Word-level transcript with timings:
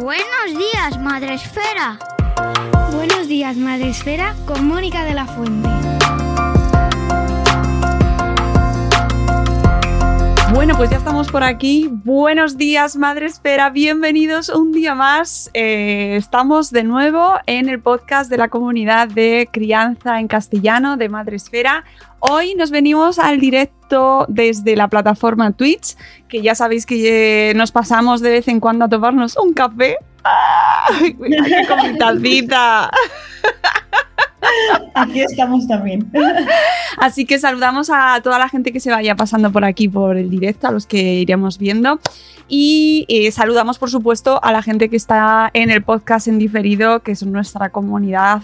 Buenos 0.00 0.58
días, 0.58 0.98
Madre 0.98 1.34
Esfera. 1.34 1.98
Buenos 2.92 3.28
días, 3.28 3.56
Madre 3.56 3.90
Esfera, 3.90 4.34
con 4.46 4.66
Mónica 4.66 5.04
de 5.04 5.14
la 5.14 5.26
Fuente. 5.26 5.68
Bueno, 10.52 10.74
pues 10.76 10.90
ya 10.90 10.96
estamos 10.96 11.30
por 11.30 11.44
aquí. 11.44 11.88
Buenos 11.90 12.58
días, 12.58 12.96
Madre 12.96 13.26
Esfera. 13.26 13.70
Bienvenidos 13.70 14.48
un 14.48 14.72
día 14.72 14.96
más. 14.96 15.48
Eh, 15.54 16.16
estamos 16.16 16.72
de 16.72 16.82
nuevo 16.82 17.34
en 17.46 17.68
el 17.68 17.80
podcast 17.80 18.28
de 18.28 18.36
la 18.36 18.48
comunidad 18.48 19.06
de 19.08 19.48
crianza 19.50 20.18
en 20.18 20.26
castellano 20.26 20.96
de 20.96 21.08
Madre 21.08 21.36
Esfera. 21.36 21.84
Hoy 22.18 22.56
nos 22.56 22.72
venimos 22.72 23.20
al 23.20 23.38
directo 23.38 24.26
desde 24.28 24.74
la 24.74 24.88
plataforma 24.88 25.52
Twitch, 25.52 25.96
que 26.28 26.42
ya 26.42 26.56
sabéis 26.56 26.84
que 26.84 27.50
eh, 27.50 27.54
nos 27.54 27.70
pasamos 27.70 28.20
de 28.20 28.30
vez 28.30 28.48
en 28.48 28.58
cuando 28.58 28.86
a 28.86 28.88
tomarnos 28.88 29.36
un 29.36 29.54
café. 29.54 29.96
¡Ay, 30.24 31.16
qué! 31.16 32.48
Aquí 34.94 35.20
estamos 35.20 35.66
también. 35.66 36.10
Así 36.98 37.24
que 37.24 37.38
saludamos 37.38 37.90
a 37.92 38.20
toda 38.22 38.38
la 38.38 38.48
gente 38.48 38.72
que 38.72 38.80
se 38.80 38.90
vaya 38.90 39.14
pasando 39.14 39.50
por 39.52 39.64
aquí 39.64 39.88
por 39.88 40.16
el 40.16 40.30
directo, 40.30 40.68
a 40.68 40.72
los 40.72 40.86
que 40.86 41.14
iremos 41.14 41.58
viendo. 41.58 42.00
Y 42.48 43.06
eh, 43.08 43.30
saludamos, 43.30 43.78
por 43.78 43.90
supuesto, 43.90 44.42
a 44.42 44.52
la 44.52 44.62
gente 44.62 44.88
que 44.88 44.96
está 44.96 45.50
en 45.54 45.70
el 45.70 45.82
podcast 45.82 46.26
en 46.26 46.38
diferido, 46.38 47.00
que 47.00 47.12
es 47.12 47.24
nuestra 47.24 47.70
comunidad 47.70 48.42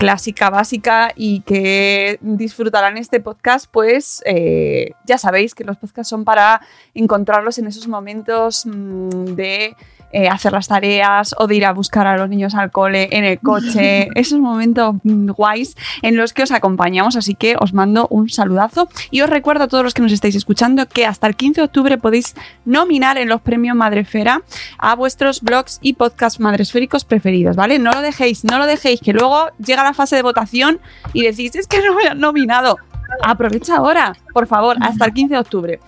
clásica, 0.00 0.48
básica 0.48 1.12
y 1.14 1.40
que 1.40 2.18
disfrutarán 2.22 2.96
este 2.96 3.20
podcast, 3.20 3.66
pues 3.70 4.22
eh, 4.24 4.92
ya 5.04 5.18
sabéis 5.18 5.54
que 5.54 5.62
los 5.62 5.76
podcasts 5.76 6.08
son 6.08 6.24
para 6.24 6.62
encontrarlos 6.94 7.58
en 7.58 7.66
esos 7.66 7.86
momentos 7.86 8.64
mm, 8.64 9.34
de 9.34 9.76
eh, 10.12 10.28
hacer 10.28 10.52
las 10.52 10.68
tareas 10.68 11.34
o 11.38 11.46
de 11.46 11.56
ir 11.56 11.66
a 11.66 11.72
buscar 11.72 12.06
a 12.06 12.16
los 12.16 12.28
niños 12.28 12.54
al 12.54 12.70
cole 12.70 13.08
en 13.12 13.24
el 13.24 13.38
coche, 13.38 14.08
esos 14.14 14.38
momentos 14.40 14.96
guays 15.02 15.76
en 16.02 16.16
los 16.16 16.32
que 16.32 16.42
os 16.42 16.50
acompañamos, 16.50 17.16
así 17.16 17.34
que 17.34 17.56
os 17.58 17.72
mando 17.72 18.08
un 18.10 18.28
saludazo 18.28 18.88
y 19.10 19.20
os 19.20 19.30
recuerdo 19.30 19.64
a 19.64 19.68
todos 19.68 19.84
los 19.84 19.94
que 19.94 20.02
nos 20.02 20.12
estáis 20.12 20.34
escuchando 20.34 20.86
que 20.86 21.06
hasta 21.06 21.26
el 21.26 21.36
15 21.36 21.60
de 21.60 21.64
octubre 21.64 21.98
podéis 21.98 22.34
nominar 22.64 23.18
en 23.18 23.28
los 23.28 23.40
premios 23.40 23.76
Madrefera 23.76 24.42
a 24.78 24.94
vuestros 24.94 25.40
blogs 25.40 25.78
y 25.80 25.94
podcasts 25.94 26.40
madresféricos 26.40 27.04
preferidos, 27.04 27.56
¿vale? 27.56 27.78
No 27.78 27.92
lo 27.92 28.02
dejéis, 28.02 28.44
no 28.44 28.58
lo 28.58 28.66
dejéis, 28.66 29.00
que 29.00 29.12
luego 29.12 29.50
llega 29.64 29.84
la 29.84 29.94
fase 29.94 30.16
de 30.16 30.22
votación 30.22 30.80
y 31.12 31.22
decís, 31.22 31.54
es 31.54 31.66
que 31.66 31.82
no 31.82 31.94
me 31.94 32.08
han 32.08 32.18
nominado. 32.20 32.76
Aprovecha 33.22 33.76
ahora, 33.76 34.16
por 34.32 34.46
favor, 34.46 34.76
hasta 34.80 35.04
el 35.04 35.12
15 35.12 35.34
de 35.34 35.40
octubre. 35.40 35.80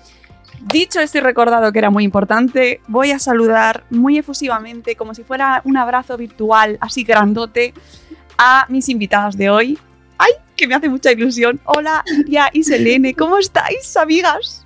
Dicho 0.65 1.00
esto 1.00 1.19
y 1.19 1.21
recordado 1.21 1.73
que 1.73 1.81
era 1.81 1.91
muy 1.91 2.05
importante, 2.05 2.81
voy 2.87 3.11
a 3.11 3.19
saludar 3.19 3.83
muy 3.91 4.19
efusivamente, 4.19 4.95
como 4.95 5.12
si 5.12 5.25
fuera 5.25 5.61
un 5.65 5.77
abrazo 5.77 6.17
virtual, 6.17 6.78
así 6.81 7.03
grandote, 7.03 7.75
a 8.39 8.67
mis 8.69 8.89
invitadas 8.89 9.37
de 9.37 9.50
hoy. 9.50 9.78
¡Ay, 10.19 10.31
que 10.55 10.69
me 10.69 10.77
hace 10.77 10.89
mucha 10.89 11.11
ilusión! 11.11 11.61
Hola, 11.65 12.05
Iria 12.06 12.49
y 12.53 12.62
Selene, 12.62 13.12
¿cómo 13.15 13.39
estáis, 13.39 13.97
amigas? 13.97 14.65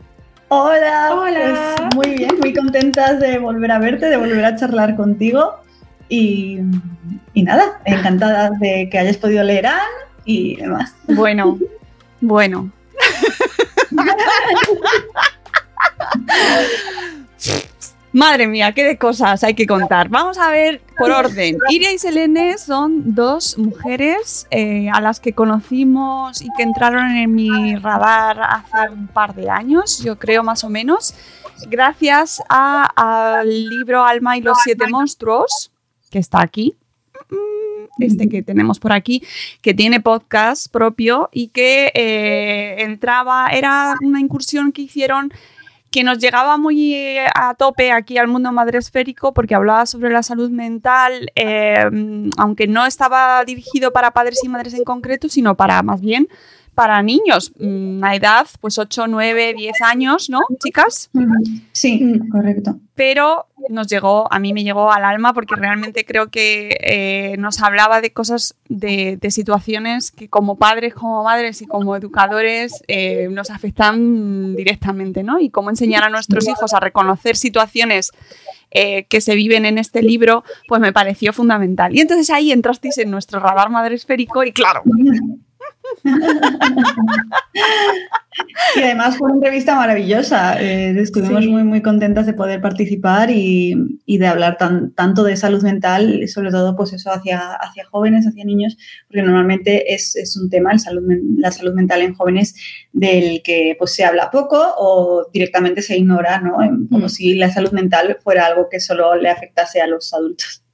Hola, 0.48 1.14
Hola. 1.14 1.74
pues 1.76 1.94
muy 1.94 2.18
bien, 2.18 2.38
muy 2.40 2.52
contentas 2.52 3.18
de 3.18 3.38
volver 3.38 3.72
a 3.72 3.78
verte, 3.78 4.06
de 4.06 4.18
volver 4.18 4.44
a 4.44 4.54
charlar 4.54 4.96
contigo. 4.96 5.54
Y, 6.10 6.58
y 7.32 7.42
nada, 7.42 7.80
encantadas 7.86 8.52
de 8.60 8.88
que 8.90 8.98
hayas 8.98 9.16
podido 9.16 9.42
leer 9.42 9.66
Anne 9.66 9.80
y 10.26 10.56
demás. 10.56 10.94
Bueno, 11.08 11.58
bueno. 12.20 12.70
Madre 18.12 18.46
mía, 18.46 18.72
qué 18.72 18.82
de 18.82 18.96
cosas 18.96 19.44
hay 19.44 19.52
que 19.52 19.66
contar. 19.66 20.08
Vamos 20.08 20.38
a 20.38 20.50
ver 20.50 20.80
por 20.96 21.10
orden. 21.10 21.58
Iria 21.68 21.92
y 21.92 21.98
Selene 21.98 22.56
son 22.56 23.14
dos 23.14 23.58
mujeres 23.58 24.46
eh, 24.50 24.88
a 24.90 25.02
las 25.02 25.20
que 25.20 25.34
conocimos 25.34 26.40
y 26.40 26.48
que 26.56 26.62
entraron 26.62 27.10
en 27.10 27.34
mi 27.34 27.76
radar 27.76 28.40
hace 28.40 28.90
un 28.90 29.06
par 29.06 29.34
de 29.34 29.50
años, 29.50 30.02
yo 30.02 30.18
creo 30.18 30.42
más 30.42 30.64
o 30.64 30.70
menos, 30.70 31.12
gracias 31.68 32.42
al 32.48 33.68
libro 33.68 34.02
Alma 34.02 34.38
y 34.38 34.40
los 34.40 34.56
siete 34.64 34.86
monstruos, 34.86 35.70
que 36.10 36.18
está 36.18 36.40
aquí. 36.40 36.74
Mm, 37.28 38.02
Este 38.02 38.30
que 38.30 38.42
tenemos 38.42 38.78
por 38.78 38.92
aquí, 38.92 39.22
que 39.60 39.74
tiene 39.74 40.00
podcast 40.00 40.72
propio 40.72 41.28
y 41.32 41.48
que 41.48 41.90
eh, 41.94 42.76
entraba, 42.78 43.48
era 43.48 43.94
una 44.02 44.20
incursión 44.20 44.72
que 44.72 44.82
hicieron 44.82 45.32
que 45.90 46.04
nos 46.04 46.18
llegaba 46.18 46.58
muy 46.58 46.94
eh, 46.94 47.26
a 47.34 47.54
tope 47.54 47.92
aquí 47.92 48.18
al 48.18 48.28
mundo 48.28 48.52
madresférico 48.52 49.32
porque 49.32 49.54
hablaba 49.54 49.86
sobre 49.86 50.10
la 50.10 50.22
salud 50.22 50.50
mental, 50.50 51.30
eh, 51.34 51.84
aunque 52.36 52.66
no 52.66 52.86
estaba 52.86 53.44
dirigido 53.44 53.92
para 53.92 54.10
padres 54.12 54.42
y 54.44 54.48
madres 54.48 54.74
en 54.74 54.84
concreto, 54.84 55.28
sino 55.28 55.56
para 55.56 55.82
más 55.82 56.00
bien 56.00 56.28
para 56.76 57.02
niños, 57.02 57.52
mm, 57.58 58.04
a 58.04 58.14
edad 58.14 58.46
pues 58.60 58.78
8, 58.78 59.06
9, 59.06 59.54
10 59.56 59.80
años, 59.80 60.28
¿no, 60.28 60.40
chicas? 60.62 61.10
Sí, 61.72 62.20
correcto. 62.30 62.78
pero 62.94 63.46
nos 63.70 63.88
llegó, 63.88 64.30
a 64.30 64.38
mí 64.38 64.52
me 64.52 64.62
llegó 64.62 64.92
al 64.92 65.04
alma 65.04 65.32
porque 65.32 65.56
realmente 65.56 66.04
creo 66.04 66.28
que 66.28 66.76
eh, 66.80 67.36
nos 67.38 67.62
hablaba 67.62 68.00
de 68.00 68.12
cosas, 68.12 68.54
de, 68.68 69.16
de 69.16 69.30
situaciones 69.30 70.10
que 70.10 70.28
como 70.28 70.56
padres, 70.56 70.94
como 70.94 71.24
madres 71.24 71.62
y 71.62 71.66
como 71.66 71.96
educadores 71.96 72.84
eh, 72.88 73.28
nos 73.30 73.50
afectan 73.50 74.54
directamente, 74.54 75.22
¿no? 75.22 75.40
Y 75.40 75.48
cómo 75.48 75.70
enseñar 75.70 76.04
a 76.04 76.10
nuestros 76.10 76.46
hijos 76.46 76.74
a 76.74 76.80
reconocer 76.80 77.36
situaciones 77.36 78.12
eh, 78.70 79.04
que 79.04 79.22
se 79.22 79.34
viven 79.34 79.64
en 79.64 79.78
este 79.78 80.02
libro, 80.02 80.44
pues 80.68 80.80
me 80.80 80.92
pareció 80.92 81.32
fundamental. 81.32 81.96
Y 81.96 82.00
entonces 82.00 82.28
ahí 82.28 82.52
entrasteis 82.52 82.98
en 82.98 83.10
nuestro 83.10 83.40
radar 83.40 83.70
madresférico 83.70 84.44
y 84.44 84.52
claro, 84.52 84.82
Y 88.76 88.82
además 88.82 89.16
fue 89.16 89.26
una 89.26 89.36
entrevista 89.36 89.74
maravillosa. 89.76 90.60
Eh, 90.60 90.94
estuvimos 90.98 91.46
muy, 91.46 91.64
muy 91.64 91.82
contentas 91.82 92.26
de 92.26 92.34
poder 92.34 92.60
participar 92.60 93.30
y, 93.30 93.74
de 94.06 94.26
hablar 94.26 94.58
tanto 94.58 95.24
de 95.24 95.36
salud 95.36 95.62
mental, 95.62 96.26
sobre 96.28 96.50
todo 96.50 96.76
pues 96.76 96.92
eso 96.92 97.10
hacia, 97.10 97.54
hacia 97.54 97.86
jóvenes, 97.86 98.26
hacia 98.26 98.44
niños, 98.44 98.76
porque 99.08 99.22
normalmente 99.22 99.94
es, 99.94 100.36
un 100.40 100.50
tema, 100.50 100.72
el 100.72 100.80
salud, 100.80 101.02
la 101.38 101.50
salud 101.50 101.74
mental 101.74 102.02
en 102.02 102.14
jóvenes, 102.14 102.54
del 102.92 103.42
que 103.42 103.76
pues 103.78 103.94
se 103.94 104.04
habla 104.04 104.30
poco 104.30 104.62
o 104.78 105.28
directamente 105.32 105.82
se 105.82 105.96
ignora, 105.96 106.40
¿no? 106.40 106.56
Como 106.90 107.06
mm. 107.06 107.10
si 107.10 107.34
la 107.34 107.50
salud 107.50 107.72
mental 107.72 108.18
fuera 108.22 108.46
algo 108.46 108.68
que 108.68 108.80
solo 108.80 109.14
le 109.16 109.30
afectase 109.30 109.80
a 109.80 109.86
los 109.86 110.12
adultos. 110.12 110.65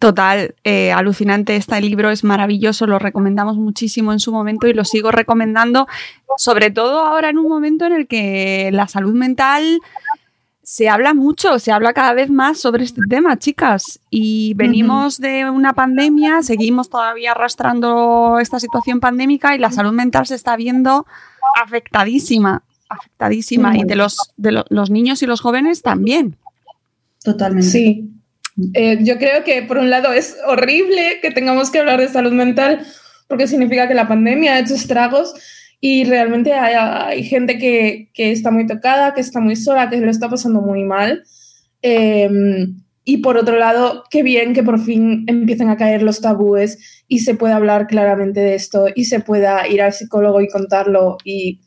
Total, 0.00 0.54
eh, 0.64 0.92
alucinante. 0.92 1.56
Este 1.56 1.80
libro 1.80 2.10
es 2.10 2.24
maravilloso, 2.24 2.86
lo 2.86 2.98
recomendamos 2.98 3.56
muchísimo 3.56 4.12
en 4.12 4.20
su 4.20 4.32
momento 4.32 4.66
y 4.66 4.74
lo 4.74 4.84
sigo 4.84 5.10
recomendando, 5.12 5.86
sobre 6.36 6.70
todo 6.70 7.00
ahora 7.00 7.30
en 7.30 7.38
un 7.38 7.48
momento 7.48 7.86
en 7.86 7.92
el 7.92 8.06
que 8.06 8.70
la 8.72 8.88
salud 8.88 9.14
mental 9.14 9.80
se 10.64 10.88
habla 10.88 11.12
mucho, 11.12 11.58
se 11.58 11.72
habla 11.72 11.92
cada 11.92 12.14
vez 12.14 12.30
más 12.30 12.58
sobre 12.58 12.84
este 12.84 13.02
tema, 13.08 13.38
chicas. 13.38 14.00
Y 14.10 14.54
venimos 14.54 15.20
de 15.20 15.48
una 15.48 15.74
pandemia, 15.74 16.42
seguimos 16.42 16.88
todavía 16.88 17.32
arrastrando 17.32 18.38
esta 18.40 18.58
situación 18.58 18.98
pandémica 18.98 19.54
y 19.54 19.58
la 19.58 19.70
salud 19.70 19.92
mental 19.92 20.26
se 20.26 20.34
está 20.34 20.56
viendo 20.56 21.06
afectadísima, 21.62 22.62
afectadísima. 22.88 23.76
Y 23.76 23.84
de 23.84 23.94
los, 23.94 24.16
de 24.38 24.64
los 24.68 24.90
niños 24.90 25.22
y 25.22 25.26
los 25.26 25.42
jóvenes 25.42 25.82
también. 25.82 26.38
Totalmente. 27.22 27.68
Sí, 27.68 28.13
eh, 28.74 28.98
yo 29.02 29.18
creo 29.18 29.42
que 29.44 29.62
por 29.62 29.78
un 29.78 29.90
lado 29.90 30.12
es 30.12 30.36
horrible 30.46 31.18
que 31.20 31.30
tengamos 31.30 31.70
que 31.70 31.80
hablar 31.80 32.00
de 32.00 32.08
salud 32.08 32.32
mental 32.32 32.86
porque 33.28 33.48
significa 33.48 33.88
que 33.88 33.94
la 33.94 34.06
pandemia 34.06 34.54
ha 34.54 34.58
hecho 34.60 34.74
estragos 34.74 35.34
y 35.80 36.04
realmente 36.04 36.54
hay, 36.54 37.24
gente 37.24 37.58
que, 37.58 38.08
está 38.14 38.50
muy 38.50 38.66
tocada, 38.66 39.12
que 39.12 39.20
está 39.20 39.40
muy 39.40 39.54
sola, 39.54 39.90
que 39.90 39.98
lo 39.98 40.10
está 40.10 40.30
pasando 40.30 40.62
muy 40.62 40.82
mal. 40.82 41.24
Em, 41.82 42.82
y 43.04 43.18
por 43.18 43.36
otro 43.36 43.58
lado, 43.58 44.04
qué 44.10 44.22
bien 44.22 44.54
que 44.54 44.62
por 44.62 44.80
fin 44.80 45.24
empiecen 45.26 45.68
a 45.68 45.76
caer 45.76 46.02
los 46.02 46.22
tabúes 46.22 47.04
y 47.06 47.18
se 47.18 47.34
pueda 47.34 47.56
hablar 47.56 47.86
claramente 47.86 48.40
de 48.40 48.54
esto 48.54 48.86
y 48.94 49.04
se 49.04 49.20
pueda 49.20 49.68
ir 49.68 49.82
al 49.82 49.92
psicólogo 49.92 50.40
y 50.40 50.48
contarlo 50.48 51.18
y, 51.22 51.60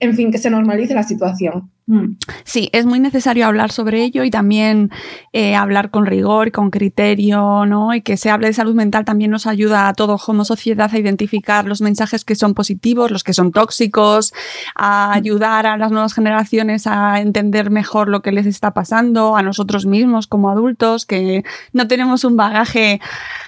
en 0.00 0.16
fin, 0.16 0.32
que 0.32 0.38
se 0.38 0.50
normalice 0.50 0.94
la 0.94 1.04
situación. 1.04 1.70
Mm. 1.86 2.16
Sí, 2.44 2.68
es 2.72 2.86
muy 2.86 3.00
necesario 3.00 3.46
hablar 3.46 3.72
sobre 3.72 4.04
ello 4.04 4.22
y 4.22 4.30
también 4.30 4.90
eh, 5.32 5.56
hablar 5.56 5.90
con 5.90 6.06
rigor, 6.06 6.48
y 6.48 6.50
con 6.52 6.70
criterio, 6.70 7.66
¿no? 7.66 7.94
Y 7.94 8.02
que 8.02 8.16
se 8.16 8.30
hable 8.30 8.46
de 8.46 8.52
salud 8.52 8.74
mental 8.74 9.04
también 9.04 9.30
nos 9.30 9.46
ayuda 9.46 9.88
a 9.88 9.94
todos 9.94 10.24
como 10.24 10.44
sociedad 10.44 10.90
a 10.92 10.98
identificar 10.98 11.66
los 11.66 11.80
mensajes 11.80 12.24
que 12.24 12.36
son 12.36 12.54
positivos, 12.54 13.10
los 13.10 13.24
que 13.24 13.32
son 13.32 13.50
tóxicos, 13.50 14.32
a 14.76 15.08
mm. 15.08 15.12
ayudar 15.12 15.66
a 15.66 15.76
las 15.76 15.90
nuevas 15.90 16.14
generaciones 16.14 16.86
a 16.86 17.20
entender 17.20 17.70
mejor 17.70 18.08
lo 18.08 18.22
que 18.22 18.32
les 18.32 18.46
está 18.46 18.72
pasando, 18.72 19.36
a 19.36 19.42
nosotros 19.42 19.84
mismos 19.86 20.26
como 20.26 20.50
adultos, 20.50 21.04
que 21.04 21.44
no 21.72 21.88
tenemos 21.88 22.24
un 22.24 22.36
bagaje 22.36 23.00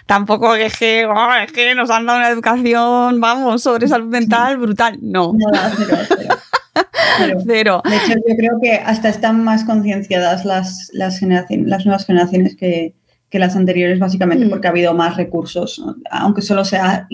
tampoco 0.07 0.55
que, 0.55 1.07
oh, 1.07 1.35
es 1.35 1.53
que 1.53 1.75
nos 1.75 1.91
han 1.91 2.07
dado 2.07 2.19
una 2.19 2.29
educación, 2.29 3.21
vamos, 3.21 3.63
sobre 3.63 3.89
salud 3.89 4.09
mental 4.09 4.59
brutal. 4.59 4.99
No. 5.01 5.33
Cero. 7.47 7.83
De 7.85 7.97
hecho, 7.97 8.15
yo 8.27 8.37
creo 8.37 8.59
que 8.63 8.73
hasta 8.73 9.09
están 9.09 9.43
más 9.45 9.65
concienciadas 9.65 10.45
las, 10.45 10.91
las, 10.93 11.21
las 11.23 11.87
nuevas 11.87 12.07
generaciones 12.07 12.57
que, 12.57 12.95
las 13.33 13.57
anteriores, 13.57 13.99
básicamente 13.99 14.47
mm. 14.47 14.49
porque 14.49 14.69
ha 14.69 14.71
habido 14.71 14.95
más 14.95 15.17
recursos, 15.17 15.85
aunque 16.09 16.41
solo 16.41 16.65
sea 16.65 17.09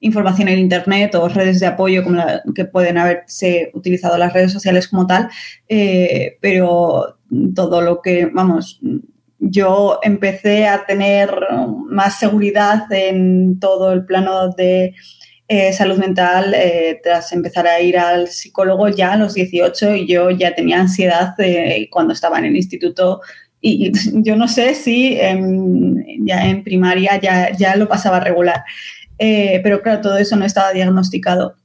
información 0.00 0.48
en 0.48 0.58
Internet 0.58 1.14
o 1.14 1.28
redes 1.28 1.60
de 1.60 1.66
apoyo 1.66 2.04
como 2.04 2.22
que 2.54 2.66
pueden 2.66 2.98
haberse 2.98 3.70
utilizado 3.72 4.18
las 4.18 4.34
redes 4.34 4.52
sociales 4.52 4.86
como 4.86 5.06
tal, 5.06 5.30
eh, 5.66 6.36
pero 6.42 7.16
todo 7.54 7.80
lo 7.80 8.02
que, 8.02 8.26
vamos, 8.26 8.80
yo 9.38 9.98
empecé 10.02 10.66
a 10.66 10.84
tener 10.84 11.30
más 11.88 12.18
seguridad 12.18 12.84
en 12.90 13.58
todo 13.58 13.92
el 13.92 14.04
plano 14.04 14.50
de 14.50 14.94
eh, 15.52 15.72
salud 15.72 15.98
mental 15.98 16.54
eh, 16.54 17.00
tras 17.02 17.32
empezar 17.32 17.66
a 17.66 17.80
ir 17.80 17.98
al 17.98 18.28
psicólogo 18.28 18.88
ya 18.88 19.14
a 19.14 19.16
los 19.16 19.34
18 19.34 19.96
y 19.96 20.06
yo 20.06 20.30
ya 20.30 20.54
tenía 20.54 20.78
ansiedad 20.78 21.34
eh, 21.38 21.88
cuando 21.90 22.12
estaba 22.12 22.38
en 22.38 22.44
el 22.44 22.54
instituto. 22.54 23.20
Y 23.60 23.90
yo 24.22 24.36
no 24.36 24.46
sé 24.46 24.76
si 24.76 25.18
ya 26.20 26.46
en 26.48 26.62
primaria 26.62 27.20
ya, 27.20 27.50
ya 27.50 27.74
lo 27.74 27.88
pasaba 27.88 28.20
regular, 28.20 28.62
pero 29.18 29.82
claro, 29.82 30.00
todo 30.00 30.18
eso 30.18 30.36
no 30.36 30.44
estaba 30.44 30.72
diagnosticado 30.72 31.56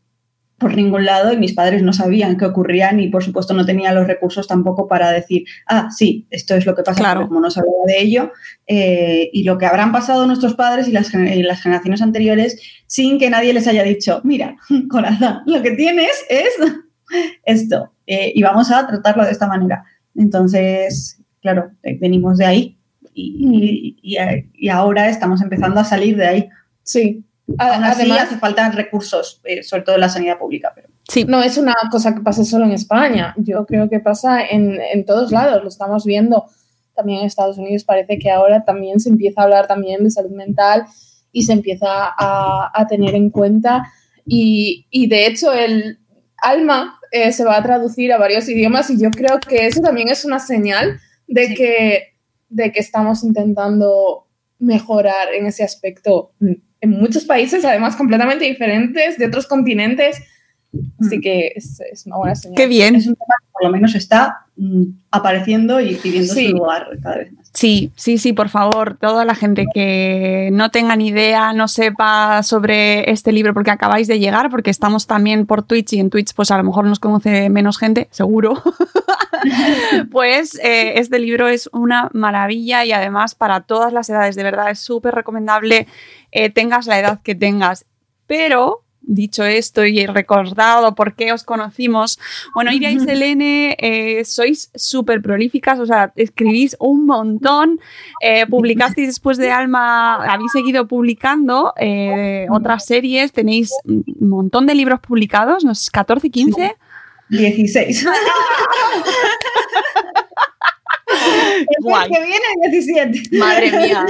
por 0.57 0.75
ningún 0.75 1.05
lado 1.05 1.33
y 1.33 1.37
mis 1.37 1.53
padres 1.53 1.83
no 1.83 1.91
sabían 1.91 2.37
qué 2.37 2.45
ocurría 2.45 2.91
ni 2.93 3.09
por 3.09 3.23
supuesto 3.23 3.53
no 3.53 3.65
tenían 3.65 3.93
los 3.93 4.07
recursos 4.07 4.47
tampoco 4.47 4.87
para 4.87 5.11
decir, 5.11 5.43
ah, 5.67 5.89
sí, 5.91 6.27
esto 6.29 6.55
es 6.55 6.65
lo 6.65 6.75
que 6.75 6.83
pasa, 6.83 6.99
claro. 6.99 7.27
como 7.27 7.41
no 7.41 7.51
se 7.51 7.61
de 7.87 8.01
ello 8.01 8.31
eh, 8.67 9.29
y 9.33 9.43
lo 9.43 9.57
que 9.57 9.65
habrán 9.65 9.91
pasado 9.91 10.25
nuestros 10.25 10.55
padres 10.55 10.87
y 10.87 10.91
las, 10.91 11.13
las, 11.13 11.61
generaciones 11.61 12.01
anteriores 12.01 12.61
sin 12.87 13.19
que 13.19 13.29
nadie 13.29 13.53
les 13.53 13.67
haya 13.67 13.83
dicho, 13.83 14.21
mira, 14.23 14.55
corazón, 14.89 15.41
lo 15.45 15.61
que 15.61 15.71
tienes 15.71 16.25
es 16.29 16.49
esto 17.43 17.91
eh, 18.07 18.31
y 18.33 18.41
vamos 18.41 18.71
a 18.71 18.87
tratarlo 18.87 19.25
de 19.25 19.31
esta 19.31 19.47
manera. 19.47 19.83
Entonces, 20.15 21.19
claro, 21.41 21.71
eh, 21.83 21.97
venimos 21.99 22.37
de 22.37 22.45
ahí 22.45 22.77
y, 23.13 23.97
y 24.01 24.69
ahora 24.69 25.09
estamos 25.09 25.41
empezando 25.41 25.79
a 25.79 25.85
salir 25.85 26.17
de 26.17 26.27
ahí. 26.27 26.49
Sí, 26.83 27.25
Además, 27.57 27.99
hace 28.23 28.37
falta 28.37 28.69
recursos, 28.71 29.39
eh, 29.43 29.63
sobre 29.63 29.83
todo 29.83 29.95
en 29.95 30.01
la 30.01 30.09
sanidad 30.09 30.39
pública. 30.39 30.71
Pero... 30.73 30.89
Sí. 31.07 31.25
No 31.25 31.41
es 31.41 31.57
una 31.57 31.75
cosa 31.91 32.15
que 32.15 32.21
pasa 32.21 32.43
solo 32.43 32.65
en 32.65 32.71
España. 32.71 33.35
Yo 33.37 33.65
creo 33.65 33.89
que 33.89 33.99
pasa 33.99 34.43
en, 34.43 34.79
en, 34.81 35.05
todos 35.05 35.31
lados. 35.31 35.61
Lo 35.61 35.69
estamos 35.69 36.05
viendo 36.05 36.45
también 36.95 37.19
en 37.19 37.27
Estados 37.27 37.57
Unidos. 37.57 37.83
Parece 37.83 38.17
que 38.17 38.31
ahora 38.31 38.63
también 38.65 38.99
se 38.99 39.09
empieza 39.09 39.41
a 39.41 39.43
hablar 39.43 39.67
también 39.67 40.03
de 40.03 40.11
salud 40.11 40.31
mental 40.31 40.85
y 41.31 41.43
se 41.43 41.53
empieza 41.53 41.87
a, 41.87 42.71
a 42.73 42.87
tener 42.87 43.13
en 43.13 43.29
cuenta. 43.29 43.91
Y, 44.25 44.87
y, 44.89 45.07
de 45.07 45.27
hecho, 45.27 45.53
el 45.53 45.99
alma 46.37 46.99
eh, 47.11 47.31
se 47.31 47.45
va 47.45 47.57
a 47.57 47.63
traducir 47.63 48.11
a 48.11 48.17
varios 48.17 48.49
idiomas 48.49 48.89
y 48.89 48.99
yo 48.99 49.11
creo 49.11 49.39
que 49.39 49.67
eso 49.67 49.81
también 49.81 50.09
es 50.09 50.25
una 50.25 50.39
señal 50.39 50.99
de, 51.27 51.53
que, 51.53 52.15
de 52.49 52.71
que 52.71 52.79
estamos 52.79 53.23
intentando 53.23 54.27
mejorar 54.59 55.33
en 55.33 55.45
ese 55.45 55.63
aspecto 55.63 56.31
en 56.85 56.91
muchos 56.91 57.25
países, 57.25 57.65
además 57.65 57.95
completamente 57.95 58.45
diferentes, 58.45 59.17
de 59.17 59.25
otros 59.25 59.47
continentes. 59.47 60.21
Así 60.99 61.17
mm. 61.17 61.21
que 61.21 61.53
es, 61.55 62.05
una 62.05 62.17
buena 62.17 62.35
señal. 62.35 62.55
Qué 62.55 62.67
bien. 62.67 62.95
Es 62.95 63.07
un 63.07 63.15
tema 63.15 63.35
que 63.39 63.47
por 63.51 63.63
lo 63.63 63.71
menos 63.71 63.95
está 63.95 64.45
mm, 64.55 64.83
apareciendo 65.11 65.79
y 65.79 65.95
pidiendo 65.95 66.33
su 66.33 66.41
lugar 66.49 66.87
cada 67.01 67.17
vez 67.17 67.33
más. 67.33 67.44
Sí, 67.55 67.93
sí, 67.95 68.17
sí, 68.17 68.33
por 68.33 68.49
favor, 68.49 68.97
toda 68.99 69.23
la 69.23 69.33
gente 69.33 69.65
que 69.73 70.49
no 70.51 70.71
tenga 70.71 70.97
ni 70.97 71.07
idea, 71.07 71.53
no 71.53 71.69
sepa 71.69 72.43
sobre 72.43 73.09
este 73.09 73.31
libro 73.31 73.53
porque 73.53 73.71
acabáis 73.71 74.09
de 74.09 74.19
llegar, 74.19 74.49
porque 74.49 74.69
estamos 74.69 75.07
también 75.07 75.45
por 75.45 75.63
Twitch 75.63 75.93
y 75.93 76.01
en 76.01 76.09
Twitch 76.09 76.33
pues 76.35 76.51
a 76.51 76.57
lo 76.57 76.65
mejor 76.65 76.83
nos 76.83 76.99
conoce 76.99 77.49
menos 77.49 77.77
gente, 77.77 78.09
seguro. 78.11 78.61
pues 80.11 80.55
eh, 80.55 80.99
este 80.99 81.17
libro 81.17 81.47
es 81.47 81.69
una 81.71 82.09
maravilla 82.11 82.83
y 82.83 82.91
además 82.91 83.35
para 83.35 83.61
todas 83.61 83.93
las 83.93 84.09
edades, 84.09 84.35
de 84.35 84.43
verdad 84.43 84.69
es 84.69 84.79
súper 84.79 85.15
recomendable, 85.15 85.87
eh, 86.33 86.49
tengas 86.49 86.87
la 86.87 86.99
edad 86.99 87.21
que 87.23 87.35
tengas. 87.35 87.85
Pero 88.27 88.84
dicho 89.07 89.43
esto 89.43 89.85
y 89.85 90.05
recordado 90.05 90.95
por 90.95 91.15
qué 91.15 91.31
os 91.31 91.43
conocimos, 91.43 92.19
bueno, 92.53 92.71
Iria 92.71 92.91
y 92.91 92.99
Selene, 92.99 93.75
eh, 93.79 94.25
sois 94.25 94.71
súper 94.75 95.21
prolíficas, 95.21 95.79
o 95.79 95.85
sea, 95.85 96.11
escribís 96.15 96.75
un 96.79 97.05
montón, 97.05 97.79
eh, 98.21 98.45
publicasteis 98.47 99.07
después 99.07 99.37
de 99.37 99.51
Alma, 99.51 100.15
habéis 100.25 100.51
seguido 100.51 100.87
publicando 100.87 101.73
eh, 101.77 102.47
otras 102.49 102.85
series, 102.85 103.31
tenéis 103.31 103.71
un 103.85 104.03
montón 104.19 104.65
de 104.65 104.75
libros 104.75 104.99
publicados, 104.99 105.63
¿no? 105.63 105.73
14, 105.91 106.29
15. 106.29 106.75
16. 107.29 108.05
El 111.07 112.11
que 112.11 112.23
viene 112.23 112.45
17. 112.71 113.37
Madre 113.37 113.71
mía. 113.71 114.05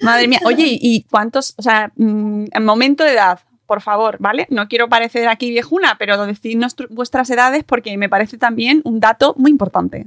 Madre 0.00 0.28
mía. 0.28 0.40
Oye, 0.44 0.78
¿y 0.80 1.04
cuántos, 1.10 1.54
o 1.56 1.62
sea, 1.62 1.92
mm, 1.96 2.44
en 2.52 2.64
momento 2.64 3.04
de 3.04 3.12
edad, 3.12 3.40
por 3.66 3.82
favor, 3.82 4.16
¿vale? 4.20 4.46
No 4.50 4.68
quiero 4.68 4.88
parecer 4.88 5.28
aquí 5.28 5.50
viejuna, 5.50 5.96
pero 5.98 6.24
decidnos 6.26 6.74
vuestras 6.90 7.28
edades 7.30 7.64
porque 7.64 7.96
me 7.98 8.08
parece 8.08 8.38
también 8.38 8.80
un 8.84 9.00
dato 9.00 9.34
muy 9.36 9.50
importante. 9.50 10.06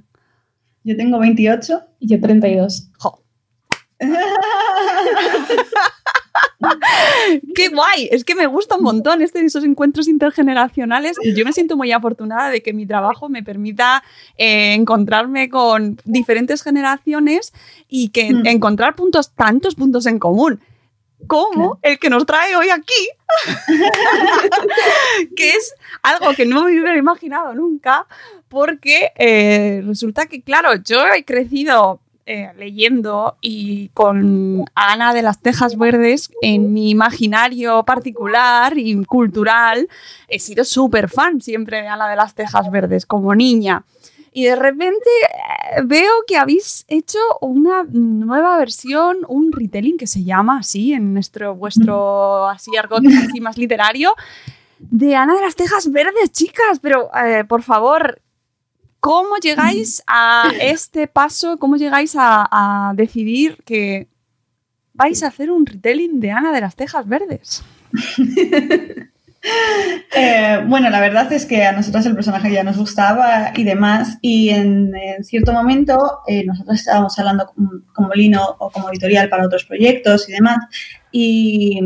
Yo 0.83 0.95
tengo 0.95 1.19
28 1.19 1.81
y 1.99 2.07
yo 2.07 2.19
32. 2.21 2.89
¡Jo! 2.97 3.21
¡Qué 7.55 7.69
guay! 7.69 8.09
Es 8.11 8.23
que 8.23 8.35
me 8.35 8.47
gusta 8.47 8.77
un 8.77 8.83
montón 8.83 9.21
este, 9.21 9.43
esos 9.43 9.63
encuentros 9.63 10.07
intergeneracionales. 10.07 11.17
Yo 11.35 11.43
me 11.45 11.53
siento 11.53 11.75
muy 11.77 11.91
afortunada 11.91 12.49
de 12.49 12.61
que 12.61 12.73
mi 12.73 12.85
trabajo 12.85 13.29
me 13.29 13.43
permita 13.43 14.03
eh, 14.37 14.73
encontrarme 14.73 15.49
con 15.49 15.97
diferentes 16.05 16.63
generaciones 16.63 17.53
y 17.87 18.09
que 18.09 18.33
mm. 18.33 18.45
encontrar 18.45 18.95
puntos, 18.95 19.31
tantos 19.31 19.75
puntos 19.75 20.05
en 20.05 20.19
común 20.19 20.59
como 21.27 21.79
el 21.81 21.99
que 21.99 22.09
nos 22.09 22.25
trae 22.25 22.55
hoy 22.55 22.69
aquí, 22.69 23.09
que 25.35 25.51
es 25.51 25.75
algo 26.01 26.33
que 26.33 26.45
no 26.45 26.63
me 26.63 26.71
hubiera 26.71 26.97
imaginado 26.97 27.53
nunca, 27.53 28.07
porque 28.47 29.11
eh, 29.15 29.81
resulta 29.85 30.25
que, 30.25 30.41
claro, 30.41 30.75
yo 30.75 31.05
he 31.07 31.23
crecido 31.23 31.99
eh, 32.31 32.51
leyendo 32.59 33.37
y 33.41 33.89
con 33.95 34.63
Ana 34.75 35.15
de 35.15 35.23
las 35.23 35.39
Tejas 35.41 35.75
Verdes 35.79 36.31
en 36.43 36.73
mi 36.73 36.91
imaginario 36.91 37.83
particular 37.85 38.77
y 38.77 39.03
cultural, 39.05 39.87
he 40.27 40.37
sido 40.37 40.63
súper 40.63 41.09
fan 41.09 41.41
siempre 41.41 41.81
de 41.81 41.87
Ana 41.87 42.07
de 42.07 42.15
las 42.15 42.35
Tejas 42.35 42.69
Verdes 42.69 43.07
como 43.07 43.33
niña. 43.33 43.83
Y 44.39 44.45
de 44.45 44.55
repente 44.55 45.09
eh, 45.21 45.81
veo 45.83 46.09
que 46.25 46.37
habéis 46.37 46.85
hecho 46.87 47.19
una 47.41 47.83
nueva 47.83 48.57
versión, 48.57 49.17
un 49.27 49.51
retelling 49.51 49.97
que 49.97 50.07
se 50.07 50.23
llama 50.23 50.59
así, 50.59 50.93
en 50.93 51.13
nuestro 51.13 51.55
vuestro 51.55 52.47
así 52.47 52.71
argot 52.77 53.03
así 53.05 53.41
más 53.41 53.57
literario, 53.57 54.15
de 54.79 55.13
Ana 55.13 55.35
de 55.35 55.41
las 55.41 55.57
Tejas 55.57 55.91
Verdes, 55.91 56.31
chicas. 56.31 56.79
Pero 56.81 57.09
eh, 57.13 57.43
por 57.43 57.63
favor, 57.63 58.21
¿cómo 59.01 59.35
llegáis 59.41 60.01
a 60.07 60.49
este 60.61 61.07
paso? 61.07 61.57
¿Cómo 61.57 61.75
llegáis 61.75 62.15
a, 62.15 62.47
a 62.49 62.93
decidir 62.93 63.57
que 63.65 64.07
vais 64.93 65.21
a 65.21 65.27
hacer 65.27 65.51
un 65.51 65.65
retelling 65.65 66.21
de 66.21 66.31
Ana 66.31 66.53
de 66.53 66.61
las 66.61 66.77
Tejas 66.77 67.05
Verdes? 67.05 67.61
Eh, 69.41 70.63
bueno, 70.67 70.89
la 70.89 70.99
verdad 70.99 71.31
es 71.31 71.45
que 71.45 71.63
a 71.63 71.71
nosotros 71.71 72.05
el 72.05 72.15
personaje 72.15 72.51
ya 72.51 72.63
nos 72.63 72.77
gustaba 72.77 73.51
y 73.55 73.63
demás, 73.63 74.17
y 74.21 74.49
en, 74.49 74.91
cierto 75.23 75.53
momento 75.53 76.19
eh, 76.27 76.43
nosotros 76.45 76.77
estábamos 76.77 77.17
hablando 77.19 77.47
con, 77.93 78.07
Molino 78.07 78.55
o 78.59 78.69
como 78.69 78.89
editorial 78.89 79.29
para 79.29 79.45
otros 79.45 79.65
proyectos 79.65 80.27
y 80.27 80.33
demás, 80.33 80.57
y, 81.11 81.79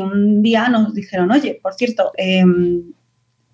un 0.00 0.42
día 0.42 0.68
nos 0.68 0.92
dijeron, 0.92 1.30
oye, 1.30 1.58
por 1.62 1.74
cierto, 1.74 2.12
eh, 2.16 2.44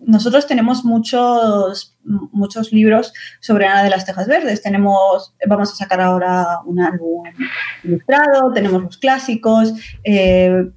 nosotros 0.06 0.46
tenemos 0.46 0.84
muchos, 0.84 1.96
muchos 2.02 2.72
libros 2.72 3.12
sobre 3.40 3.66
Ana 3.66 3.84
de 3.84 3.90
las 3.90 4.04
Tejas 4.04 4.26
Verdes. 4.26 4.62
Tenemos, 4.62 5.34
vamos 5.46 5.72
a 5.72 5.76
sacar 5.76 6.00
ahora 6.00 6.60
un 6.66 6.80
álbum 6.80 7.24
ilustrado, 7.82 8.52
tenemos 8.52 8.82
los 8.82 8.98
clásicos, 8.98 9.72
eh, 10.02 10.70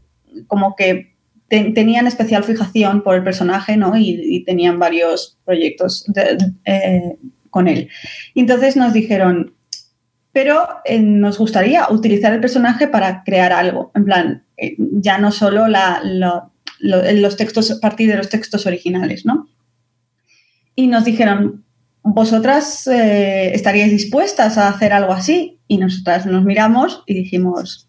como 0.48 0.75
que 0.75 1.16
te, 1.48 1.72
tenían 1.72 2.08
especial 2.08 2.44
fijación 2.44 3.01
por 3.04 3.16
el 3.16 3.24
personaje, 3.24 3.77
¿no? 3.77 3.94
Y, 3.98 4.44
tenían 4.46 4.80
varios 4.80 5.38
proyectos 5.46 6.06
eh, 6.66 7.18
con 7.50 7.68
él. 7.68 7.89
Y 8.34 8.42
entonces 8.42 8.75
nos 8.75 8.94
dijeron, 8.94 9.54
pero 10.32 10.68
eh, 10.86 11.00
nos 11.00 11.38
gustaría 11.38 11.88
utilizar 11.89 12.34
el 12.34 12.42
personaje 12.42 12.88
para 12.88 13.24
crear 13.24 13.51
algo. 13.51 13.92
En 13.96 14.06
plan, 14.06 14.44
eh, 14.58 14.75
ya 14.77 15.18
no 15.18 15.32
solo 15.32 15.66
los 16.80 17.38
textos, 17.38 17.72
a 17.72 17.80
partir 17.80 18.10
de 18.10 18.18
los 18.18 18.30
textos 18.30 18.66
originales, 18.66 19.25
¿no? 19.25 19.50
Y 20.75 20.88
nos 20.88 21.06
dijeron, 21.06 21.66
¿vosotras 22.04 22.86
estaríais 22.88 23.92
dispuestas 23.92 24.58
a 24.58 24.68
hacer 24.68 24.94
algo 24.94 25.12
así? 25.12 25.60
Y 25.68 25.80
nosotras 25.80 26.27
nos 26.27 26.46
miramos 26.46 27.04
y 27.08 27.16
dijimos, 27.16 27.87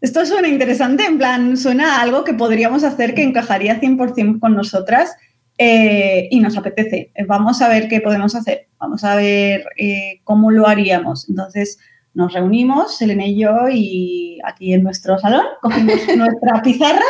esto 0.00 0.24
suena 0.24 0.48
interesante, 0.48 1.04
en 1.04 1.18
plan, 1.18 1.56
suena 1.56 1.96
a 1.96 2.02
algo 2.02 2.24
que 2.24 2.32
podríamos 2.32 2.84
hacer 2.84 3.14
que 3.14 3.22
encajaría 3.22 3.80
100% 3.80 4.40
con 4.40 4.54
nosotras 4.54 5.14
eh, 5.58 6.26
y 6.30 6.40
nos 6.40 6.56
apetece. 6.56 7.12
Vamos 7.26 7.60
a 7.60 7.68
ver 7.68 7.86
qué 7.86 8.00
podemos 8.00 8.34
hacer, 8.34 8.68
vamos 8.78 9.04
a 9.04 9.14
ver 9.14 9.66
eh, 9.76 10.20
cómo 10.24 10.50
lo 10.50 10.66
haríamos. 10.66 11.28
Entonces, 11.28 11.78
nos 12.14 12.32
reunimos, 12.32 13.00
Elena 13.02 13.26
y 13.26 13.38
yo, 13.38 13.68
y 13.70 14.38
aquí 14.44 14.72
en 14.72 14.82
nuestro 14.82 15.18
salón, 15.18 15.44
cogimos 15.60 16.00
nuestra 16.16 16.62
pizarra 16.62 17.04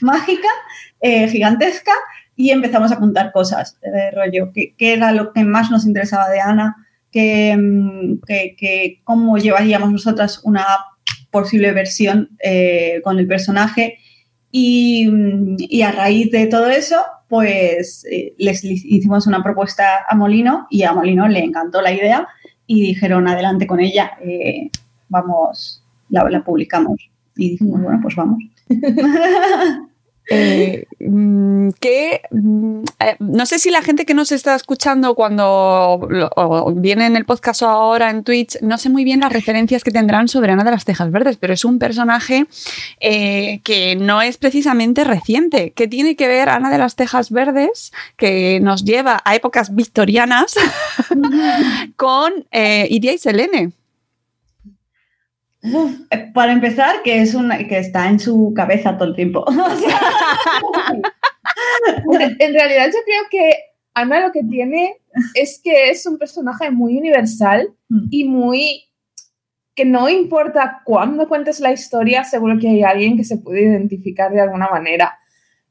mágica, 0.00 0.48
eh, 1.00 1.28
gigantesca, 1.28 1.92
y 2.34 2.50
empezamos 2.50 2.90
a 2.90 2.96
apuntar 2.96 3.30
cosas 3.30 3.78
de 3.80 4.10
rollo, 4.10 4.50
qué, 4.52 4.74
era 4.78 5.12
lo 5.12 5.32
que 5.32 5.44
más 5.44 5.70
nos 5.70 5.86
interesaba 5.86 6.28
de 6.28 6.40
Ana, 6.40 6.88
que, 7.12 8.18
que, 8.26 8.56
que 8.58 9.00
cómo 9.04 9.36
llevaríamos 9.38 9.92
nosotras 9.92 10.40
una 10.42 10.64
posible 11.30 11.72
versión 11.72 12.30
eh, 12.42 13.00
con 13.02 13.18
el 13.18 13.26
personaje. 13.26 13.98
Y, 14.50 15.08
y, 15.58 15.82
a 15.82 15.92
raíz 15.92 16.30
de 16.30 16.46
todo 16.46 16.68
eso, 16.68 16.96
pues 17.28 18.04
eh, 18.10 18.34
les 18.36 18.62
hicimos 18.62 19.26
una 19.26 19.42
propuesta 19.42 20.04
a 20.06 20.14
Molino 20.14 20.66
y 20.68 20.82
a 20.82 20.92
Molino 20.92 21.26
le 21.26 21.38
encantó 21.38 21.80
la 21.80 21.92
idea 21.92 22.28
y 22.66 22.82
dijeron 22.82 23.26
adelante 23.26 23.66
con 23.66 23.80
ella, 23.80 24.12
eh, 24.22 24.70
vamos, 25.08 25.82
la, 26.10 26.28
la, 26.28 26.44
publicamos. 26.44 26.96
Y 27.34 27.52
dijimos, 27.52 27.80
bueno, 27.80 27.98
pues 28.02 28.14
vamos. 28.14 28.38
eh, 30.28 30.86
que 31.80 32.22
eh, 33.00 33.16
no 33.18 33.44
sé 33.44 33.58
si 33.58 33.70
la 33.70 33.82
gente 33.82 34.06
que 34.06 34.14
nos 34.14 34.30
está 34.30 34.54
escuchando 34.54 35.14
cuando 35.14 36.06
lo, 36.08 36.30
o 36.36 36.72
viene 36.72 37.06
en 37.06 37.16
el 37.16 37.24
podcast 37.24 37.62
o 37.62 37.68
ahora 37.68 38.08
en 38.08 38.22
Twitch, 38.22 38.60
no 38.62 38.78
sé 38.78 38.88
muy 38.88 39.04
bien 39.04 39.20
las 39.20 39.32
referencias 39.32 39.82
que 39.82 39.90
tendrán 39.90 40.28
sobre 40.28 40.52
Ana 40.52 40.64
de 40.64 40.70
las 40.70 40.84
Tejas 40.84 41.10
Verdes, 41.10 41.36
pero 41.38 41.52
es 41.52 41.64
un 41.64 41.78
personaje 41.78 42.46
eh, 43.00 43.60
que 43.64 43.96
no 43.96 44.22
es 44.22 44.36
precisamente 44.38 45.04
reciente. 45.04 45.72
que 45.72 45.88
tiene 45.88 46.16
que 46.16 46.28
ver 46.28 46.48
Ana 46.48 46.70
de 46.70 46.78
las 46.78 46.96
Tejas 46.96 47.30
Verdes, 47.30 47.92
que 48.16 48.60
nos 48.60 48.84
lleva 48.84 49.20
a 49.24 49.34
épocas 49.34 49.74
victorianas, 49.74 50.54
con 51.96 52.32
Iria 52.52 53.12
y 53.12 53.18
Selene? 53.18 53.72
Uf, 55.62 55.92
para 56.34 56.52
empezar, 56.52 57.02
que 57.02 57.22
es 57.22 57.34
una 57.34 57.58
que 57.58 57.78
está 57.78 58.08
en 58.08 58.18
su 58.18 58.52
cabeza 58.54 58.96
todo 58.96 59.08
el 59.08 59.14
tiempo. 59.14 59.44
en 62.38 62.52
realidad 62.52 62.86
yo 62.86 62.98
creo 63.04 63.22
que 63.30 63.54
Ana 63.94 64.20
lo 64.20 64.32
que 64.32 64.42
tiene 64.44 64.96
es 65.34 65.60
que 65.62 65.90
es 65.90 66.06
un 66.06 66.18
personaje 66.18 66.70
muy 66.70 66.96
universal 66.96 67.74
y 68.10 68.24
muy 68.24 68.84
que 69.74 69.84
no 69.84 70.08
importa 70.08 70.82
cuándo 70.84 71.28
cuentes 71.28 71.60
la 71.60 71.72
historia, 71.72 72.24
seguro 72.24 72.58
que 72.58 72.68
hay 72.68 72.82
alguien 72.82 73.16
que 73.16 73.24
se 73.24 73.38
puede 73.38 73.62
identificar 73.62 74.30
de 74.30 74.40
alguna 74.40 74.68
manera. 74.68 75.18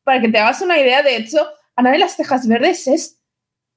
Para 0.03 0.21
que 0.21 0.29
te 0.29 0.39
hagas 0.39 0.61
una 0.61 0.79
idea, 0.79 1.03
de 1.03 1.17
hecho, 1.17 1.37
Ana 1.75 1.91
de 1.91 1.99
las 1.99 2.17
Tejas 2.17 2.47
Verdes 2.47 2.87
es 2.87 3.19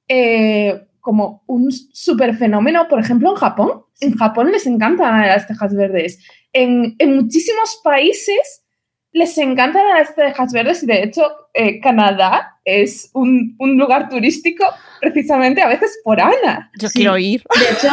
eh, 0.07 0.87
como 1.05 1.43
un 1.45 1.71
super 1.71 2.35
fenómeno, 2.35 2.87
por 2.87 2.99
ejemplo, 2.99 3.29
en 3.29 3.35
Japón. 3.35 3.83
En 3.99 4.15
Japón 4.17 4.51
les 4.51 4.65
encanta 4.65 5.07
Ana 5.07 5.21
de 5.21 5.27
las 5.27 5.47
Tejas 5.47 5.75
Verdes. 5.75 6.17
En, 6.51 6.95
en 6.97 7.17
muchísimos 7.17 7.79
países 7.83 8.63
les 9.11 9.37
encantan 9.37 9.87
las 9.89 10.15
tejas 10.15 10.51
verdes 10.51 10.81
y 10.81 10.87
de 10.87 11.03
hecho 11.03 11.21
eh, 11.53 11.79
Canadá 11.79 12.57
es 12.65 13.11
un, 13.13 13.55
un, 13.59 13.77
lugar 13.77 14.09
turístico 14.09 14.65
precisamente 14.99 15.61
a 15.61 15.67
veces 15.67 15.99
por 16.03 16.19
Ana. 16.19 16.71
Yo 16.79 16.89
sí. 16.89 16.99
quiero 16.99 17.17
ir. 17.19 17.43
De 17.59 17.71
hecho, 17.71 17.87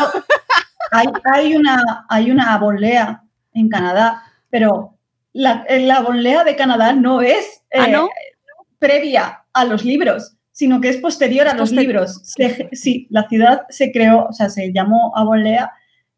hay, 0.91 1.07
hay, 1.35 1.55
una, 1.55 2.07
hay 2.09 2.31
una 2.31 2.57
bolea 2.57 3.23
en 3.53 3.69
Canadá, 3.69 4.23
pero 4.49 4.99
la, 5.35 5.67
la 5.69 6.01
bolea 6.01 6.45
de 6.45 6.57
Canadá 6.57 6.95
no 6.95 7.21
es 7.21 7.63
eh, 7.73 7.79
¿Ah, 7.79 7.89
no? 7.89 8.09
previa 8.79 9.45
a 9.53 9.67
los 9.67 9.85
libros, 9.85 10.35
sino 10.53 10.81
que 10.81 10.91
es 10.91 10.99
posterior 10.99 11.49
a 11.49 11.55
los 11.55 11.73
libros. 11.73 12.21
Se, 12.23 12.69
sí, 12.73 13.07
la 13.11 13.29
ciudad 13.29 13.63
se 13.71 13.91
creó, 13.91 14.27
o 14.29 14.33
sea, 14.33 14.49
se 14.49 14.73
llamó 14.73 15.13
Abolea 15.17 15.73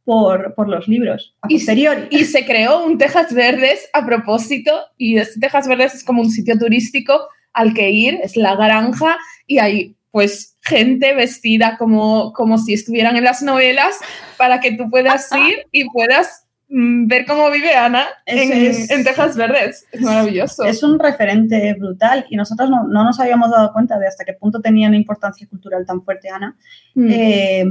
por, 0.05 0.55
por, 0.55 0.69
los 0.69 0.87
libros. 0.87 1.35
A 1.41 1.49
posteriori. 1.49 2.09
Y, 2.11 2.25
se 2.25 2.45
creó 2.45 2.85
un 2.85 2.99
Tejas 2.99 3.33
Verdes 3.33 3.89
a 3.93 4.05
propósito, 4.05 4.73
y 4.99 5.19
este 5.19 5.41
Tejas 5.41 5.67
Verdes 5.67 5.95
es 5.95 6.05
como 6.05 6.23
un 6.23 6.31
sitio 6.31 6.59
turístico 6.59 7.29
al 7.53 7.73
que 7.73 7.91
ir, 7.91 8.19
es 8.23 8.37
la 8.37 8.57
granja, 8.57 9.17
y 9.47 9.59
hay 9.59 9.97
pues 10.11 10.57
gente 10.61 11.15
vestida 11.15 11.77
como, 11.77 12.33
como 12.35 12.59
si 12.59 12.75
estuvieran 12.75 13.17
en 13.17 13.25
las 13.25 13.43
novelas 13.43 13.99
para 14.37 14.61
que 14.61 14.73
tú 14.73 14.89
puedas 14.89 15.29
ir 15.49 15.67
y 15.73 15.89
puedas 15.91 16.44
ver 16.77 17.25
cómo 17.25 17.51
vive 17.51 17.75
Ana 17.75 18.07
en, 18.27 18.53
es, 18.53 18.91
en, 18.91 19.05
Tejas 19.05 19.37
Verdes. 19.37 19.87
Es 19.93 20.01
maravilloso. 20.01 20.65
Es 20.65 20.83
un 20.83 20.99
referente 20.99 21.75
brutal 21.75 22.27
y 22.29 22.37
nosotros 22.37 22.69
no, 22.69 22.85
no, 22.89 23.05
nos 23.05 23.21
habíamos 23.21 23.51
dado 23.51 23.73
cuenta 23.73 23.99
de 23.99 24.09
hasta 24.09 24.25
qué 24.25 24.33
punto 24.33 24.61
tenía 24.61 24.89
una 24.89 24.97
importancia 24.97 25.47
cultural 25.49 25.87
tan 25.87 26.03
fuerte 26.03 26.29
Ana. 26.31 26.57
Mm. 26.95 27.09
Eh, 27.11 27.65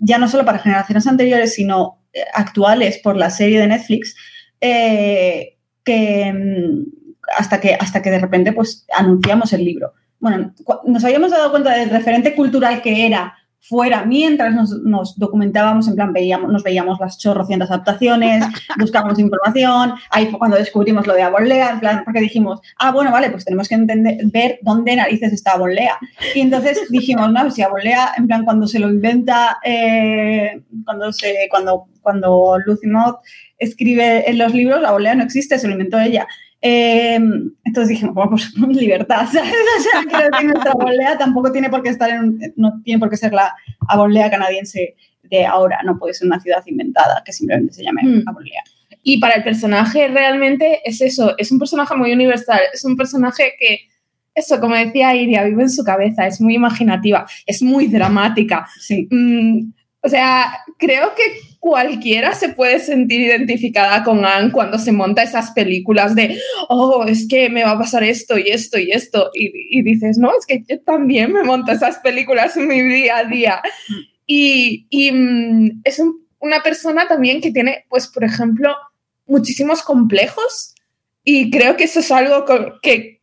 ya 0.00 0.18
no 0.18 0.28
solo 0.28 0.44
para 0.44 0.58
generaciones 0.58 1.06
anteriores, 1.06 1.54
sino 1.54 2.04
eh, 2.12 2.24
actuales 2.34 2.98
por 2.98 3.16
la 3.16 3.30
serie 3.30 3.58
de 3.58 3.68
Netflix, 3.68 4.14
eh, 4.60 5.56
que 5.82 6.32
mm, 6.32 7.16
hasta 7.38 7.58
que, 7.58 7.74
hasta 7.74 8.02
que 8.02 8.10
de 8.10 8.18
repente 8.18 8.52
pues, 8.52 8.86
anunciamos 8.94 9.52
el 9.54 9.64
libro. 9.64 9.94
Bueno, 10.18 10.52
nos 10.86 11.04
habíamos 11.04 11.30
dado 11.30 11.50
cuenta 11.50 11.74
del 11.74 11.90
referente 11.90 12.34
cultural 12.34 12.82
que 12.82 13.06
era 13.06 13.34
fuera 13.62 14.04
mientras 14.04 14.52
nos, 14.82 15.16
documentábamos, 15.16 15.86
en 15.86 15.94
plan, 15.94 16.12
veíamos, 16.12 16.50
nos 16.50 16.64
veíamos 16.64 16.98
las 16.98 17.16
chorrocientas 17.16 17.70
adaptaciones, 17.70 18.44
buscábamos 18.78 19.20
información, 19.20 19.94
ahí 20.10 20.26
fue 20.26 20.38
cuando 20.40 20.56
descubrimos 20.56 21.06
lo 21.06 21.14
de 21.14 21.22
Abolea, 21.22 21.70
en 21.70 21.80
plan, 21.80 22.02
porque 22.04 22.20
dijimos, 22.20 22.60
ah, 22.78 22.90
bueno, 22.90 23.12
vale, 23.12 23.30
pues 23.30 23.44
tenemos 23.44 23.68
que 23.68 23.76
entender, 23.76 24.18
ver 24.26 24.58
dónde 24.62 24.96
narices 24.96 25.32
está 25.32 25.52
Abolea. 25.52 25.96
Y 26.34 26.40
entonces 26.40 26.80
dijimos, 26.90 27.32
no, 27.32 27.50
si 27.52 27.62
Abolea, 27.62 28.12
en 28.16 28.26
plan, 28.26 28.44
cuando 28.44 28.66
se 28.66 28.80
lo 28.80 28.88
inventa, 28.88 29.58
eh, 29.64 30.60
cuando, 30.84 31.12
se, 31.12 31.46
cuando, 31.48 31.86
cuando 32.02 32.58
Lucy 32.66 32.88
Mott 32.88 33.20
escribe 33.58 34.28
en 34.28 34.38
los 34.38 34.52
libros, 34.52 34.84
Abolea 34.84 35.14
no 35.14 35.22
existe, 35.22 35.56
se 35.56 35.68
lo 35.68 35.74
inventó 35.74 36.00
ella. 36.00 36.26
Em, 36.64 37.50
entonces 37.64 37.88
dijimos, 37.88 38.14
pues 38.30 38.54
libertad, 38.68 39.26
¿sabes? 39.30 39.52
O 39.78 39.82
sea, 39.82 40.02
creo 40.08 40.30
que 40.30 40.44
nuestra 40.44 40.70
abolea 40.70 41.18
tampoco 41.18 41.50
tiene 41.50 41.68
por 41.68 41.82
qué 41.82 41.88
estar 41.88 42.08
en, 42.08 42.38
no 42.56 42.80
tiene 42.84 43.00
por 43.00 43.10
qué 43.10 43.16
ser 43.16 43.32
la 43.32 43.52
abolea 43.88 44.30
canadiense 44.30 44.94
de 45.24 45.44
ahora, 45.44 45.80
no 45.84 45.98
puede 45.98 46.14
ser 46.14 46.28
una 46.28 46.38
ciudad 46.38 46.62
inventada 46.66 47.22
que 47.24 47.32
simplemente 47.32 47.74
se 47.74 47.82
llame 47.82 48.02
mm. 48.04 48.28
abolea. 48.28 48.62
Y 49.02 49.18
para 49.18 49.34
el 49.34 49.42
personaje 49.42 50.06
realmente 50.06 50.80
es 50.84 51.00
eso, 51.00 51.34
es 51.36 51.50
un 51.50 51.58
personaje 51.58 51.96
muy 51.96 52.12
universal, 52.12 52.60
es 52.72 52.84
un 52.84 52.96
personaje 52.96 53.54
que, 53.58 53.80
eso, 54.34 54.60
como 54.60 54.76
decía 54.76 55.16
Iria, 55.16 55.42
vive 55.42 55.62
en 55.62 55.70
su 55.70 55.82
cabeza, 55.82 56.26
es 56.26 56.40
muy 56.40 56.54
imaginativa, 56.54 57.26
es 57.44 57.60
muy 57.60 57.88
dramática. 57.88 58.68
Sí. 58.78 59.08
Mm, 59.10 59.72
o 60.04 60.08
sea, 60.08 60.58
creo 60.78 61.14
que 61.14 61.22
cualquiera 61.60 62.34
se 62.34 62.48
puede 62.48 62.80
sentir 62.80 63.20
identificada 63.20 64.02
con 64.02 64.24
Anne 64.24 64.50
cuando 64.50 64.78
se 64.78 64.90
monta 64.90 65.22
esas 65.22 65.52
películas 65.52 66.16
de, 66.16 66.36
oh, 66.68 67.04
es 67.06 67.28
que 67.28 67.48
me 67.48 67.62
va 67.62 67.70
a 67.70 67.78
pasar 67.78 68.02
esto 68.02 68.36
y 68.36 68.48
esto 68.48 68.78
y 68.78 68.90
esto. 68.90 69.30
Y, 69.32 69.80
dices, 69.82 70.18
no, 70.18 70.32
es 70.36 70.44
que 70.44 70.64
yo 70.68 70.80
también 70.80 71.32
me 71.32 71.44
monto 71.44 71.70
esas 71.70 71.98
películas 71.98 72.56
en 72.56 72.66
mi 72.66 72.82
día 72.82 73.18
a 73.18 73.24
día. 73.24 73.62
Y, 74.26 74.88
mm, 75.12 75.82
es 75.84 76.02
una 76.40 76.64
persona 76.64 77.06
también 77.06 77.40
que 77.40 77.52
tiene, 77.52 77.84
pues, 77.88 78.08
por 78.08 78.24
ejemplo, 78.24 78.74
muchísimos 79.26 79.84
complejos. 79.84 80.74
Y 81.22 81.48
creo 81.52 81.76
que 81.76 81.84
eso 81.84 82.00
es 82.00 82.10
algo 82.10 82.44
que 82.82 83.20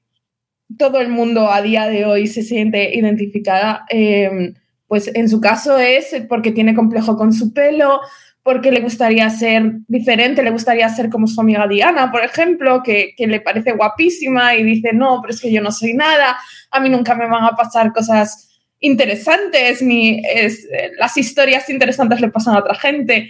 todo 0.78 1.02
el 1.02 1.10
mundo 1.10 1.52
a 1.52 1.62
día 1.62 1.88
de 1.88 2.06
hoy 2.06 2.28
se 2.28 2.42
siente 2.42 2.96
identificada. 2.96 3.86
Em, 3.90 4.54
pues 4.90 5.10
en 5.14 5.30
su 5.30 5.40
caso 5.40 5.78
es 5.78 6.08
porque 6.28 6.52
tiene 6.52 6.74
complejo 6.74 7.16
con 7.16 7.32
su 7.32 7.54
pelo, 7.54 8.02
porque 8.42 8.72
le 8.72 8.82
gustaría 8.82 9.30
ser 9.30 9.74
diferente, 9.88 10.42
le 10.42 10.50
gustaría 10.50 10.90
ser 10.90 11.12
como 11.12 11.28
su 11.28 11.40
amiga 11.40 11.68
Diana, 11.68 12.12
por 12.12 12.24
ejemplo, 12.24 12.82
que, 12.84 13.14
le 13.16 13.40
parece 13.40 13.74
guapísima 13.74 14.56
y 14.56 14.64
dice, 14.64 14.92
no, 14.92 15.20
pero 15.22 15.32
es 15.32 15.40
que 15.40 15.52
yo 15.52 15.62
no 15.62 15.72
soy 15.72 15.94
nada, 15.94 16.38
a 16.72 16.80
mí 16.80 16.90
nunca 16.90 17.14
me 17.14 17.28
van 17.28 17.44
a 17.44 17.56
pasar 17.56 17.94
cosas 17.94 18.50
interesantes, 18.80 19.84
ni 19.84 20.24
es, 20.28 20.68
las 20.98 21.16
historias 21.18 21.70
interesantes 21.70 22.20
le 22.20 22.30
pasan 22.30 22.56
a 22.56 22.60
otra 22.60 22.74
gente. 22.74 23.30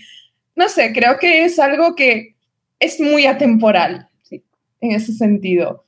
No 0.56 0.70
sé, 0.70 0.94
creo 0.94 1.20
que 1.20 1.44
es 1.44 1.60
algo 1.60 1.94
que 1.94 2.36
es 2.80 3.02
muy 3.02 3.26
atemporal, 3.26 4.08
en 4.32 4.92
ese 4.94 5.12
sentido. 5.12 5.84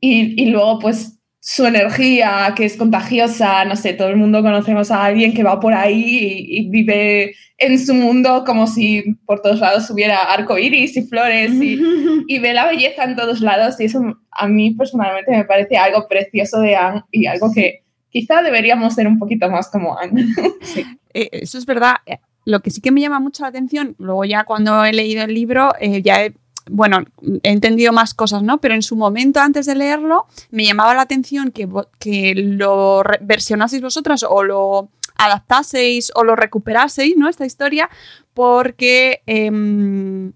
Y, 0.00 0.42
y 0.42 0.46
luego, 0.46 0.78
pues, 0.78 1.19
su 1.42 1.64
energía, 1.64 2.52
que 2.54 2.66
es 2.66 2.76
contagiosa, 2.76 3.64
no 3.64 3.74
sé, 3.74 3.94
todo 3.94 4.08
el 4.08 4.18
mundo 4.18 4.42
conocemos 4.42 4.90
a 4.90 5.02
alguien 5.06 5.32
que 5.32 5.42
va 5.42 5.58
por 5.58 5.72
ahí 5.72 6.44
y, 6.46 6.68
vive 6.68 7.34
en 7.56 7.78
su 7.78 7.94
mundo 7.94 8.44
como 8.44 8.66
si 8.66 9.16
por 9.24 9.40
todos 9.40 9.58
lados 9.58 9.90
hubiera 9.90 10.22
arco 10.22 10.58
iris 10.58 10.98
y 10.98 11.02
flores 11.06 11.52
y, 12.28 12.38
ve 12.38 12.52
la 12.52 12.66
belleza 12.66 13.04
en 13.04 13.16
todos 13.16 13.40
lados 13.40 13.80
y 13.80 13.84
eso 13.84 14.18
a 14.30 14.48
mí 14.48 14.72
personalmente 14.72 15.30
me 15.30 15.44
parece 15.44 15.78
algo 15.78 16.06
precioso 16.06 16.60
de 16.60 16.76
Anne 16.76 17.04
y 17.10 17.26
algo 17.26 17.50
que 17.52 17.84
quizá 18.10 18.42
deberíamos 18.42 18.94
ser 18.94 19.06
un 19.06 19.18
poquito 19.18 19.50
más 19.50 19.70
como 19.70 19.98
Anne. 19.98 20.26
Sí. 20.62 20.84
Eh, 21.14 21.28
eso 21.32 21.56
es 21.56 21.64
verdad. 21.64 21.96
Lo 22.44 22.60
que 22.60 22.70
sí 22.70 22.82
que 22.82 22.90
me 22.90 23.00
llama 23.00 23.18
mucho 23.18 23.42
la 23.42 23.48
atención, 23.48 23.96
luego 23.98 24.24
ya 24.26 24.44
cuando 24.44 24.84
he 24.84 24.92
leído 24.92 25.24
el 25.24 25.34
libro, 25.34 25.72
eh, 25.80 26.02
ya 26.02 26.22
he 26.22 26.34
bueno, 26.70 27.04
he 27.42 27.50
entendido 27.50 27.92
más 27.92 28.14
cosas, 28.14 28.42
¿no? 28.42 28.58
Pero 28.58 28.74
en 28.74 28.82
su 28.82 28.96
momento, 28.96 29.40
antes 29.40 29.66
de 29.66 29.74
leerlo, 29.74 30.26
me 30.50 30.64
llamaba 30.64 30.94
la 30.94 31.02
atención 31.02 31.50
que, 31.50 31.68
que 31.98 32.34
lo 32.34 33.02
versionaseis 33.20 33.82
vosotras 33.82 34.24
o 34.28 34.42
lo 34.42 34.88
adaptaseis 35.16 36.12
o 36.14 36.24
lo 36.24 36.36
recuperaseis, 36.36 37.16
¿no? 37.16 37.28
Esta 37.28 37.44
historia, 37.44 37.90
porque 38.32 39.22
em, 39.26 40.32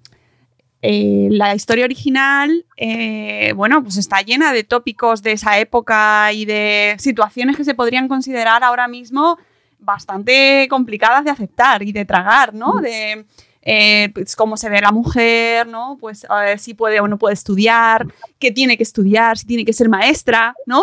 eh, 0.82 1.28
la 1.30 1.54
historia 1.54 1.86
original, 1.86 2.66
eh, 2.76 3.52
bueno, 3.56 3.82
pues 3.82 3.96
está 3.96 4.20
llena 4.20 4.52
de 4.52 4.64
tópicos 4.64 5.22
de 5.22 5.32
esa 5.32 5.58
época 5.58 6.30
y 6.32 6.44
de 6.44 6.96
situaciones 6.98 7.56
que 7.56 7.64
se 7.64 7.74
podrían 7.74 8.08
considerar 8.08 8.62
ahora 8.62 8.86
mismo 8.86 9.38
bastante 9.78 10.66
complicadas 10.68 11.24
de 11.24 11.30
aceptar 11.30 11.82
y 11.82 11.92
de 11.92 12.04
tragar, 12.04 12.52
¿no? 12.52 12.74
Mm. 12.74 12.82
De, 12.82 13.24
eh, 13.64 14.10
pues, 14.12 14.36
cómo 14.36 14.56
se 14.56 14.68
ve 14.68 14.80
la 14.80 14.92
mujer, 14.92 15.66
¿no? 15.66 15.96
Pues 15.98 16.26
a 16.28 16.40
ver 16.40 16.58
si 16.58 16.74
puede 16.74 17.00
o 17.00 17.08
no 17.08 17.18
puede 17.18 17.34
estudiar, 17.34 18.06
qué 18.38 18.50
tiene 18.50 18.76
que 18.76 18.82
estudiar, 18.82 19.38
si 19.38 19.46
tiene 19.46 19.64
que 19.64 19.72
ser 19.72 19.88
maestra, 19.88 20.54
¿no? 20.66 20.82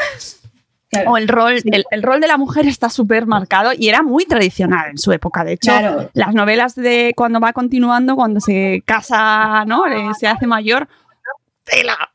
O 1.06 1.16
el 1.16 1.26
rol, 1.26 1.54
el, 1.64 2.02
rol 2.02 2.20
de 2.20 2.26
la 2.26 2.36
mujer 2.36 2.66
está 2.66 2.90
súper 2.90 3.24
marcado 3.24 3.70
y 3.74 3.88
era 3.88 4.02
muy 4.02 4.26
tradicional 4.26 4.90
en 4.90 4.98
su 4.98 5.10
época. 5.10 5.42
De 5.42 5.54
hecho, 5.54 5.72
las 6.12 6.34
novelas 6.34 6.74
de 6.74 7.14
cuando 7.16 7.40
va 7.40 7.54
continuando, 7.54 8.14
cuando 8.14 8.40
se 8.40 8.82
casa, 8.84 9.64
¿no? 9.64 9.84
Se 10.18 10.26
hace 10.26 10.46
mayor, 10.46 10.86
tela, 11.64 12.12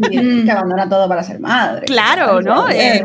que 0.00 0.50
abandona 0.50 0.88
todo 0.88 1.08
para 1.08 1.22
ser 1.22 1.40
madre. 1.40 1.86
Claro, 1.86 2.40
¿no? 2.40 2.68
Eh, 2.68 3.04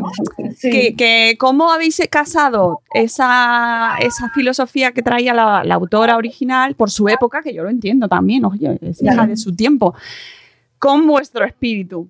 que, 0.62 1.36
cómo 1.38 1.72
habéis 1.72 2.02
casado 2.10 2.82
esa, 2.94 3.96
esa 4.00 4.30
filosofía 4.30 4.92
que 4.92 5.02
traía 5.02 5.34
la, 5.34 5.62
autora 5.76 6.18
original 6.18 6.76
por 6.76 6.90
su 6.90 7.10
época, 7.10 7.42
que 7.42 7.54
yo 7.54 7.64
lo 7.64 7.70
entiendo 7.70 8.08
también, 8.08 8.46
oye, 8.46 8.78
es 8.82 9.02
hija 9.02 9.28
de 9.28 9.38
su 9.38 9.56
tiempo, 9.56 9.94
con 10.80 11.06
vuestro 11.08 11.46
espíritu. 11.46 12.10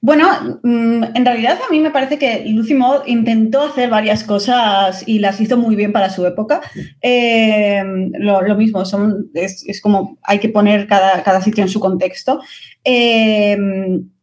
Bueno, 0.00 0.60
mm, 0.62 1.04
en 1.14 1.24
realidad 1.24 1.58
a 1.66 1.72
mí 1.72 1.80
me 1.80 1.90
parece 1.90 2.18
que 2.18 2.44
Lucy 2.46 2.74
Maud 2.74 3.02
intentó 3.06 3.62
hacer 3.62 3.90
varias 3.90 4.22
cosas 4.22 5.02
y 5.06 5.18
las 5.18 5.40
hizo 5.40 5.56
muy 5.56 5.74
bien 5.74 5.92
para 5.92 6.10
su 6.10 6.24
época. 6.24 6.60
Eh, 7.02 7.82
lo, 8.18 8.54
mismo, 8.54 8.84
son, 8.84 9.30
es, 9.34 9.80
como 9.82 10.18
hay 10.22 10.38
que 10.38 10.50
poner 10.50 10.86
cada, 10.86 11.40
sitio 11.42 11.64
en 11.64 11.68
su 11.68 11.80
contexto. 11.80 12.40
Eh, 12.84 13.56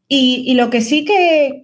y, 0.07 0.53
lo 0.53 0.69
que 0.69 0.81
sí 0.81 1.03
que, 1.03 1.63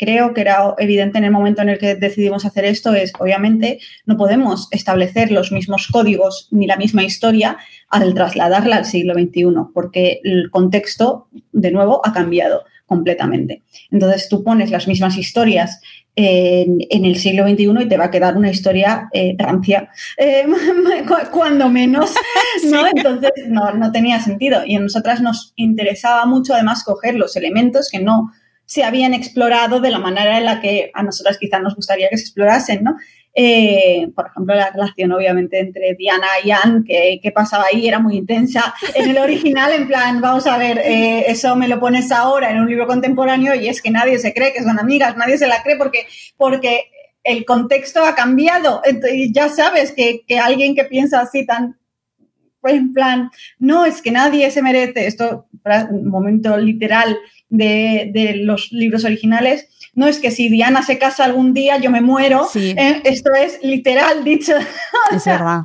creo 0.00 0.34
que 0.34 0.40
era 0.40 0.74
evidente 0.78 1.18
en 1.18 1.24
el 1.24 1.30
momento 1.30 1.62
en 1.62 1.68
el 1.68 1.78
que 1.78 1.94
decidimos 1.94 2.44
hacer 2.44 2.64
esto 2.64 2.92
es, 2.92 3.12
obviamente, 3.20 3.78
no 4.04 4.16
podemos 4.16 4.66
establecer 4.72 5.30
los 5.30 5.52
mismos 5.52 5.86
códigos 5.86 6.48
ni 6.50 6.66
la 6.66 6.76
misma 6.76 7.04
historia 7.04 7.56
al 7.88 8.14
trasladarla 8.14 8.76
al 8.76 8.84
siglo 8.84 9.14
XXI, 9.14 9.46
porque 9.72 10.20
el 10.24 10.50
contexto, 10.50 11.28
de 11.52 11.70
nuevo, 11.70 12.00
ha 12.04 12.12
cambiado 12.12 12.64
completamente. 12.86 13.62
Entonces 13.90 14.28
tú 14.28 14.42
pones 14.42 14.70
las 14.70 14.88
mismas 14.88 15.16
historias 15.16 15.80
en, 16.16 17.04
el 17.04 17.16
siglo 17.16 17.46
XXI 17.46 17.82
y 17.82 17.88
te 17.88 17.96
va 17.96 18.06
a 18.06 18.10
quedar 18.10 18.36
una 18.36 18.50
historia 18.50 19.08
eh, 19.12 19.36
rancia, 19.38 19.88
eh, 20.16 20.44
cuando 21.30 21.68
menos, 21.68 22.12
¿no? 22.64 22.86
Entonces 22.88 23.30
no, 23.46 23.72
no, 23.74 23.92
tenía 23.92 24.20
sentido. 24.20 24.62
Y 24.66 24.74
a 24.74 24.80
nosotras 24.80 25.20
nos 25.20 25.52
interesaba 25.56 26.26
mucho 26.26 26.54
además 26.54 26.82
coger 26.82 27.14
los 27.14 27.36
elementos 27.36 27.88
que 27.90 28.00
no 28.00 28.32
se 28.64 28.84
habían 28.84 29.14
explorado 29.14 29.80
de 29.80 29.90
la 29.90 29.98
manera 29.98 30.36
en 30.38 30.44
la 30.44 30.60
que 30.60 30.90
a 30.92 31.02
nosotras 31.02 31.38
quizás 31.38 31.62
nos 31.62 31.74
gustaría 31.74 32.08
que 32.10 32.18
se 32.18 32.24
explorasen, 32.24 32.84
¿no? 32.84 32.96
Eh, 33.34 34.08
por 34.14 34.26
ejemplo, 34.26 34.54
la 34.54 34.70
relación 34.70 35.12
obviamente 35.12 35.60
entre 35.60 35.94
Diana 35.94 36.26
y 36.44 36.50
Anne, 36.50 36.82
que, 36.84 37.30
pasaba 37.32 37.66
ahí, 37.72 37.86
era 37.86 37.98
muy 37.98 38.16
intensa. 38.16 38.74
En 38.94 39.10
el 39.10 39.18
original, 39.18 39.72
en 39.72 39.86
plan, 39.86 40.20
vamos 40.20 40.46
a 40.46 40.58
ver, 40.58 40.78
eh, 40.78 41.24
eso 41.28 41.54
me 41.54 41.68
lo 41.68 41.78
pones 41.78 42.10
ahora 42.10 42.50
en 42.50 42.58
un 42.58 42.68
libro 42.68 42.86
contemporáneo 42.86 43.54
y 43.54 43.68
es 43.68 43.80
que 43.80 43.90
nadie 43.90 44.18
se 44.18 44.34
cree 44.34 44.52
que 44.52 44.62
son 44.62 44.78
amigas, 44.78 45.16
nadie 45.16 45.38
se 45.38 45.46
la 45.46 45.62
cree 45.62 45.76
porque, 45.76 46.06
porque 46.36 46.90
el 47.22 47.44
contexto 47.44 48.04
ha 48.04 48.14
cambiado. 48.14 48.82
Y 49.12 49.32
ya 49.32 49.48
sabes 49.48 49.92
que, 49.92 50.22
que 50.26 50.38
alguien 50.38 50.74
que 50.74 50.84
piensa 50.84 51.20
así 51.20 51.46
tan 51.46 51.76
en 52.64 52.92
plan, 52.92 53.30
no, 53.58 53.84
es 53.84 54.02
que 54.02 54.10
nadie 54.10 54.50
se 54.50 54.62
merece, 54.62 55.06
esto, 55.06 55.46
momento 56.04 56.56
literal 56.56 57.16
de, 57.48 58.10
de 58.12 58.36
los 58.36 58.72
libros 58.72 59.04
originales, 59.04 59.68
no 59.98 60.06
es 60.06 60.20
que 60.20 60.30
si 60.30 60.48
Diana 60.48 60.82
se 60.82 60.96
casa 60.96 61.24
algún 61.24 61.52
día 61.52 61.76
yo 61.78 61.90
me 61.90 62.00
muero, 62.00 62.46
eh, 62.54 63.02
esto 63.02 63.32
es 63.34 63.58
literal 63.64 64.22
dicho. 64.22 64.52
Es 65.10 65.24
verdad. 65.24 65.62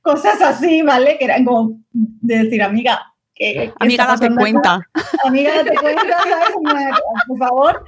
Cosas 0.00 0.40
así, 0.42 0.82
¿vale? 0.82 1.18
Que 1.18 1.24
eran 1.24 1.44
como 1.44 1.80
de 1.92 2.44
decir, 2.44 2.62
amiga, 2.62 3.00
que, 3.34 3.72
amiga, 3.80 4.06
date 4.06 4.32
cuenta. 4.32 4.78
Amiga, 5.24 5.56
date 5.56 5.74
cuenta, 5.74 6.02
¿sabes? 6.22 6.96
Por 7.26 7.38
favor. 7.38 7.84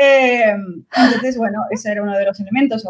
Eh, 0.00 0.54
entonces, 0.96 1.36
bueno, 1.36 1.62
ese 1.70 1.90
era 1.90 2.04
uno 2.04 2.16
de 2.16 2.26
los 2.26 2.38
elementos. 2.38 2.86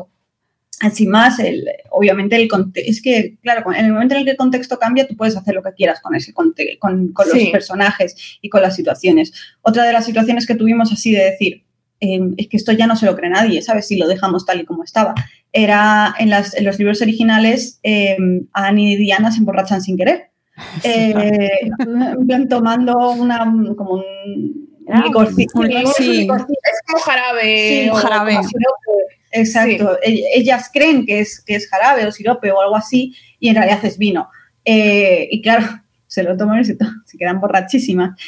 Así 0.80 1.06
más, 1.06 1.38
el, 1.38 1.64
obviamente, 1.92 2.36
el 2.36 2.50
es 2.74 3.00
que, 3.00 3.38
claro, 3.40 3.72
en 3.72 3.86
el 3.86 3.92
momento 3.92 4.16
en 4.16 4.20
el 4.20 4.24
que 4.26 4.32
el 4.32 4.36
contexto 4.36 4.78
cambia, 4.78 5.08
tú 5.08 5.16
puedes 5.16 5.34
hacer 5.34 5.54
lo 5.54 5.62
que 5.62 5.72
quieras 5.72 6.02
con, 6.02 6.14
ese 6.14 6.34
con, 6.34 6.52
con 6.78 7.14
los 7.26 7.48
personajes 7.50 8.38
y 8.42 8.50
con 8.50 8.60
las 8.60 8.76
situaciones. 8.76 9.32
Otra 9.62 9.84
de 9.84 9.94
las 9.94 10.04
situaciones 10.04 10.46
que 10.46 10.56
tuvimos 10.56 10.92
así 10.92 11.12
de 11.12 11.24
decir, 11.24 11.63
Em, 12.00 12.34
es 12.36 12.48
que 12.48 12.56
esto 12.56 12.72
ya 12.72 12.86
no 12.86 12.96
se 12.96 13.06
lo 13.06 13.16
cree 13.16 13.30
nadie, 13.30 13.62
¿sabes? 13.62 13.86
Si 13.86 13.96
lo 13.96 14.08
dejamos 14.08 14.44
tal 14.44 14.60
y 14.60 14.64
como 14.64 14.84
estaba. 14.84 15.14
Era 15.52 16.14
en, 16.18 16.30
los 16.30 16.78
libros 16.78 17.00
originales, 17.00 17.78
eh, 17.82 18.16
Annie 18.52 18.92
y 18.92 18.96
Diana 18.96 19.30
se 19.30 19.38
emborrachan 19.38 19.82
sin 19.82 19.96
querer. 19.96 20.30
Eh, 20.84 21.68
tomando 22.48 23.10
una, 23.10 23.40
como 23.76 23.94
un, 23.94 24.68
ah, 24.88 25.02
licorcito. 25.04 25.64
Es 25.64 26.80
como 26.86 26.98
jarabe. 27.00 27.90
Sí, 27.90 27.90
jarabe. 27.92 28.38
Exacto. 29.32 29.98
Ellas 30.02 30.70
creen 30.72 31.06
que 31.06 31.20
es, 31.20 31.42
que 31.44 31.56
es 31.56 31.68
jarabe 31.68 32.06
o 32.06 32.12
sirope 32.12 32.52
o 32.52 32.60
algo 32.60 32.76
así 32.76 33.14
y 33.40 33.48
en 33.48 33.56
realidad 33.56 33.84
es 33.84 33.98
vino. 33.98 34.28
Eh, 34.64 35.28
y 35.30 35.42
claro, 35.42 35.66
se 36.06 36.22
lo 36.22 36.36
toman 36.36 36.60
y 36.60 36.64
se, 36.64 36.76
se 37.04 37.18
quedan 37.18 37.40
borrachísimas. 37.40 38.18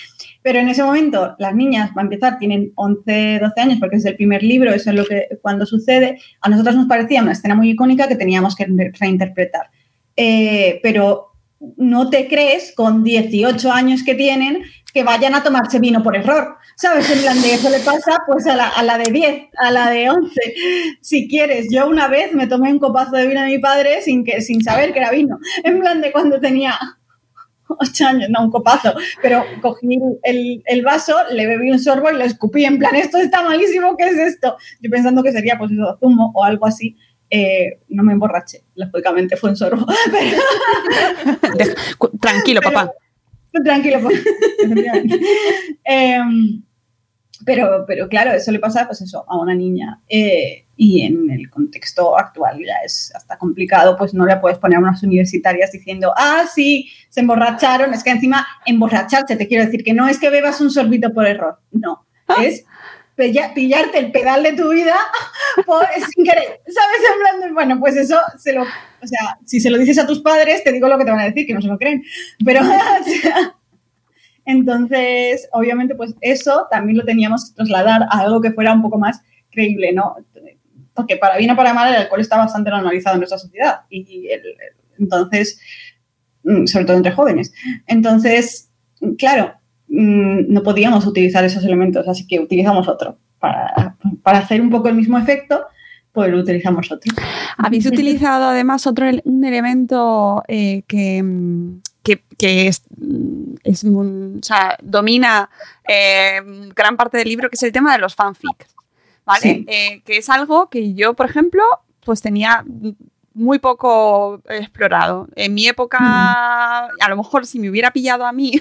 Pero 0.46 0.60
en 0.60 0.68
ese 0.68 0.84
momento 0.84 1.34
las 1.40 1.56
niñas, 1.56 1.90
va 1.90 2.02
a 2.02 2.04
empezar, 2.04 2.38
tienen 2.38 2.70
11, 2.76 3.40
12 3.40 3.60
años 3.60 3.78
porque 3.80 3.96
es 3.96 4.04
el 4.04 4.14
primer 4.14 4.44
libro, 4.44 4.72
eso 4.72 4.90
es 4.90 4.96
lo 4.96 5.04
que 5.04 5.26
cuando 5.42 5.66
sucede, 5.66 6.20
a 6.40 6.48
nosotros 6.48 6.76
nos 6.76 6.86
parecía 6.86 7.20
una 7.20 7.32
escena 7.32 7.56
muy 7.56 7.70
icónica 7.70 8.06
que 8.06 8.14
teníamos 8.14 8.54
que 8.54 8.64
reinterpretar. 8.96 9.70
Eh, 10.16 10.78
pero 10.84 11.32
no 11.76 12.10
te 12.10 12.28
crees 12.28 12.72
con 12.76 13.02
18 13.02 13.72
años 13.72 14.04
que 14.04 14.14
tienen 14.14 14.62
que 14.94 15.02
vayan 15.02 15.34
a 15.34 15.42
tomarse 15.42 15.80
vino 15.80 16.00
por 16.00 16.14
error. 16.14 16.58
¿Sabes? 16.76 17.10
En 17.10 17.22
plan 17.22 17.42
de 17.42 17.54
eso 17.54 17.68
le 17.68 17.80
pasa 17.80 18.18
pues 18.28 18.46
a 18.46 18.54
la, 18.54 18.98
de 18.98 19.10
10, 19.10 19.48
a 19.58 19.72
la 19.72 19.90
de 19.90 20.10
11. 20.10 20.40
Si 21.00 21.26
quieres, 21.28 21.66
yo 21.72 21.88
una 21.88 22.06
vez 22.06 22.32
me 22.34 22.46
tomé 22.46 22.70
un 22.70 22.78
copazo 22.78 23.16
de 23.16 23.26
vino 23.26 23.40
a 23.40 23.46
mi 23.46 23.58
padre 23.58 24.00
sin, 24.00 24.24
que, 24.24 24.40
sin 24.42 24.62
saber 24.62 24.92
que 24.92 25.00
era 25.00 25.10
vino. 25.10 25.40
En 25.64 25.80
plan 25.80 26.00
de 26.00 26.12
cuando 26.12 26.38
tenía 26.38 26.78
ocho 27.68 28.06
años, 28.06 28.28
no, 28.30 28.44
un 28.44 28.50
copazo, 28.50 28.94
pero 29.22 29.44
cogí 29.60 29.98
el, 30.22 30.82
vaso, 30.82 31.14
le 31.30 31.46
bebí 31.46 31.70
un 31.70 31.78
sorbo 31.78 32.10
y 32.10 32.16
le 32.16 32.24
escupí 32.24 32.64
en 32.64 32.78
plan, 32.78 32.94
esto 32.94 33.18
está 33.18 33.42
malísimo, 33.42 33.96
¿qué 33.96 34.04
es 34.04 34.18
esto? 34.18 34.56
Yo 34.80 34.90
pensando 34.90 35.22
que 35.22 35.32
sería 35.32 35.58
pues 35.58 35.72
eso, 35.72 35.98
zumo 36.00 36.32
o 36.34 36.44
algo 36.44 36.66
así. 36.66 36.96
Eh, 37.28 37.80
no 37.88 38.04
me 38.04 38.12
emborraché, 38.12 38.62
lógicamente 38.76 39.36
fue 39.36 39.50
un 39.50 39.56
sorbo. 39.56 39.84
tranquilo, 42.20 42.60
papá. 42.60 42.92
tranquilo, 43.64 44.00
papá. 44.00 44.14
Em, 45.82 46.62
pero, 47.44 47.84
pero 47.86 48.08
claro, 48.08 48.32
eso 48.32 48.50
le 48.50 48.58
pasa 48.58 48.86
pues 48.86 49.00
eso, 49.00 49.24
a 49.28 49.38
una 49.38 49.54
niña. 49.54 50.00
Eh, 50.08 50.64
y 50.76 51.02
en 51.02 51.30
el 51.30 51.48
contexto 51.50 52.18
actual 52.18 52.58
ya 52.58 52.76
es 52.84 53.12
hasta 53.14 53.38
complicado, 53.38 53.96
pues 53.96 54.14
no 54.14 54.26
le 54.26 54.36
puedes 54.36 54.58
poner 54.58 54.76
a 54.76 54.80
unas 54.80 55.02
universitarias 55.02 55.72
diciendo, 55.72 56.12
ah, 56.16 56.44
sí, 56.52 56.90
se 57.08 57.20
emborracharon. 57.20 57.94
Es 57.94 58.02
que 58.02 58.10
encima 58.10 58.46
emborracharse, 58.64 59.36
te 59.36 59.48
quiero 59.48 59.64
decir, 59.64 59.82
que 59.84 59.94
no 59.94 60.08
es 60.08 60.18
que 60.18 60.30
bebas 60.30 60.60
un 60.60 60.70
sorbito 60.70 61.12
por 61.12 61.26
error, 61.26 61.58
no, 61.72 62.06
ah. 62.28 62.44
es 62.44 62.64
pillarte 63.16 63.98
el 63.98 64.12
pedal 64.12 64.42
de 64.42 64.52
tu 64.52 64.68
vida 64.70 64.94
sin 66.14 66.24
querer, 66.24 66.60
¿sabes? 66.66 67.40
Plan 67.40 67.54
bueno, 67.54 67.80
pues 67.80 67.96
eso 67.96 68.18
se 68.38 68.52
lo, 68.52 68.62
o 68.62 69.06
sea, 69.06 69.38
si 69.44 69.58
se 69.58 69.70
lo 69.70 69.78
dices 69.78 69.98
a 69.98 70.06
tus 70.06 70.20
padres, 70.20 70.62
te 70.62 70.70
digo 70.70 70.86
lo 70.86 70.98
que 70.98 71.04
te 71.04 71.10
van 71.10 71.20
a 71.20 71.24
decir, 71.24 71.46
que 71.46 71.54
no 71.54 71.62
se 71.62 71.68
lo 71.68 71.78
creen, 71.78 72.02
pero... 72.44 72.60
entonces, 74.46 75.48
obviamente, 75.52 75.94
pues 75.94 76.14
eso 76.20 76.66
también 76.70 76.96
lo 76.98 77.04
teníamos 77.04 77.50
que 77.50 77.56
trasladar 77.56 78.04
a 78.04 78.20
algo 78.20 78.40
que 78.40 78.52
fuera 78.52 78.72
un 78.72 78.82
poco 78.82 78.98
más 78.98 79.20
creíble, 79.50 79.92
¿no? 79.92 80.16
porque 80.96 81.16
para 81.16 81.36
bien 81.36 81.50
o 81.50 81.56
para 81.56 81.74
mal 81.74 81.92
el 81.92 82.00
alcohol 82.00 82.20
está 82.20 82.38
bastante 82.38 82.70
normalizado 82.70 83.14
en 83.14 83.20
nuestra 83.20 83.38
sociedad 83.38 83.80
y 83.90 84.28
entonces, 84.98 85.60
mm, 86.42 86.64
sobre 86.64 86.86
todo 86.86 86.96
entre 86.96 87.12
jóvenes. 87.12 87.52
Entonces, 87.86 88.70
claro, 89.18 89.52
mm, 89.88 90.52
no 90.52 90.62
podíamos 90.62 91.06
utilizar 91.06 91.44
esos 91.44 91.62
elementos, 91.64 92.08
así 92.08 92.26
que 92.26 92.40
utilizamos 92.40 92.88
otro. 92.88 93.18
Para, 93.38 93.94
hacer 94.24 94.60
un 94.60 94.70
poco 94.70 94.88
el 94.88 94.94
mismo 94.94 95.18
efecto, 95.18 95.66
pues 96.12 96.30
lo 96.30 96.38
utilizamos 96.38 96.90
otro. 96.90 97.12
Habéis 97.58 97.84
utilizado 97.86 98.46
además 98.46 98.86
otro 98.86 99.06
un 99.24 99.44
elemento 99.44 100.42
eh, 100.48 100.82
que, 100.88 101.22
que, 102.06 102.66
es, 102.68 102.82
es 103.64 103.84
o 103.84 104.04
sea, 104.42 104.76
domina 104.82 105.50
eh, 105.88 106.40
gran 106.74 106.96
parte 106.96 107.18
del 107.18 107.28
libro, 107.28 107.50
que 107.50 107.56
es 107.56 107.62
el 107.62 107.72
tema 107.72 107.92
de 107.92 107.98
los 107.98 108.14
fanfics. 108.14 108.76
¿vale? 109.26 109.64
Eh, 109.66 110.02
que 110.04 110.18
es 110.18 110.30
algo 110.30 110.70
que 110.70 110.94
yo, 110.94 111.14
por 111.14 111.26
ejemplo, 111.28 111.62
pues 112.04 112.22
tenía 112.22 112.64
muy 113.36 113.58
poco 113.58 114.40
explorado. 114.48 115.28
En 115.36 115.52
mi 115.52 115.66
época, 115.68 115.98
a 115.98 117.08
lo 117.08 117.16
mejor 117.16 117.44
si 117.44 117.58
me 117.58 117.68
hubiera 117.68 117.90
pillado 117.90 118.24
a 118.24 118.32
mí, 118.32 118.60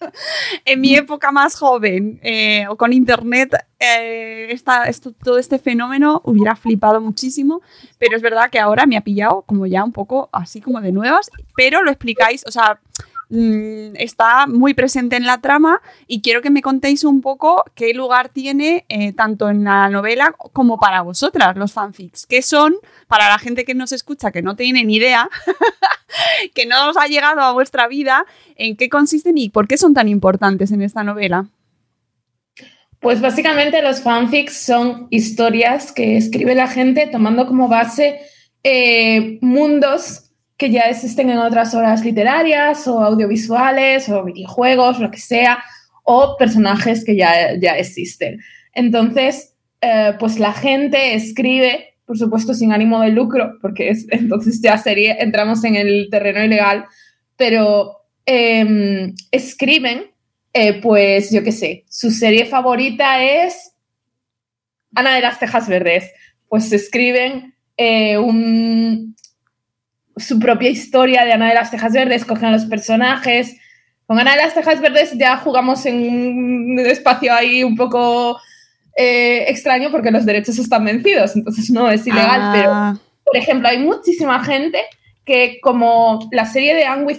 en 0.64 0.80
mi 0.80 0.94
época 0.94 1.30
más 1.30 1.56
joven 1.56 2.20
eh, 2.22 2.66
o 2.68 2.76
con 2.76 2.94
internet, 2.94 3.54
eh, 3.78 4.48
esto, 4.50 5.12
todo 5.12 5.36
este 5.36 5.58
fenómeno 5.58 6.22
hubiera 6.24 6.56
flipado 6.56 7.02
muchísimo, 7.02 7.60
pero 7.98 8.16
es 8.16 8.22
verdad 8.22 8.48
que 8.50 8.58
ahora 8.58 8.86
me 8.86 8.96
ha 8.96 9.02
pillado 9.02 9.42
como 9.42 9.66
ya 9.66 9.84
un 9.84 9.92
poco 9.92 10.30
así 10.32 10.62
como 10.62 10.80
de 10.80 10.90
nuevas, 10.90 11.30
pero 11.54 11.82
lo 11.82 11.90
explicáis, 11.90 12.44
o 12.46 12.50
sea, 12.50 12.80
Mm, 13.34 13.96
está 13.96 14.46
muy 14.46 14.74
presente 14.74 15.16
en 15.16 15.26
la 15.26 15.38
trama 15.38 15.82
y 16.06 16.22
quiero 16.22 16.40
que 16.40 16.50
me 16.50 16.62
contéis 16.62 17.02
un 17.02 17.20
poco 17.20 17.64
qué 17.74 17.92
lugar 17.92 18.28
tiene 18.28 18.84
eh, 18.88 19.12
tanto 19.12 19.50
en 19.50 19.64
la 19.64 19.88
novela 19.88 20.32
como 20.52 20.78
para 20.78 21.02
vosotras 21.02 21.56
los 21.56 21.72
fanfics. 21.72 22.26
¿Qué 22.26 22.42
son 22.42 22.76
para 23.08 23.28
la 23.28 23.40
gente 23.40 23.64
que 23.64 23.74
nos 23.74 23.90
escucha 23.90 24.30
que 24.30 24.40
no 24.40 24.54
tiene 24.54 24.84
ni 24.84 24.96
idea, 24.96 25.28
que 26.54 26.64
no 26.64 26.90
os 26.90 26.96
ha 26.96 27.08
llegado 27.08 27.40
a 27.40 27.52
vuestra 27.52 27.88
vida, 27.88 28.24
en 28.54 28.76
qué 28.76 28.88
consisten 28.88 29.36
y 29.36 29.48
por 29.48 29.66
qué 29.66 29.78
son 29.78 29.94
tan 29.94 30.06
importantes 30.06 30.70
en 30.70 30.82
esta 30.82 31.02
novela? 31.02 31.48
Pues 33.00 33.20
básicamente 33.20 33.82
los 33.82 34.00
fanfics 34.00 34.64
son 34.64 35.08
historias 35.10 35.90
que 35.90 36.16
escribe 36.16 36.54
la 36.54 36.68
gente 36.68 37.08
tomando 37.10 37.48
como 37.48 37.66
base 37.66 38.20
eh, 38.62 39.38
mundos 39.40 40.23
que 40.64 40.70
ya 40.70 40.88
existen 40.88 41.28
en 41.28 41.36
otras 41.36 41.74
obras 41.74 42.02
literarias 42.02 42.88
o 42.88 42.98
audiovisuales 43.00 44.08
o 44.08 44.24
videojuegos, 44.24 44.98
lo 44.98 45.10
que 45.10 45.18
sea, 45.18 45.62
o 46.04 46.38
personajes 46.38 47.04
que 47.04 47.16
ya, 47.16 47.54
ya 47.60 47.76
existen. 47.76 48.40
Entonces, 48.72 49.52
eh, 49.82 50.14
pues 50.18 50.38
la 50.38 50.54
gente 50.54 51.14
escribe, 51.14 51.96
por 52.06 52.16
supuesto 52.16 52.54
sin 52.54 52.72
ánimo 52.72 53.02
de 53.02 53.10
lucro, 53.10 53.58
porque 53.60 53.90
es, 53.90 54.06
entonces 54.10 54.62
ya 54.62 54.78
sería, 54.78 55.16
entramos 55.16 55.62
en 55.64 55.76
el 55.76 56.08
terreno 56.10 56.42
ilegal, 56.42 56.86
pero 57.36 57.98
em, 58.24 59.14
escriben, 59.30 60.12
eh, 60.54 60.80
pues 60.80 61.30
yo 61.30 61.44
qué 61.44 61.52
sé, 61.52 61.84
su 61.90 62.10
serie 62.10 62.46
favorita 62.46 63.22
es 63.22 63.74
Ana 64.94 65.14
de 65.14 65.20
las 65.20 65.38
Tejas 65.38 65.68
Verdes, 65.68 66.10
pues 66.48 66.72
escriben 66.72 67.54
eh, 67.76 68.16
un, 68.16 69.14
su 70.16 70.38
propia 70.38 70.70
historia 70.70 71.24
de 71.24 71.32
Ana 71.32 71.48
de 71.48 71.54
las 71.54 71.70
Tejas 71.70 71.92
Verdes, 71.92 72.24
cogen 72.24 72.46
a 72.46 72.52
los 72.52 72.66
personajes. 72.66 73.56
Con 74.06 74.18
Ana 74.18 74.32
de 74.32 74.42
las 74.42 74.54
Tejas 74.54 74.80
Verdes 74.80 75.16
ya 75.18 75.36
jugamos 75.38 75.84
en 75.86 75.96
un 75.96 76.78
espacio 76.80 77.32
ahí 77.32 77.64
un 77.64 77.76
poco 77.76 78.38
eh, 78.96 79.44
extraño 79.48 79.90
porque 79.90 80.10
los 80.10 80.24
derechos 80.24 80.58
están 80.58 80.84
vencidos, 80.84 81.34
entonces 81.34 81.70
no 81.70 81.90
es 81.90 82.06
ilegal, 82.06 82.52
pero 82.54 82.70
ah. 82.72 82.98
por 83.24 83.36
ejemplo 83.36 83.68
hay 83.68 83.78
muchísima 83.78 84.44
gente 84.44 84.78
que 85.24 85.58
como 85.62 86.28
la 86.32 86.44
serie 86.44 86.74
de 86.74 86.84
Anne 86.84 87.04
With 87.04 87.18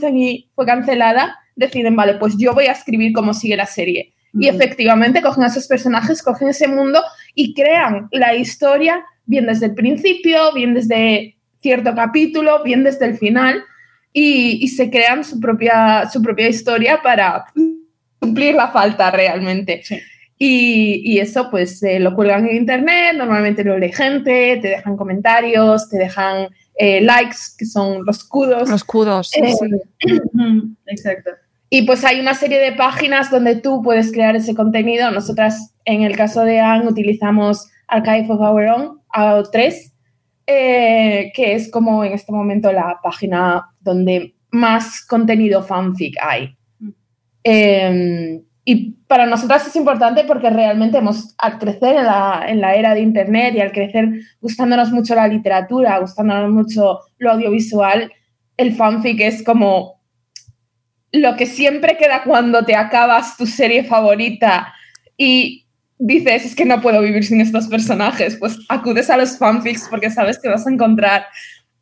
fue 0.53 0.65
cancelada, 0.65 1.38
deciden, 1.55 1.95
vale, 1.95 2.15
pues 2.15 2.38
yo 2.38 2.53
voy 2.53 2.65
a 2.65 2.73
escribir 2.73 3.13
cómo 3.13 3.34
sigue 3.34 3.55
la 3.55 3.65
serie. 3.65 4.13
Y 4.38 4.49
efectivamente 4.49 5.21
cogen 5.21 5.45
a 5.45 5.47
esos 5.47 5.65
personajes, 5.65 6.21
cogen 6.21 6.49
ese 6.49 6.67
mundo 6.67 7.01
y 7.34 7.53
crean 7.53 8.10
la 8.12 8.36
historia 8.36 9.03
bien 9.25 9.45
desde 9.45 9.67
el 9.67 9.75
principio, 9.75 10.53
bien 10.53 10.73
desde 10.73 11.34
cierto 11.65 11.95
capítulo, 11.95 12.62
bien 12.63 12.84
desde 12.84 13.08
el 13.08 13.17
final, 13.17 13.63
y, 14.13 14.67
se 14.67 14.91
crean 14.91 15.23
su 15.23 15.39
propia, 15.39 16.08
su 16.13 16.21
propia 16.21 16.47
historia 16.47 17.01
para 17.01 17.45
cumplir 18.19 18.54
la 18.54 18.67
falta 18.67 19.10
realmente. 19.10 19.82
Y, 20.38 21.17
eso 21.17 21.49
pues 21.49 21.82
lo 21.99 22.13
cuelgan 22.13 22.47
en 22.47 22.58
internet, 22.58 23.15
normalmente 23.17 23.63
lo 23.63 23.80
lee 23.80 23.91
gente, 23.91 24.60
te 24.62 24.67
dejan 24.67 24.95
comentarios, 24.95 25.89
te 25.89 25.97
dejan 25.97 26.49
eh, 26.75 27.01
likes, 27.01 27.38
que 27.58 27.65
son 27.65 28.06
los 28.06 28.23
kudos. 28.23 28.69
Los 28.69 28.84
kudos, 28.84 29.32
eh, 29.36 29.51
sí. 29.51 30.15
Exacto. 30.86 31.32
Y 31.71 31.82
pues 31.82 32.06
hay 32.06 32.19
una 32.19 32.36
serie 32.36 32.60
de 32.60 32.73
páginas 32.73 33.32
donde 33.32 33.56
tú 33.56 33.82
puedes 33.82 34.12
crear 34.12 34.36
ese 34.36 34.54
contenido. 34.54 35.10
Nosotras, 35.10 35.73
en 35.86 36.04
el 36.04 36.15
caso 36.15 36.41
de 36.43 36.60
Anne, 36.60 36.88
utilizamos 36.88 37.67
Archive 37.88 38.28
of 38.30 38.39
Our 38.39 38.65
Own, 38.67 38.99
AO3, 39.15 39.94
eh, 40.47 41.31
que 41.34 41.53
es 41.53 41.71
como 41.71 42.03
en 42.03 42.13
este 42.13 42.31
momento 42.31 42.71
la 42.71 42.99
página 43.01 43.69
donde 43.79 44.36
más 44.51 45.05
contenido 45.05 45.63
fanfic 45.63 46.15
hay. 46.21 46.55
Mm. 46.79 46.89
Em, 47.43 48.41
y 48.63 48.91
para 49.08 49.27
nosotras 49.27 49.67
es 49.67 49.75
importante 49.75 50.23
porque 50.23 50.49
realmente 50.49 50.97
hemos, 50.97 51.36
al 51.38 51.60
crecer 51.60 51.97
en 51.97 52.05
la, 52.05 52.45
en 52.47 52.62
la, 52.62 52.73
era 52.73 52.95
de 52.95 53.01
Internet 53.01 53.53
y 53.55 53.62
al 53.62 53.71
crecer 53.71 54.10
gustándonos 54.41 54.91
mucho 54.91 55.13
la 55.13 55.27
literatura, 55.27 55.99
gustándonos 55.99 56.51
mucho 56.51 56.99
lo 57.19 57.31
audiovisual, 57.31 58.12
el 58.58 58.73
fanfic 58.73 59.21
es 59.21 59.43
como 59.43 60.01
lo 61.12 61.36
que 61.36 61.45
siempre 61.45 61.97
queda 61.97 62.23
cuando 62.23 62.65
te 62.65 62.75
acabas 62.75 63.38
tu 63.38 63.45
serie 63.45 63.84
favorita 63.84 64.73
y 65.17 65.64
dices, 65.97 66.45
es 66.45 66.55
que 66.55 66.65
no 66.65 66.81
puedo 66.81 67.01
vivir 67.01 67.23
sin 67.23 67.41
estos 67.41 67.67
personajes, 67.67 68.38
pues 68.38 68.58
acudes 68.69 69.10
a 69.10 69.17
los 69.17 69.38
fanfics 69.38 69.88
porque 69.89 70.10
sabes 70.10 70.39
que 70.39 70.49
vas 70.49 70.67
a 70.67 70.71
encontrar 70.71 71.25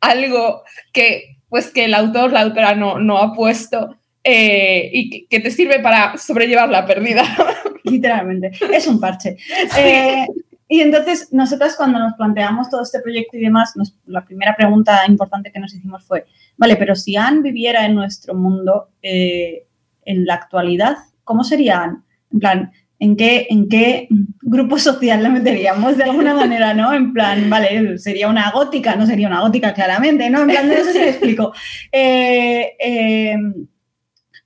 algo 0.00 0.62
que, 0.92 1.36
pues, 1.48 1.70
que 1.70 1.86
el 1.86 1.94
autor, 1.94 2.32
la 2.32 2.42
autora 2.42 2.74
no, 2.74 2.98
no 2.98 3.18
ha 3.18 3.32
puesto 3.32 3.96
eh, 4.22 4.90
y 4.92 5.26
que, 5.26 5.40
te 5.40 5.50
sirve 5.50 5.80
para 5.80 6.16
sobrellevar 6.16 6.68
la 6.68 6.86
pérdida. 6.86 7.22
Literalmente, 7.84 8.52
es 8.72 8.86
un 8.86 9.00
parche. 9.00 9.36
Eh, 9.78 10.26
y 10.66 10.80
entonces, 10.80 11.28
nosotras 11.30 11.76
cuando 11.76 11.98
nos 11.98 12.14
planteamos 12.14 12.70
todo 12.70 12.82
este 12.82 13.00
proyecto 13.00 13.36
y 13.36 13.40
demás, 13.40 13.74
la 14.06 14.24
primera 14.24 14.56
pregunta 14.56 15.02
importante 15.06 15.52
que 15.52 15.60
nos 15.60 15.74
hicimos 15.74 16.04
fue, 16.04 16.24
vale, 16.56 16.76
pero 16.76 16.96
si 16.96 17.16
Anne 17.16 17.42
viviera 17.42 17.84
en 17.84 17.94
nuestro 17.94 18.34
mundo 18.34 18.88
eh, 19.02 19.66
en 20.06 20.24
la 20.24 20.34
actualidad, 20.34 20.96
¿cómo 21.22 21.44
sería 21.44 21.82
Anne? 21.82 21.98
En 22.32 22.38
plan, 22.38 22.72
¿en 23.04 23.16
qué, 23.16 23.46
¿en 23.50 23.68
qué 23.68 24.08
grupo 24.40 24.78
social 24.78 25.22
la 25.22 25.28
meteríamos 25.28 25.98
de 25.98 26.04
alguna 26.04 26.32
manera, 26.32 26.72
no? 26.72 26.94
En 26.94 27.12
plan, 27.12 27.50
vale, 27.50 27.98
sería 27.98 28.28
una 28.28 28.50
gótica, 28.50 28.96
no 28.96 29.06
sería 29.06 29.28
una 29.28 29.42
gótica 29.42 29.74
claramente, 29.74 30.30
¿no? 30.30 30.40
En 30.40 30.48
plan, 30.48 30.66
no 30.66 30.74
sé 30.74 30.92
si 30.92 30.98
me 30.98 31.08
explico. 31.10 31.52
Eh, 31.92 32.72
eh, 32.80 33.36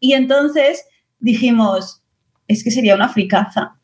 y 0.01 0.13
entonces 0.13 0.85
dijimos, 1.19 2.03
es 2.47 2.63
que 2.63 2.71
sería 2.71 2.95
una 2.95 3.09
fricaza. 3.09 3.77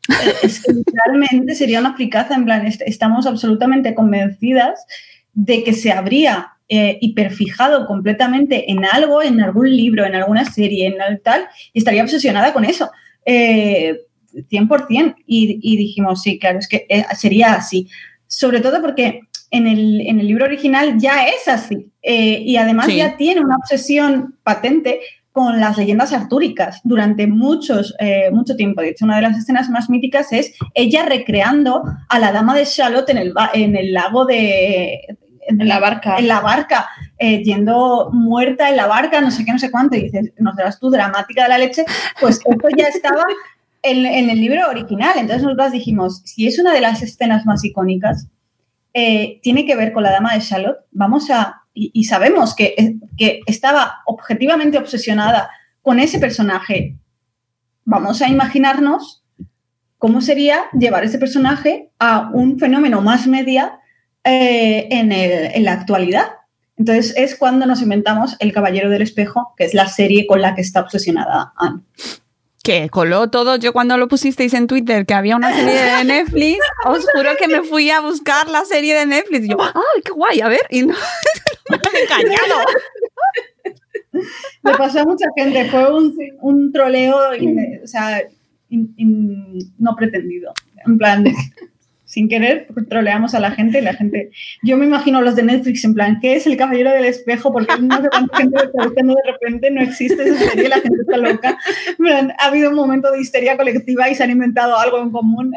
Es 0.43 0.61
que 0.61 0.73
realmente 0.93 1.55
sería 1.55 1.79
una 1.79 1.95
fricaza, 1.95 2.35
en 2.35 2.45
plan, 2.45 2.65
estamos 2.65 3.25
absolutamente 3.25 3.95
convencidas 3.95 4.85
de 5.33 5.63
que 5.63 5.73
se 5.73 5.91
habría 5.91 6.53
eh, 6.69 6.97
hiperfijado 7.01 7.87
completamente 7.87 8.71
en 8.71 8.85
algo, 8.85 9.23
en 9.23 9.41
algún 9.41 9.69
libro, 9.75 10.05
en 10.05 10.15
alguna 10.15 10.45
serie, 10.45 10.87
en 10.87 11.21
tal, 11.21 11.47
y 11.73 11.79
estaría 11.79 12.03
obsesionada 12.03 12.53
con 12.53 12.65
eso. 12.65 12.91
100%. 14.49 15.15
Y, 15.25 15.59
y, 15.61 15.77
dijimos, 15.77 16.21
sí, 16.21 16.39
claro, 16.39 16.59
es 16.59 16.67
que 16.67 16.85
eh, 16.89 17.05
sería 17.15 17.53
así. 17.53 17.89
Sobre 18.27 18.59
todo 18.59 18.81
porque 18.81 19.21
en 19.51 19.67
el, 19.67 20.01
en 20.01 20.19
el 20.19 20.27
libro 20.27 20.45
original 20.45 20.97
ya 20.97 21.27
es 21.27 21.47
así. 21.47 21.91
Eh, 22.01 22.41
y 22.45 22.57
además 22.57 22.87
ya 22.93 23.17
tiene 23.17 23.41
una 23.41 23.57
obsesión 23.57 24.37
patente 24.43 24.99
con 25.31 25.59
las 25.59 25.77
leyendas 25.77 26.13
artúricas 26.13 26.79
durante 26.85 27.27
muchos, 27.27 27.93
mucho 28.31 28.55
tiempo. 28.55 28.81
De 28.81 28.89
hecho, 28.89 29.03
una 29.03 29.17
de 29.17 29.23
las 29.23 29.37
escenas 29.37 29.69
más 29.69 29.89
míticas 29.89 30.31
es 30.31 30.53
ella 30.73 31.03
recreando 31.03 31.83
a 32.07 32.19
la 32.19 32.31
dama 32.31 32.55
de 32.55 32.65
Charlotte 32.65 33.09
en 33.09 33.17
el, 33.17 33.33
en 33.53 33.75
el 33.75 33.91
lago 33.91 34.23
de, 34.23 35.01
en 35.47 35.67
la 35.67 35.79
barca. 35.79 36.17
En 36.17 36.27
la 36.27 36.39
barca, 36.41 36.87
eh, 37.17 37.43
yendo 37.43 38.09
muerta 38.11 38.69
en 38.69 38.77
la 38.77 38.87
barca, 38.87 39.21
no 39.21 39.31
sé 39.31 39.45
qué, 39.45 39.51
no 39.51 39.59
sé 39.59 39.71
cuánto, 39.71 39.95
y 39.95 40.03
dices, 40.03 40.31
nos 40.37 40.55
das 40.55 40.79
tú 40.79 40.89
dramática 40.89 41.43
de 41.43 41.49
la 41.49 41.57
leche, 41.57 41.85
pues 42.19 42.39
esto 42.43 42.67
ya 42.75 42.87
estaba 42.87 43.23
en, 43.85 44.29
el 44.29 44.39
libro 44.39 44.67
original. 44.69 45.13
Entonces 45.17 45.43
nosotros 45.43 45.71
dijimos, 45.71 46.21
si 46.25 46.47
es 46.47 46.59
una 46.59 46.73
de 46.73 46.81
las 46.81 47.01
escenas 47.01 47.45
más 47.45 47.63
icónicas, 47.63 48.27
eh, 48.93 49.39
tiene 49.41 49.65
que 49.65 49.75
ver 49.75 49.93
con 49.93 50.03
la 50.03 50.11
dama 50.11 50.33
de 50.33 50.41
Charlotte, 50.41 50.79
vamos 50.91 51.29
a, 51.29 51.63
y, 51.73 52.03
sabemos 52.05 52.55
que, 52.55 52.73
eh, 52.77 52.95
que 53.17 53.41
estaba 53.45 54.01
objetivamente 54.05 54.77
obsesionada 54.77 55.49
con 55.81 55.99
ese 55.99 56.19
personaje, 56.19 56.97
vamos 57.83 58.21
a 58.21 58.29
imaginarnos 58.29 59.23
cómo 59.97 60.21
sería 60.21 60.65
llevar 60.77 61.03
ese 61.03 61.19
personaje 61.19 61.89
a 61.99 62.29
un 62.33 62.59
fenómeno 62.59 63.01
más 63.01 63.27
media 63.27 63.79
eh, 64.23 64.87
en, 64.89 65.63
la 65.63 65.73
actualidad. 65.73 66.27
Entonces 66.77 67.13
es 67.15 67.35
cuando 67.35 67.65
nos 67.65 67.81
inventamos 67.81 68.35
El 68.39 68.53
Caballero 68.53 68.89
del 68.89 69.01
Espejo, 69.01 69.53
que 69.55 69.65
es 69.65 69.73
la 69.73 69.87
serie 69.87 70.25
con 70.27 70.41
la 70.41 70.55
que 70.55 70.61
está 70.61 70.81
obsesionada 70.81 71.53
Anne. 71.57 71.81
Que 72.65 72.89
coló 72.89 73.29
todo. 73.29 73.57
Yo 73.57 73.73
cuando 73.73 73.95
lo 73.95 74.07
pusisteis 74.07 74.55
en 74.55 74.65
Twitter 74.65 75.05
que 75.05 75.13
había 75.13 75.35
una 75.35 75.53
serie 75.53 75.83
de 75.83 76.03
Netflix, 76.05 76.65
os 76.83 77.05
juro 77.13 77.29
que 77.37 77.47
me 77.47 77.61
fui 77.61 77.91
a 77.91 78.01
buscar 78.01 78.49
la 78.49 78.65
serie 78.65 78.95
de 78.95 79.05
Netflix. 79.05 79.45
Y 79.45 79.49
yo, 79.49 79.57
¡ay, 79.61 80.01
qué 80.03 80.11
guay! 80.11 80.41
A 80.41 80.49
ver, 80.49 80.61
y 80.71 80.81
no, 80.81 80.95
me 81.69 81.75
han 81.75 82.23
engañado. 82.25 82.55
Le 84.11 84.71
pasó 84.77 85.01
a 85.01 85.05
mucha 85.05 85.27
gente, 85.37 85.69
fue 85.69 85.85
un, 86.41 86.71
troleo 86.71 87.17
o 87.83 87.87
sea, 87.87 88.23
no 88.69 89.95
pretendido. 89.95 90.51
En 90.87 90.97
plan, 90.97 91.23
de, 91.23 91.35
sin 92.15 92.29
querer 92.29 92.65
troleamos 92.87 93.35
a 93.35 93.41
la 93.41 93.51
gente 93.51 93.79
y 93.79 93.81
la 93.81 93.93
gente, 93.93 94.29
yo 94.63 94.77
me 94.77 94.85
imagino 94.85 95.19
los 95.21 95.35
de 95.35 95.43
Netflix 95.43 95.83
en 95.83 95.93
plan, 95.93 96.17
¿qué 96.21 96.37
es 96.37 96.47
el 96.47 96.55
caballero 96.55 96.91
del 96.91 97.03
espejo? 97.03 97.51
Porque 97.51 97.77
no 97.77 98.01
sé 98.01 98.07
cuánta 98.09 98.37
gente 98.37 98.63
está 98.63 98.85
buscando 98.85 99.15
de 99.15 99.31
repente, 99.33 99.69
no 99.69 99.81
existe 99.81 100.23
esa 100.23 100.49
serie, 100.51 100.69
la 100.69 100.79
gente 100.79 101.01
está 101.01 101.17
loca. 101.17 101.59
ha 102.39 102.45
habido 102.45 102.69
un 102.69 102.77
momento 102.77 103.11
de 103.11 103.19
histeria 103.19 103.57
colectiva 103.57 104.09
y 104.09 104.15
se 104.15 104.23
han 104.23 104.31
inventado 104.31 104.77
algo 104.77 105.01
en 105.01 105.11
común. 105.11 105.51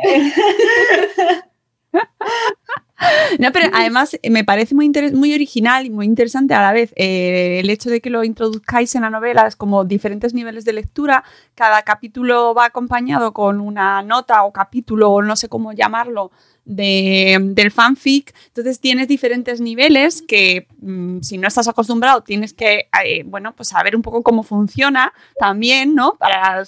No, 3.38 3.52
pero 3.52 3.70
además 3.72 4.18
me 4.28 4.44
parece 4.44 4.74
muy, 4.74 4.90
muy 5.12 5.34
original 5.34 5.86
y 5.86 5.90
muy 5.90 6.06
interesante 6.06 6.54
a 6.54 6.62
la 6.62 6.72
vez 6.72 6.92
eh, 6.96 7.60
el 7.60 7.70
hecho 7.70 7.90
de 7.90 8.00
que 8.00 8.10
lo 8.10 8.24
introduzcáis 8.24 8.94
en 8.94 9.02
la 9.02 9.10
novela, 9.10 9.46
es 9.46 9.56
como 9.56 9.84
diferentes 9.84 10.34
niveles 10.34 10.64
de 10.64 10.72
lectura, 10.72 11.24
cada 11.54 11.82
capítulo 11.82 12.54
va 12.54 12.66
acompañado 12.66 13.32
con 13.32 13.60
una 13.60 14.02
nota 14.02 14.42
o 14.44 14.52
capítulo, 14.52 15.10
o 15.10 15.22
no 15.22 15.36
sé 15.36 15.48
cómo 15.48 15.72
llamarlo, 15.72 16.30
de, 16.68 17.38
del 17.40 17.72
fanfic. 17.72 18.34
Entonces 18.48 18.78
tienes 18.78 19.08
diferentes 19.08 19.60
niveles 19.60 20.22
que 20.22 20.68
mm, 20.80 21.20
si 21.22 21.38
no 21.38 21.48
estás 21.48 21.66
acostumbrado 21.66 22.20
tienes 22.20 22.52
que, 22.52 22.88
eh, 23.04 23.22
bueno, 23.24 23.54
pues 23.56 23.70
saber 23.70 23.96
un 23.96 24.02
poco 24.02 24.22
cómo 24.22 24.42
funciona 24.42 25.12
también, 25.40 25.94
¿no? 25.94 26.16
Para, 26.18 26.62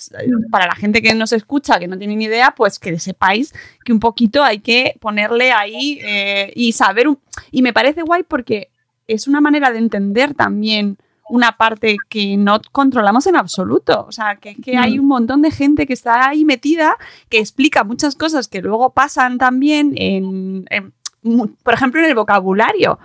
para 0.50 0.66
la 0.66 0.74
gente 0.74 1.02
que 1.02 1.14
nos 1.14 1.32
escucha, 1.32 1.78
que 1.78 1.86
no 1.86 1.98
tiene 1.98 2.16
ni 2.16 2.24
idea, 2.24 2.54
pues 2.56 2.78
que 2.78 2.98
sepáis 2.98 3.52
que 3.84 3.92
un 3.92 4.00
poquito 4.00 4.42
hay 4.42 4.60
que 4.60 4.96
ponerle 5.00 5.52
ahí 5.52 6.00
eh, 6.02 6.50
y 6.56 6.72
saber. 6.72 7.06
y 7.50 7.62
me 7.62 7.72
parece 7.72 8.02
guay 8.02 8.22
porque 8.22 8.70
es 9.06 9.28
una 9.28 9.40
manera 9.40 9.70
de 9.70 9.78
entender 9.78 10.34
también 10.34 10.96
una 11.30 11.56
parte 11.56 11.96
que 12.08 12.36
no 12.36 12.60
controlamos 12.72 13.26
en 13.26 13.36
absoluto. 13.36 14.04
O 14.06 14.12
sea, 14.12 14.36
que, 14.36 14.54
que 14.56 14.76
hay 14.76 14.98
un 14.98 15.06
montón 15.06 15.42
de 15.42 15.50
gente 15.50 15.86
que 15.86 15.92
está 15.92 16.28
ahí 16.28 16.44
metida, 16.44 16.96
que 17.28 17.38
explica 17.38 17.84
muchas 17.84 18.14
cosas 18.14 18.48
que 18.48 18.60
luego 18.60 18.90
pasan 18.90 19.38
también 19.38 19.94
en, 19.96 20.66
por 21.62 21.74
ejemplo, 21.74 22.00
en 22.00 22.06
el 22.06 22.14
vocabulario 22.14 22.98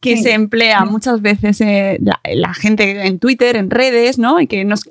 que 0.00 0.18
se 0.18 0.32
emplea 0.32 0.84
muchas 0.84 1.22
veces 1.22 1.62
eh, 1.62 1.98
la, 1.98 2.52
gente 2.52 3.06
en 3.06 3.18
Twitter, 3.18 3.56
en 3.56 3.70
redes, 3.70 4.18
¿no? 4.18 4.38
Y 4.38 4.46
que 4.46 4.62
nos, 4.66 4.84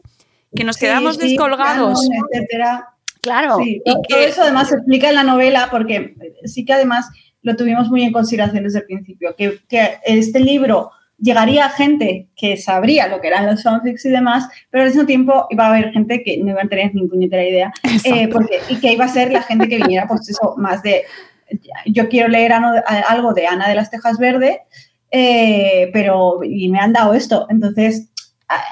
que 0.56 0.64
nos 0.64 0.78
quedamos 0.78 1.20
descolgados. 1.20 2.10
etcétera. 2.32 2.90
Claro. 3.22 3.60
y 3.62 3.82
todo 3.84 4.20
eso 4.20 4.42
además 4.42 4.70
se 4.70 4.76
explica 4.76 5.08
en 5.10 5.16
la 5.16 5.24
novela 5.24 5.70
porque 5.72 6.16
sí 6.44 6.66
que 6.66 6.74
además 6.74 7.08
lo 7.44 7.56
tuvimos 7.56 7.90
muy 7.90 8.04
en 8.04 8.12
consideración 8.12 8.64
desde 8.64 8.80
el 8.80 8.86
principio, 8.86 9.36
que, 9.38 9.60
que 9.70 10.00
este 10.06 10.40
libro 10.40 10.92
llegaría 11.24 11.70
gente 11.70 12.28
que 12.36 12.58
sabría 12.58 13.08
lo 13.08 13.22
que 13.22 13.28
eran 13.28 13.46
los 13.46 13.64
fanfics 13.64 14.06
y 14.06 14.10
demás, 14.10 14.48
pero 14.70 14.84
al 14.84 14.90
mismo 14.90 15.06
tiempo 15.06 15.48
iba 15.50 15.66
a 15.66 15.70
haber 15.70 15.92
gente 15.94 16.22
que 16.22 16.38
no 16.38 16.52
iba 16.52 16.62
a 16.62 16.68
tener 16.68 16.94
ni 16.94 17.08
puñetera 17.08 17.48
idea, 17.48 17.74
eh, 18.04 18.28
porque, 18.28 18.60
y 18.70 18.76
que 18.76 18.94
iba 18.94 19.06
a 19.06 19.08
ser 19.08 19.32
la 19.32 19.42
gente 19.42 19.70
que 19.70 19.78
viniera, 19.78 20.06
pues 20.06 20.30
eso, 20.30 20.56
más 20.58 20.84
de, 20.84 21.04
yo 21.86 22.10
quiero 22.10 22.28
leer 22.28 22.52
algo 22.52 23.34
de 23.34 23.48
Ana 23.48 23.70
de 23.70 23.76
las 23.76 23.90
Tejas 23.90 24.18
Verde, 24.18 24.64
eh, 25.12 25.90
pero, 25.94 26.42
y 26.44 26.68
me 26.70 26.80
han 26.80 26.92
dado 26.92 27.14
esto, 27.14 27.48
entonces, 27.50 28.10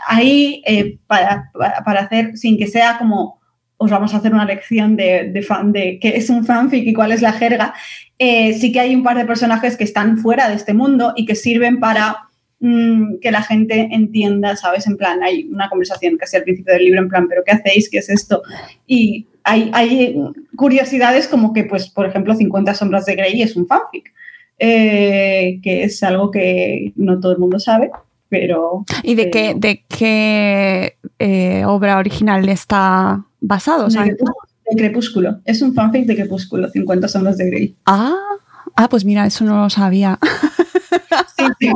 ahí, 0.07 0.61
eh, 0.65 0.99
para, 1.07 1.51
para, 1.53 2.01
hacer, 2.01 2.35
sin 2.35 2.57
que 2.57 2.67
sea 2.67 2.97
como 2.97 3.39
os 3.77 3.89
vamos 3.89 4.13
a 4.13 4.17
hacer 4.17 4.31
una 4.31 4.45
lección 4.45 4.95
de, 4.95 5.43
fan, 5.47 5.71
de 5.71 5.97
qué 5.99 6.09
es 6.09 6.29
un 6.29 6.45
fanfic 6.45 6.85
y 6.85 6.93
cuál 6.93 7.11
es 7.11 7.23
la 7.23 7.31
jerga, 7.31 7.73
eh, 8.19 8.53
sí 8.53 8.71
que 8.71 8.79
hay 8.79 8.93
un 8.93 9.01
par 9.01 9.17
de 9.17 9.25
personajes 9.25 9.75
que 9.75 9.83
están 9.83 10.19
fuera 10.19 10.49
de 10.49 10.55
este 10.55 10.75
mundo 10.75 11.13
y 11.15 11.25
que 11.25 11.33
sirven 11.33 11.79
para 11.79 12.29
mm, 12.61 13.17
que 13.19 13.31
la 13.31 13.41
gente 13.41 13.89
entienda, 13.91 14.55
¿sabes? 14.55 14.87
En 14.87 14.95
plan, 14.95 15.21
hay 15.21 15.49
una 15.51 15.69
conversación 15.69 16.17
casi 16.17 16.37
al 16.37 16.43
principio 16.43 16.73
del 16.73 16.85
libro, 16.85 17.01
en 17.01 17.09
plan, 17.09 17.27
¿pero 17.27 17.43
qué 17.45 17.51
hacéis? 17.51 17.89
¿Qué 17.89 17.97
es 17.97 18.09
esto? 18.09 18.41
Y 18.87 19.27
hay, 19.43 19.69
hay 19.73 20.17
curiosidades 20.55 21.27
como 21.27 21.53
que, 21.53 21.65
pues, 21.65 21.89
por 21.89 22.05
ejemplo, 22.05 22.35
50 22.35 22.73
sombras 22.73 23.05
de 23.05 23.15
Grey 23.15 23.41
es 23.41 23.55
un 23.55 23.67
fanfic, 23.67 24.13
eh, 24.59 25.59
que 25.63 25.83
es 25.83 26.01
algo 26.03 26.31
que 26.31 26.93
no 26.95 27.19
todo 27.19 27.31
el 27.31 27.39
mundo 27.39 27.59
sabe. 27.59 27.91
Pero, 28.29 28.85
¿Y 29.03 29.15
de 29.15 29.29
qué, 29.29 29.55
de 29.57 29.83
qué 29.89 30.95
eh, 31.19 31.65
obra 31.65 31.97
original 31.97 32.47
está 32.47 33.25
basado? 33.41 33.89
de, 33.89 34.15
Crepúsculo. 34.77 35.41
Es 35.43 35.61
un 35.61 35.73
fanfic 35.73 36.05
de 36.05 36.15
Crepúsculo, 36.15 36.69
50 36.69 37.09
sombras 37.09 37.37
de 37.37 37.49
Grey. 37.49 37.75
Ah, 37.85 38.15
ah, 38.77 38.87
pues 38.87 39.03
mira, 39.03 39.25
eso 39.25 39.43
no 39.43 39.61
lo 39.63 39.69
sabía. 39.69 40.17
Sí, 41.37 41.45
sí. 41.59 41.71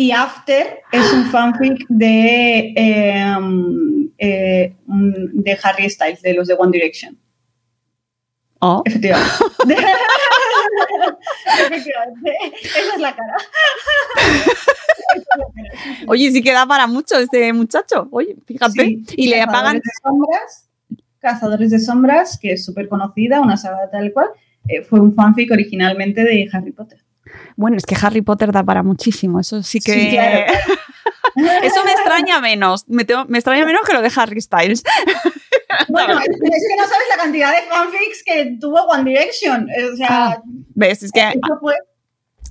Y 0.00 0.12
After 0.12 0.80
es 0.92 1.12
un 1.12 1.26
fanfic 1.26 1.84
de, 1.90 2.72
em, 2.74 4.10
eh, 4.16 4.74
de 4.86 5.58
Harry 5.62 5.90
Styles, 5.90 6.22
de 6.22 6.32
los 6.32 6.48
de 6.48 6.54
One 6.54 6.72
Direction. 6.72 7.18
Oh. 8.60 8.82
Efectivamente. 8.86 9.30
Efectivamente. 11.66 12.34
Esa 12.62 12.94
es 12.94 13.00
la 13.00 13.14
cara. 13.14 13.36
Oye, 16.06 16.32
sí 16.32 16.42
queda 16.42 16.64
para 16.64 16.86
mucho 16.86 17.18
este 17.18 17.52
muchacho. 17.52 18.08
Oye, 18.10 18.36
fíjate. 18.46 19.02
y 19.16 19.28
le 19.28 19.42
apagan. 19.42 19.82
sombras, 20.02 20.66
Cazadores 21.18 21.72
de 21.72 21.78
Sombras, 21.78 22.38
que 22.40 22.52
es 22.52 22.64
súper 22.64 22.88
conocida, 22.88 23.42
una 23.42 23.58
saga 23.58 23.90
tal 23.90 24.14
cual, 24.14 24.28
eh, 24.66 24.80
fue 24.80 24.98
un 24.98 25.12
fanfic 25.14 25.52
originalmente 25.52 26.24
de 26.24 26.48
Harry 26.50 26.72
Potter. 26.72 27.04
Bueno, 27.56 27.76
es 27.76 27.86
que 27.86 27.96
Harry 28.00 28.22
Potter 28.22 28.52
da 28.52 28.64
para 28.64 28.82
muchísimo, 28.82 29.40
eso 29.40 29.62
sí 29.62 29.80
que... 29.80 30.10
eso 31.62 31.84
me 31.84 31.92
extraña 31.92 32.40
menos, 32.40 32.88
me, 32.88 33.06
me, 33.28 33.38
extraña 33.38 33.64
menos 33.64 33.82
que 33.86 33.92
lo 33.92 34.02
de 34.02 34.12
Harry 34.14 34.40
Styles. 34.40 34.82
Bueno, 35.88 36.18
es 36.18 36.26
que 36.26 36.76
no 36.76 36.82
sabes 36.82 37.06
la 37.08 37.16
cantidad 37.16 37.52
de 37.52 37.68
fanfics 37.68 38.22
que 38.24 38.56
tuvo 38.60 38.82
One 38.86 39.08
Direction, 39.08 39.68
o 39.92 39.96
sea... 39.96 40.08
Ah, 40.10 40.42
¿Ves? 40.74 41.04
Es 41.04 41.12
que 41.12 41.32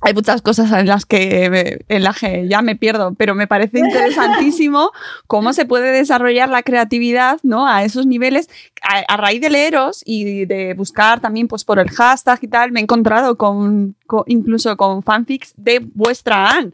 hay 0.01 0.13
muchas 0.13 0.41
cosas 0.41 0.71
en 0.71 0.87
las 0.87 1.05
que 1.05 1.79
en 1.87 2.03
las 2.03 2.19
que 2.19 2.47
ya 2.47 2.61
me 2.61 2.75
pierdo, 2.75 3.13
pero 3.15 3.35
me 3.35 3.47
parece 3.47 3.79
interesantísimo 3.79 4.91
cómo 5.27 5.53
se 5.53 5.65
puede 5.65 5.91
desarrollar 5.91 6.49
la 6.49 6.63
creatividad 6.63 7.39
¿no? 7.43 7.67
a 7.67 7.83
esos 7.83 8.05
niveles. 8.05 8.49
A, 8.81 9.17
raíz 9.17 9.41
de 9.41 9.49
leeros 9.49 10.01
y 10.05 10.45
de 10.45 10.73
buscar 10.73 11.19
también 11.19 11.47
pues, 11.47 11.65
por 11.65 11.79
el 11.79 11.89
hashtag 11.89 12.39
y 12.41 12.47
tal, 12.47 12.71
me 12.71 12.79
he 12.79 12.83
encontrado 12.83 13.37
con, 13.37 13.95
incluso 14.27 14.75
con 14.77 15.03
fanfics 15.03 15.53
de 15.57 15.79
vuestra 15.93 16.49
Anne. 16.49 16.71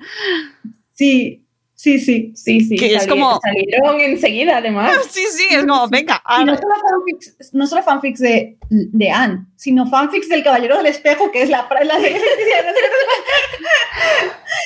Sí, 0.93 1.44
Sí, 1.85 1.99
sí, 1.99 2.33
sí, 2.35 2.61
sí. 2.61 2.77
Que 2.77 2.95
es 2.95 3.05
como... 3.05 3.39
Salieron 3.43 4.01
enseguida, 4.01 4.57
además. 4.57 4.91
Sí, 5.11 5.21
sí, 5.29 5.45
es 5.51 5.59
como, 5.67 5.87
venga. 5.87 6.19
no 6.43 6.57
solo 6.57 6.73
fanfics, 6.81 7.53
no 7.53 7.67
solo 7.67 7.83
fanfics 7.83 8.19
de, 8.21 8.57
de 8.69 9.11
Anne, 9.11 9.45
sino 9.55 9.85
fanfics 9.85 10.27
del 10.27 10.43
Caballero 10.43 10.77
del 10.77 10.87
Espejo, 10.87 11.31
que 11.31 11.43
es 11.43 11.49
la... 11.51 11.69
la 11.69 11.99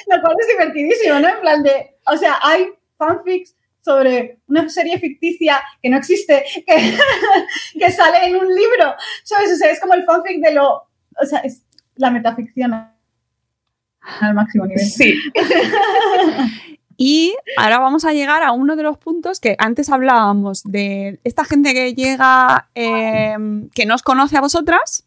lo 0.07 0.21
cual 0.21 0.35
es 0.39 0.47
divertidísimo, 0.47 1.19
¿no? 1.19 1.27
En 1.27 1.41
plan 1.41 1.61
de... 1.61 1.97
O 2.07 2.15
sea, 2.15 2.37
hay 2.41 2.69
fanfics 2.97 3.53
sobre 3.81 4.39
una 4.47 4.69
serie 4.69 4.97
ficticia 4.97 5.61
que 5.83 5.89
no 5.89 5.97
existe, 5.97 6.45
que, 6.65 6.97
que 7.79 7.91
sale 7.91 8.27
en 8.27 8.37
un 8.37 8.47
libro, 8.47 8.95
¿sabes? 9.25 9.51
O 9.51 9.57
sea, 9.57 9.71
es 9.71 9.81
como 9.81 9.93
el 9.93 10.05
fanfic 10.05 10.41
de 10.41 10.53
lo... 10.53 10.87
O 11.21 11.25
sea, 11.25 11.39
es 11.39 11.63
la 11.95 12.11
metaficción 12.11 12.71
al 14.21 14.33
máximo 14.33 14.65
nivel. 14.65 14.85
Sí. 14.85 15.19
Y 17.01 17.33
ahora 17.55 17.79
vamos 17.79 18.03
a 18.03 18.11
llegar 18.11 18.43
a 18.43 18.51
uno 18.51 18.75
de 18.75 18.83
los 18.83 18.97
puntos 18.97 19.39
que 19.39 19.55
antes 19.57 19.89
hablábamos 19.89 20.63
de 20.65 21.21
esta 21.23 21.45
gente 21.45 21.73
que 21.73 21.93
llega, 21.93 22.67
em, 22.75 23.69
que 23.69 23.85
nos 23.85 24.03
conoce 24.03 24.35
a 24.35 24.41
vosotras, 24.41 25.05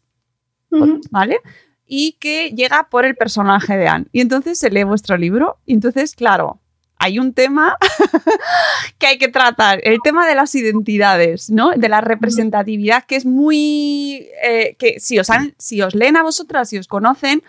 ¿vale? 1.11 1.37
Y 1.85 2.13
que 2.13 2.49
llega 2.49 2.87
por 2.89 3.05
el 3.05 3.15
personaje 3.15 3.77
de 3.77 3.87
Anne. 3.87 4.07
Y 4.11 4.21
entonces 4.21 4.57
se 4.57 4.71
lee 4.71 4.81
vuestro 4.81 5.17
libro. 5.17 5.59
Y 5.67 5.73
entonces, 5.73 6.15
claro, 6.15 6.59
hay 6.97 7.19
un 7.19 7.31
tema 7.31 7.77
que 8.97 9.05
hay 9.05 9.19
que 9.19 9.27
tratar, 9.27 9.79
el 9.83 9.99
tema 10.03 10.27
de 10.27 10.33
las 10.33 10.55
identidades, 10.55 11.51
¿no? 11.51 11.73
De 11.77 11.89
la 11.89 12.01
representatividad, 12.01 13.03
que 13.05 13.17
es 13.17 13.25
muy... 13.27 14.29
Eh, 14.43 14.75
que 14.79 14.99
si 14.99 15.19
os, 15.19 15.27
si 15.59 15.83
os 15.83 15.93
leen 15.93 16.17
a 16.17 16.23
vosotras, 16.23 16.69
si 16.69 16.79
os 16.79 16.87
conocen, 16.87 17.43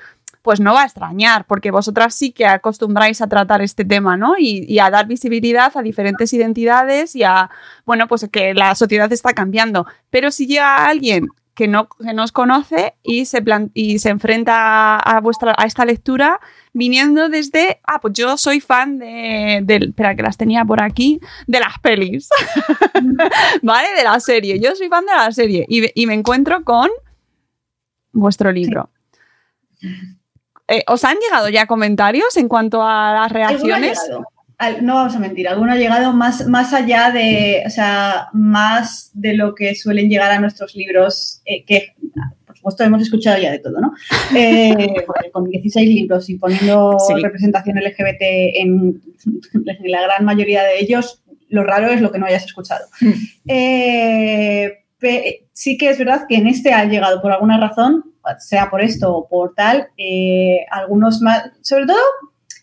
pues 0.44 0.60
no 0.60 0.74
va 0.74 0.82
a 0.82 0.84
extrañar, 0.84 1.46
porque 1.46 1.70
vosotras 1.70 2.14
sí 2.14 2.30
que 2.30 2.44
acostumbráis 2.44 3.22
a 3.22 3.28
tratar 3.28 3.62
este 3.62 3.82
tema, 3.82 4.18
¿no? 4.18 4.34
Y, 4.38 4.78
a 4.78 4.90
dar 4.90 5.06
visibilidad 5.06 5.74
a 5.74 5.80
diferentes 5.80 6.34
identidades 6.34 7.16
y 7.16 7.22
a, 7.22 7.48
bueno, 7.86 8.06
pues 8.08 8.28
que 8.30 8.52
la 8.52 8.74
sociedad 8.74 9.10
está 9.10 9.32
cambiando. 9.32 9.86
Pero 10.10 10.30
si 10.30 10.46
llega 10.46 10.86
alguien 10.86 11.28
que 11.54 11.66
no 11.66 11.88
que 11.88 12.14
conoce 12.34 12.94
y 13.02 13.24
se, 13.24 13.42
y 13.72 13.98
se 14.00 14.10
enfrenta 14.10 14.98
a, 14.98 15.18
vuestra, 15.22 15.54
a 15.56 15.64
esta 15.64 15.86
lectura 15.86 16.38
viniendo 16.74 17.30
desde, 17.30 17.80
ah, 17.84 18.02
pues 18.02 18.12
yo 18.12 18.36
soy 18.36 18.60
fan 18.60 18.98
de, 18.98 19.64
espera, 19.66 20.14
que 20.14 20.24
las 20.24 20.36
tenía 20.36 20.66
por 20.66 20.82
aquí, 20.82 21.20
de 21.46 21.60
las 21.60 21.78
pelis, 21.78 22.28
¿vale? 23.62 23.88
De 23.96 24.04
la 24.04 24.20
serie. 24.20 24.60
Yo 24.60 24.74
soy 24.76 24.90
fan 24.90 25.06
de 25.06 25.12
la 25.12 25.32
serie 25.32 25.64
y, 25.70 26.06
me 26.06 26.12
encuentro 26.12 26.64
con 26.64 26.90
vuestro 28.12 28.52
libro. 28.52 28.90
Eh, 30.68 30.82
¿Os 30.86 31.04
han 31.04 31.18
llegado 31.18 31.48
ya 31.48 31.66
comentarios 31.66 32.36
en 32.36 32.48
cuanto 32.48 32.82
a 32.82 33.12
las 33.12 33.32
reacciones? 33.32 33.98
No 34.80 34.94
vamos 34.94 35.14
a 35.14 35.18
mentir, 35.18 35.46
alguno 35.46 35.72
ha 35.72 35.76
llegado 35.76 36.12
más, 36.12 36.46
más 36.46 36.72
allá 36.72 37.10
de, 37.10 37.62
o 37.66 37.70
sea, 37.70 38.28
más 38.32 39.10
de 39.12 39.34
lo 39.34 39.54
que 39.54 39.74
suelen 39.74 40.08
llegar 40.08 40.30
a 40.30 40.38
nuestros 40.38 40.74
libros, 40.74 41.42
eh, 41.44 41.64
que 41.64 41.94
por 42.46 42.56
supuesto 42.56 42.84
hemos 42.84 43.02
escuchado 43.02 43.42
ya 43.42 43.50
de 43.50 43.58
todo, 43.58 43.80
¿no? 43.80 43.92
Eh, 44.36 45.04
con 45.32 45.44
16 45.44 45.86
libros 45.86 46.30
y 46.30 46.36
poniendo 46.36 46.96
representación 47.22 47.76
LGBT 47.78 48.22
en, 48.22 49.02
la 49.84 50.02
gran 50.02 50.24
mayoría 50.24 50.62
de 50.62 50.80
ellos, 50.80 51.22
lo 51.48 51.62
raro 51.62 51.88
es 51.88 52.00
lo 52.00 52.10
que 52.10 52.18
no 52.18 52.26
hayas 52.26 52.44
escuchado. 52.44 52.86
Mm. 53.00 53.12
Sí 55.52 55.76
que 55.76 55.90
es 55.90 55.98
verdad 55.98 56.26
que 56.28 56.36
en 56.36 56.46
este 56.46 56.72
ha 56.72 56.84
llegado 56.84 57.20
por 57.22 57.32
alguna 57.32 57.58
razón 57.58 58.14
sea 58.38 58.70
por 58.70 58.80
esto 58.80 59.14
o 59.14 59.28
por 59.28 59.54
tal, 59.54 59.88
eh, 59.96 60.64
algunos 60.70 61.20
más, 61.20 61.50
sobre 61.60 61.86
todo 61.86 61.98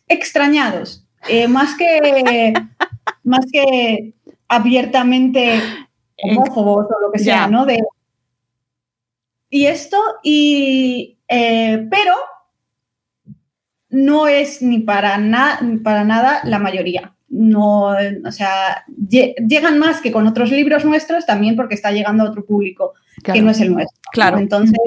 extrañados, 0.08 1.06
eh, 1.27 1.47
más 1.47 1.75
que 1.77 2.54
más 3.23 3.45
que 3.51 4.13
abiertamente 4.47 5.62
homófobos 6.23 6.88
o 6.88 7.01
lo 7.01 7.12
que 7.12 7.19
sea, 7.19 7.47
¿no? 7.47 7.65
De, 7.65 7.80
y 9.49 9.65
esto, 9.65 9.97
y 10.23 11.17
eh, 11.27 11.88
pero 11.89 12.13
no 13.89 14.27
es 14.27 14.62
ni 14.62 14.80
para, 14.80 15.17
ni 15.17 15.77
para 15.77 16.04
nada 16.04 16.41
la 16.45 16.60
mayoría. 16.60 17.13
No, 17.32 17.91
o 17.91 18.32
sea, 18.32 18.84
llegan 19.08 19.80
más 19.80 20.02
que 20.02 20.12
con 20.12 20.28
otros 20.28 20.52
libros 20.52 20.84
nuestros 20.84 21.26
también 21.26 21.56
porque 21.56 21.76
está 21.76 21.91
llegando 21.91 22.24
a 22.24 22.30
otro 22.30 22.46
público 22.46 22.94
que 23.24 23.41
no 23.41 23.52
es 23.52 23.62
el 23.62 23.74
nuestro. 23.74 23.98
Claro. 24.12 24.38
Entonces, 24.38 24.78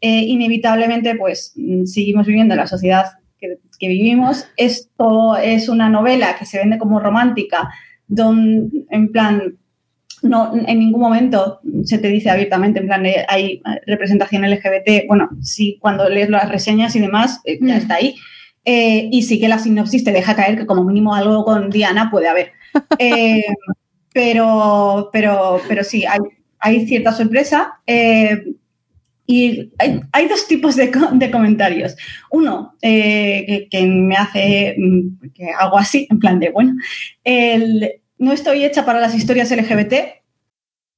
eh, 0.00 0.22
inevitablemente, 0.22 1.14
pues 1.16 1.52
mm, 1.54 1.84
seguimos 1.84 2.26
viviendo 2.26 2.54
en 2.54 2.60
la 2.60 2.66
sociedad 2.66 3.06
que, 3.38 3.88
vivimos. 3.88 4.46
Esto 4.56 5.36
es 5.36 5.68
una 5.68 5.88
novela 5.88 6.36
que 6.38 6.46
se 6.46 6.58
vende 6.58 6.78
como 6.78 7.00
romántica, 7.00 7.68
donde, 8.06 8.84
en 8.90 9.10
plan, 9.10 9.56
no, 10.22 10.52
en 10.54 10.78
ningún 10.78 11.00
momento 11.00 11.58
se 11.82 11.98
te 11.98 12.06
dice 12.06 12.30
abiertamente, 12.30 12.78
en 12.78 12.86
plan, 12.86 13.04
eh, 13.04 13.26
hay 13.28 13.60
representación 13.86 14.48
LGBT. 14.48 15.08
Bueno, 15.08 15.30
sí, 15.42 15.78
cuando 15.80 16.08
lees 16.08 16.30
las 16.30 16.48
reseñas 16.48 16.94
y 16.94 17.00
demás, 17.00 17.40
eh, 17.44 17.58
ya 17.60 17.74
mm. 17.74 17.78
está 17.78 17.94
ahí. 17.96 18.14
Y 18.64 19.22
sí 19.22 19.40
que 19.40 19.48
la 19.48 19.58
sinopsis 19.58 20.04
te 20.04 20.12
deja 20.12 20.36
caer 20.36 20.56
que 20.56 20.66
como 20.66 20.84
mínimo 20.84 21.14
algo 21.14 21.44
con 21.44 21.70
Diana 21.70 22.10
puede 22.10 22.28
haber. 22.28 22.52
pero, 24.12 25.10
pero, 25.12 25.60
pero 25.68 25.84
sí, 25.84 26.04
hay, 26.06 26.20
hay 26.58 26.86
cierta 26.86 27.12
sorpresa. 27.12 27.80
Eh, 27.86 28.44
y 29.26 29.72
hay, 29.78 30.28
dos 30.28 30.46
tipos 30.46 30.76
de, 30.76 30.90
comentarios. 31.30 31.96
Uno, 32.30 32.76
eh, 32.82 33.68
que, 33.70 33.86
me 33.86 34.16
hace 34.16 34.74
mm, 34.76 35.30
que 35.32 35.50
hago 35.58 35.78
así, 35.78 36.06
en 36.10 36.18
plan 36.18 36.38
de, 36.38 36.50
bueno, 36.50 36.74
no 38.18 38.32
estoy 38.32 38.64
hecha 38.64 38.84
para 38.84 39.00
las 39.00 39.14
historias 39.14 39.50
LGBT. 39.50 40.21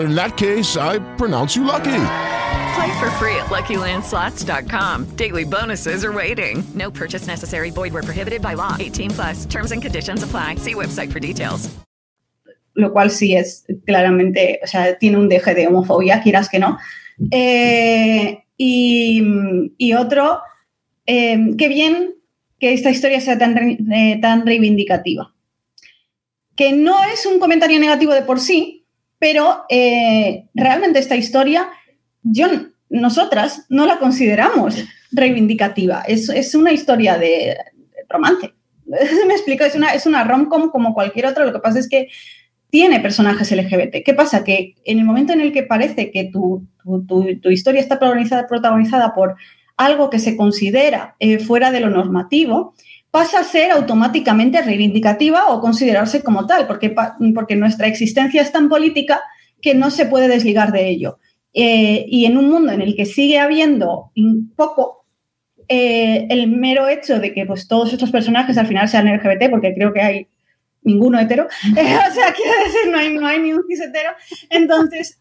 In 0.00 0.14
that 0.14 0.36
case, 0.36 0.76
I 0.76 0.98
pronounce 1.16 1.56
you 1.56 1.64
lucky. 1.64 2.04
Play 2.74 2.98
for 2.98 3.10
free 3.18 3.36
at 3.36 3.46
LuckyLandSlots.com. 3.46 5.16
Daily 5.16 5.44
bonuses 5.44 6.04
are 6.04 6.12
waiting. 6.12 6.62
No 6.74 6.90
purchase 6.90 7.26
necessary. 7.26 7.70
Void 7.70 7.92
where 7.92 8.02
prohibited 8.02 8.40
by 8.40 8.54
law. 8.54 8.76
18 8.78 9.10
plus. 9.10 9.46
Terms 9.46 9.72
and 9.72 9.82
conditions 9.82 10.22
apply. 10.22 10.56
See 10.56 10.74
website 10.74 11.12
for 11.12 11.20
details. 11.20 11.68
Lo 12.74 12.92
cual 12.92 13.10
sí 13.10 13.36
es 13.36 13.66
claramente, 13.84 14.60
o 14.62 14.66
sea, 14.66 14.96
tiene 14.96 15.18
un 15.18 15.28
deje 15.28 15.54
de 15.54 15.66
homofobia, 15.66 16.22
quieras 16.22 16.48
que 16.48 16.58
no. 16.60 16.78
Eh, 17.30 18.44
y, 18.56 19.22
y, 19.76 19.92
otro, 19.94 20.40
eh, 21.04 21.54
qué 21.58 21.68
bien 21.68 22.14
que 22.58 22.72
esta 22.72 22.90
historia 22.90 23.20
sea 23.20 23.36
tan, 23.36 23.58
eh, 23.92 24.18
tan 24.22 24.46
reivindicativa. 24.46 25.34
Que 26.54 26.72
no 26.72 27.02
es 27.04 27.26
un 27.26 27.40
comentario 27.40 27.80
negativo 27.80 28.14
de 28.14 28.22
por 28.22 28.38
sí, 28.38 28.79
pero 29.20 29.64
eh, 29.68 30.46
realmente 30.54 30.98
esta 30.98 31.14
historia, 31.14 31.68
yo, 32.22 32.48
nosotras 32.88 33.66
no 33.68 33.86
la 33.86 33.98
consideramos 33.98 34.74
reivindicativa. 35.12 36.02
Es, 36.08 36.28
es 36.30 36.54
una 36.54 36.72
historia 36.72 37.18
de 37.18 37.56
romance. 38.08 38.54
Me 39.26 39.34
explico, 39.34 39.62
es 39.62 39.76
una, 39.76 39.92
es 39.92 40.06
una 40.06 40.24
rom-com 40.24 40.70
como 40.70 40.94
cualquier 40.94 41.26
otra. 41.26 41.44
Lo 41.44 41.52
que 41.52 41.58
pasa 41.60 41.78
es 41.78 41.88
que 41.88 42.08
tiene 42.70 42.98
personajes 43.00 43.52
LGBT. 43.52 44.02
¿Qué 44.04 44.14
pasa? 44.14 44.42
Que 44.42 44.74
en 44.84 44.98
el 44.98 45.04
momento 45.04 45.34
en 45.34 45.42
el 45.42 45.52
que 45.52 45.64
parece 45.64 46.10
que 46.10 46.24
tu, 46.32 46.66
tu, 47.06 47.38
tu, 47.40 47.50
historia 47.50 47.80
está 47.80 47.98
protagonizada, 47.98 48.46
protagonizada, 48.46 49.14
por 49.14 49.36
algo 49.76 50.08
que 50.08 50.18
se 50.18 50.34
considera 50.34 51.14
eh, 51.18 51.38
fuera 51.40 51.70
de 51.72 51.80
lo 51.80 51.90
normativo, 51.90 52.74
pasa 53.10 53.40
a 53.40 53.44
ser 53.44 53.72
automáticamente 53.72 54.62
reivindicativa 54.62 55.48
o 55.48 55.60
considerarse 55.60 56.22
como 56.22 56.46
tal, 56.46 56.66
porque, 56.66 56.94
porque 57.34 57.56
nuestra 57.56 57.86
existencia 57.86 58.42
es 58.42 58.52
tan 58.52 58.68
política 58.68 59.20
que 59.60 59.74
no 59.74 59.90
se 59.90 60.06
puede 60.06 60.28
desligar 60.28 60.72
de 60.72 60.88
ello. 60.88 61.18
Eh, 61.52 62.04
y 62.08 62.26
en 62.26 62.38
un 62.38 62.48
mundo 62.48 62.72
en 62.72 62.80
el 62.80 62.94
que 62.94 63.06
sigue 63.06 63.40
habiendo 63.40 64.12
un 64.16 64.52
poco 64.54 65.04
eh, 65.68 66.26
el 66.30 66.48
mero 66.48 66.88
hecho 66.88 67.18
de 67.18 67.32
que 67.32 67.44
pues, 67.44 67.66
todos 67.66 67.92
estos 67.92 68.10
personajes 68.10 68.56
al 68.56 68.68
final 68.68 68.88
sean 68.88 69.12
LGBT, 69.12 69.50
porque 69.50 69.74
creo 69.74 69.92
que 69.92 70.00
hay 70.00 70.28
ninguno 70.82 71.18
hetero, 71.18 71.48
eh, 71.76 71.98
o 72.08 72.14
sea, 72.14 72.32
quiero 72.32 72.52
decir, 72.64 72.90
no 72.90 72.98
hay, 72.98 73.14
no 73.14 73.26
hay 73.26 73.40
ni 73.40 73.52
un 73.52 73.64
cis 73.68 73.80
hetero, 73.80 74.10
entonces, 74.48 75.20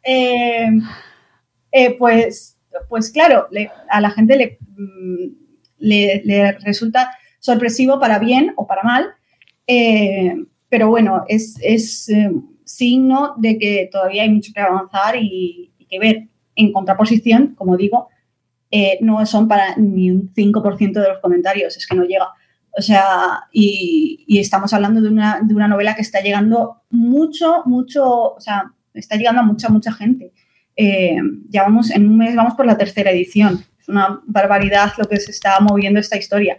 pues, 1.98 2.58
pues 2.88 3.12
claro, 3.12 3.48
a 3.90 4.00
la 4.02 4.12
gente 4.12 4.38
le, 4.38 4.60
le, 5.80 6.22
le 6.24 6.52
resulta 6.54 7.12
sorpresivo 7.40 8.00
para 8.00 8.20
bien 8.20 8.54
o 8.56 8.68
para 8.68 8.84
mal, 8.84 9.14
eh, 9.72 10.36
pero 10.68 10.90
bueno, 10.90 11.26
es, 11.28 11.58
es 11.62 12.10
eh, 12.10 12.32
signo 12.64 13.36
de 13.38 13.60
que 13.60 13.88
todavía 13.92 14.24
hay 14.24 14.32
mucho 14.32 14.52
que 14.54 14.62
avanzar 14.62 15.16
y, 15.16 15.72
que 15.90 16.00
ver. 16.00 16.28
En 16.56 16.74
contraposición, 16.74 17.56
como 17.56 17.78
digo, 17.78 18.10
eh, 18.70 19.00
no 19.02 19.26
son 19.26 19.48
para 19.48 19.76
ni 19.78 20.12
un 20.12 20.32
5% 20.34 20.92
de 20.92 21.08
los 21.08 21.20
comentarios, 21.20 21.78
es 21.78 21.88
que 21.88 21.96
no 21.96 22.04
llega. 22.04 22.28
O 22.78 22.82
sea, 22.82 23.46
y, 23.52 24.38
estamos 24.40 24.74
hablando 24.74 25.02
de 25.02 25.10
una, 25.10 25.40
de 25.42 25.56
una, 25.56 25.68
novela 25.68 25.96
que 25.96 26.02
está 26.02 26.20
llegando 26.20 26.82
mucho, 26.90 27.64
mucho, 27.66 28.34
o 28.34 28.40
sea, 28.40 28.72
está 28.94 29.16
llegando 29.16 29.42
a 29.42 29.46
mucha, 29.46 29.70
mucha 29.70 29.94
gente. 29.94 30.34
ya 30.76 31.64
vamos, 31.64 31.92
en 31.92 32.08
un 32.08 32.18
mes 32.18 32.36
vamos 32.36 32.56
por 32.56 32.66
la 32.66 32.78
tercera 32.78 33.12
edición. 33.12 33.64
Es 33.80 33.88
una 33.88 34.22
barbaridad 34.26 34.92
lo 34.98 35.06
que 35.06 35.18
se 35.18 35.32
está 35.32 35.60
moviendo 35.62 36.00
esta 36.00 36.18
historia. 36.18 36.58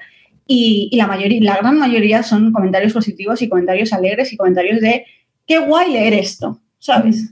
Y, 0.53 0.90
la, 0.96 1.07
mayoría, 1.07 1.38
la 1.42 1.59
gran 1.59 1.78
mayoría 1.78 2.24
son 2.24 2.53
comentarios 2.53 2.92
positivos 2.92 3.40
y 3.40 3.48
comentarios 3.48 3.92
alegres 3.92 4.32
y 4.32 4.36
comentarios 4.36 4.80
de 4.80 5.07
qué 5.46 5.61
guay 5.61 5.92
leer 5.92 6.12
esto, 6.14 6.61
¿sabes? 6.80 7.30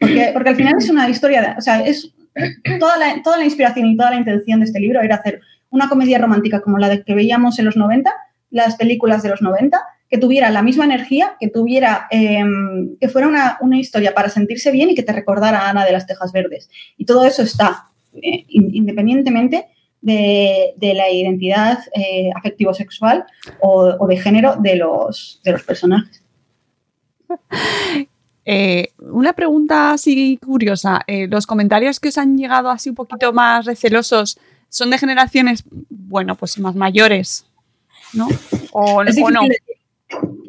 Porque, 0.00 0.30
porque 0.32 0.48
al 0.48 0.56
final 0.56 0.76
es 0.78 0.88
una 0.88 1.06
historia, 1.06 1.42
de, 1.42 1.48
o 1.58 1.60
sea, 1.60 1.84
es 1.84 2.14
toda 2.80 2.96
la, 2.96 3.22
toda 3.22 3.36
la 3.36 3.44
inspiración 3.44 3.84
y 3.88 3.96
toda 3.98 4.08
la 4.08 4.16
intención 4.16 4.60
de 4.60 4.64
este 4.64 4.80
libro 4.80 5.02
era 5.02 5.16
hacer 5.16 5.42
una 5.68 5.86
comedia 5.90 6.16
romántica 6.16 6.62
como 6.62 6.78
la 6.78 6.88
de 6.88 7.02
que 7.02 7.14
veíamos 7.14 7.58
en 7.58 7.66
los 7.66 7.76
90, 7.76 8.10
las 8.48 8.76
películas 8.76 9.22
de 9.22 9.28
los 9.28 9.42
90, 9.42 9.78
que 10.08 10.16
tuviera 10.16 10.48
la 10.48 10.62
misma 10.62 10.86
energía, 10.86 11.36
que 11.38 11.48
tuviera, 11.48 12.06
eh, 12.10 12.42
que 12.98 13.10
fuera 13.10 13.28
una, 13.28 13.58
una, 13.60 13.78
historia 13.78 14.14
para 14.14 14.30
sentirse 14.30 14.70
bien 14.70 14.88
y 14.88 14.94
que 14.94 15.02
te 15.02 15.12
recordara 15.12 15.58
a 15.58 15.68
Ana 15.68 15.84
de 15.84 15.92
las 15.92 16.06
Tejas 16.06 16.32
Verdes. 16.32 16.70
Y 16.96 17.04
todo 17.04 17.26
eso 17.26 17.42
está, 17.42 17.84
eh, 18.14 18.46
independientemente 18.48 19.66
de, 20.06 20.74
de, 20.76 20.94
la 20.94 21.10
identidad 21.10 21.80
eh, 21.94 22.30
afectivo-sexual 22.36 23.26
o, 23.60 23.96
o, 23.98 24.06
de 24.06 24.16
género 24.16 24.54
de 24.56 24.76
los, 24.76 25.40
de 25.44 25.52
los 25.52 25.62
personajes. 25.64 26.22
Eh, 28.48 28.92
una 29.00 29.32
pregunta 29.32 29.90
así 29.90 30.38
curiosa. 30.40 31.00
Eh, 31.08 31.26
¿Los 31.26 31.48
comentarios 31.48 31.98
que 31.98 32.10
os 32.10 32.16
han 32.16 32.38
llegado 32.38 32.70
así 32.70 32.90
un 32.90 32.94
poquito 32.94 33.32
más 33.32 33.66
recelosos 33.66 34.38
son 34.68 34.90
de 34.90 34.98
generaciones, 34.98 35.64
bueno, 35.90 36.36
pues 36.36 36.56
más 36.60 36.76
mayores? 36.76 37.44
¿No? 38.12 38.28
¿O, 38.70 39.02
es, 39.02 39.18
o 39.20 39.32
no? 39.32 39.40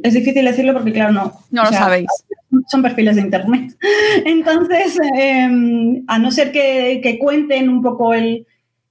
Es 0.03 0.13
difícil 0.13 0.45
decirlo 0.45 0.73
porque, 0.73 0.93
claro, 0.93 1.11
no. 1.11 1.41
No 1.49 1.63
lo 1.63 1.69
sea, 1.69 1.79
sabéis. 1.79 2.07
Son 2.67 2.83
perfiles 2.83 3.15
de 3.15 3.23
internet. 3.23 3.75
Entonces, 4.25 4.99
eh, 5.17 6.03
a 6.05 6.19
no 6.19 6.29
ser 6.29 6.51
que, 6.51 6.99
que 7.01 7.17
cuenten 7.17 7.67
un 7.67 7.81
poco 7.81 8.13
el, 8.13 8.45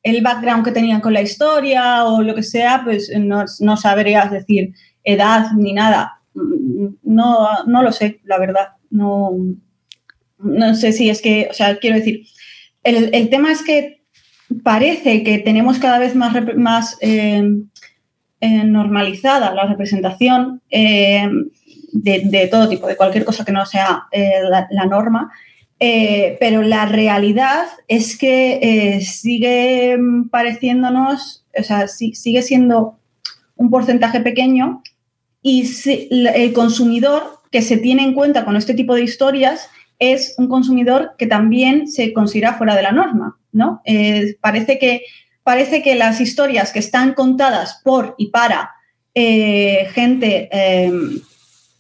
el 0.07 0.23
background 0.23 0.65
que 0.65 0.71
tenían 0.71 1.01
con 1.01 1.13
la 1.13 1.23
historia 1.23 2.05
o 2.05 2.23
lo 2.23 2.35
que 2.35 2.45
sea, 2.45 2.83
pues 2.85 3.11
no, 3.19 3.45
no 3.61 3.77
sabrías 3.77 4.31
decir 4.31 4.73
edad 5.03 5.51
ni 5.57 5.73
nada. 5.73 6.21
No, 7.03 7.49
no 7.67 7.83
lo 7.83 7.91
sé, 7.91 8.21
la 8.25 8.39
verdad. 8.39 8.69
No, 8.91 9.33
no 10.39 10.75
sé 10.75 10.93
si 10.93 11.11
es 11.11 11.21
que, 11.21 11.49
o 11.51 11.55
sea, 11.55 11.79
quiero 11.79 11.97
decir, 11.97 12.23
el, 12.85 13.11
el 13.13 13.31
tema 13.31 13.51
es 13.51 13.63
que 13.63 13.97
parece 14.63 15.25
que 15.25 15.39
tenemos 15.39 15.79
cada 15.79 15.99
vez 15.99 16.15
más, 16.15 16.37
más 16.57 16.97
eh, 17.01 17.43
eh, 18.41 18.65
normalizada 18.65 19.53
la 19.55 19.67
representación 19.67 20.63
eh, 20.71 21.29
de, 21.93 22.23
de, 22.27 22.47
todo 22.47 22.69
tipo, 22.69 22.87
de 22.87 22.97
cualquier 22.97 23.25
cosa 23.25 23.45
que 23.45 23.53
no 23.53 23.67
sea 23.67 24.05
la, 24.13 24.87
norma. 24.87 25.33
Eh, 25.79 26.39
pero 26.41 26.63
la 26.63 26.87
realidad 26.87 27.67
es 27.87 28.17
que 28.17 28.59
eh, 28.63 29.01
sigue 29.03 29.99
pareciéndonos, 30.31 31.45
o 31.59 31.63
sea, 31.63 31.87
si, 31.87 32.15
sigue 32.15 32.43
siendo 32.43 32.99
un 33.57 33.69
porcentaje 33.69 34.21
pequeño 34.21 34.83
y 35.43 35.69
el 36.11 36.53
consumidor 36.55 37.41
que 37.51 37.61
se 37.61 37.77
tiene 37.77 38.05
en 38.05 38.15
cuenta 38.15 38.45
con 38.45 38.57
este 38.57 38.75
tipo 38.75 38.95
de 38.95 39.03
historias 39.03 39.69
es 39.99 40.35
un 40.39 40.49
consumidor 40.49 41.13
que 41.19 41.27
también 41.27 41.89
se 41.89 42.13
considera 42.13 42.55
fuera 42.55 42.75
de 42.75 42.83
la 42.83 42.93
norma, 42.93 43.39
¿no? 43.53 43.81
Eh, 43.85 44.37
parece, 44.41 44.79
que, 44.79 45.03
parece 45.43 45.83
que 45.83 45.95
las 45.95 46.21
historias 46.21 46.73
que 46.73 46.79
están 46.79 47.13
contadas 47.15 47.81
por 47.85 48.15
y 48.19 48.29
para 48.31 48.73
gente 49.15 50.51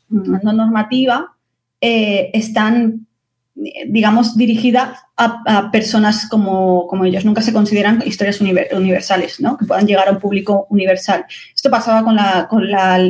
no 0.08 0.52
normativa 0.52 1.36
están 1.80 3.05
digamos, 3.56 4.36
dirigida 4.36 4.98
a, 5.16 5.70
personas 5.72 6.28
como, 6.28 6.86
como, 6.86 7.06
ellos. 7.06 7.24
Nunca 7.24 7.40
se 7.40 7.54
consideran 7.54 8.02
historias 8.04 8.40
universales, 8.40 9.40
¿no? 9.40 9.56
Que 9.56 9.64
puedan 9.64 9.86
llegar 9.86 10.08
a 10.08 10.12
un 10.12 10.20
público 10.20 10.66
universal. 10.68 11.24
Esto 11.54 11.70
pasaba 11.70 12.04
con 12.04 12.14
la, 12.14 12.46
con 12.48 12.70
la 12.70 13.00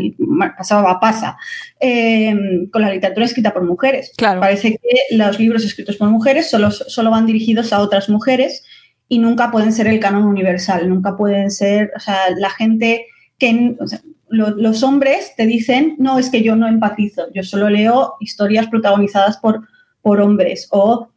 pasaba, 0.57 1.01
pasa, 1.01 1.37
em, 1.81 2.71
con 2.71 2.83
la 2.83 2.93
literatura 2.93 3.27
escrita 3.27 3.53
por 3.53 3.65
mujeres. 3.65 4.13
Claro. 4.17 4.41
Parece 4.41 4.79
que 4.79 5.17
los 5.17 5.39
libros 5.41 5.65
escritos 5.65 5.97
por 5.97 6.09
mujeres 6.11 6.49
solo, 6.49 6.71
solo 6.71 7.11
van 7.11 7.27
dirigidos 7.27 7.73
a 7.73 7.81
otras 7.81 8.09
mujeres 8.09 8.63
y 9.09 9.19
nunca 9.19 9.51
pueden 9.51 9.73
ser 9.73 9.89
el 9.89 9.99
canon 9.99 10.25
universal, 10.25 10.89
nunca 10.89 11.17
pueden 11.17 11.51
ser, 11.51 11.91
o 11.97 12.01
sea, 12.01 12.19
la 12.37 12.51
gente 12.51 13.07
que, 13.39 13.77
los 14.29 14.83
hombres 14.83 15.35
te 15.37 15.47
dicen, 15.47 15.95
no, 15.99 16.19
es 16.19 16.31
que 16.31 16.43
yo 16.43 16.57
no 16.57 16.67
empatizo, 16.67 17.33
yo 17.33 17.45
solo 17.45 17.69
leo 17.69 18.15
historias 18.21 18.67
protagonizadas 18.67 19.39
por, 19.39 19.69
por 20.07 20.21
hombres 20.21 20.69
o, 20.71 21.09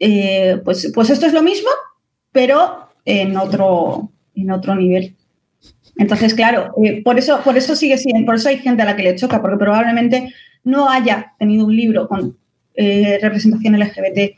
eh, 0.00 0.60
pues, 0.64 0.90
pues 0.92 1.08
esto 1.08 1.24
es 1.24 1.32
lo 1.32 1.40
mismo, 1.40 1.68
pero 2.32 2.88
en 3.04 3.36
otro, 3.36 4.10
en 4.34 4.50
otro 4.50 4.74
nivel. 4.74 5.14
Entonces, 5.98 6.34
claro, 6.34 6.74
eh, 6.82 7.00
por, 7.04 7.16
eso, 7.16 7.38
por 7.44 7.56
eso 7.56 7.76
sigue 7.76 7.96
siendo, 7.96 8.26
por 8.26 8.34
eso 8.34 8.48
hay 8.48 8.58
gente 8.58 8.82
a 8.82 8.86
la 8.86 8.96
que 8.96 9.04
le 9.04 9.14
choca, 9.14 9.40
porque 9.40 9.56
probablemente 9.56 10.34
no 10.64 10.90
haya 10.90 11.34
tenido 11.38 11.64
un 11.64 11.76
libro 11.76 12.08
con 12.08 12.36
eh, 12.74 13.20
representación 13.22 13.78
LGBT 13.78 14.36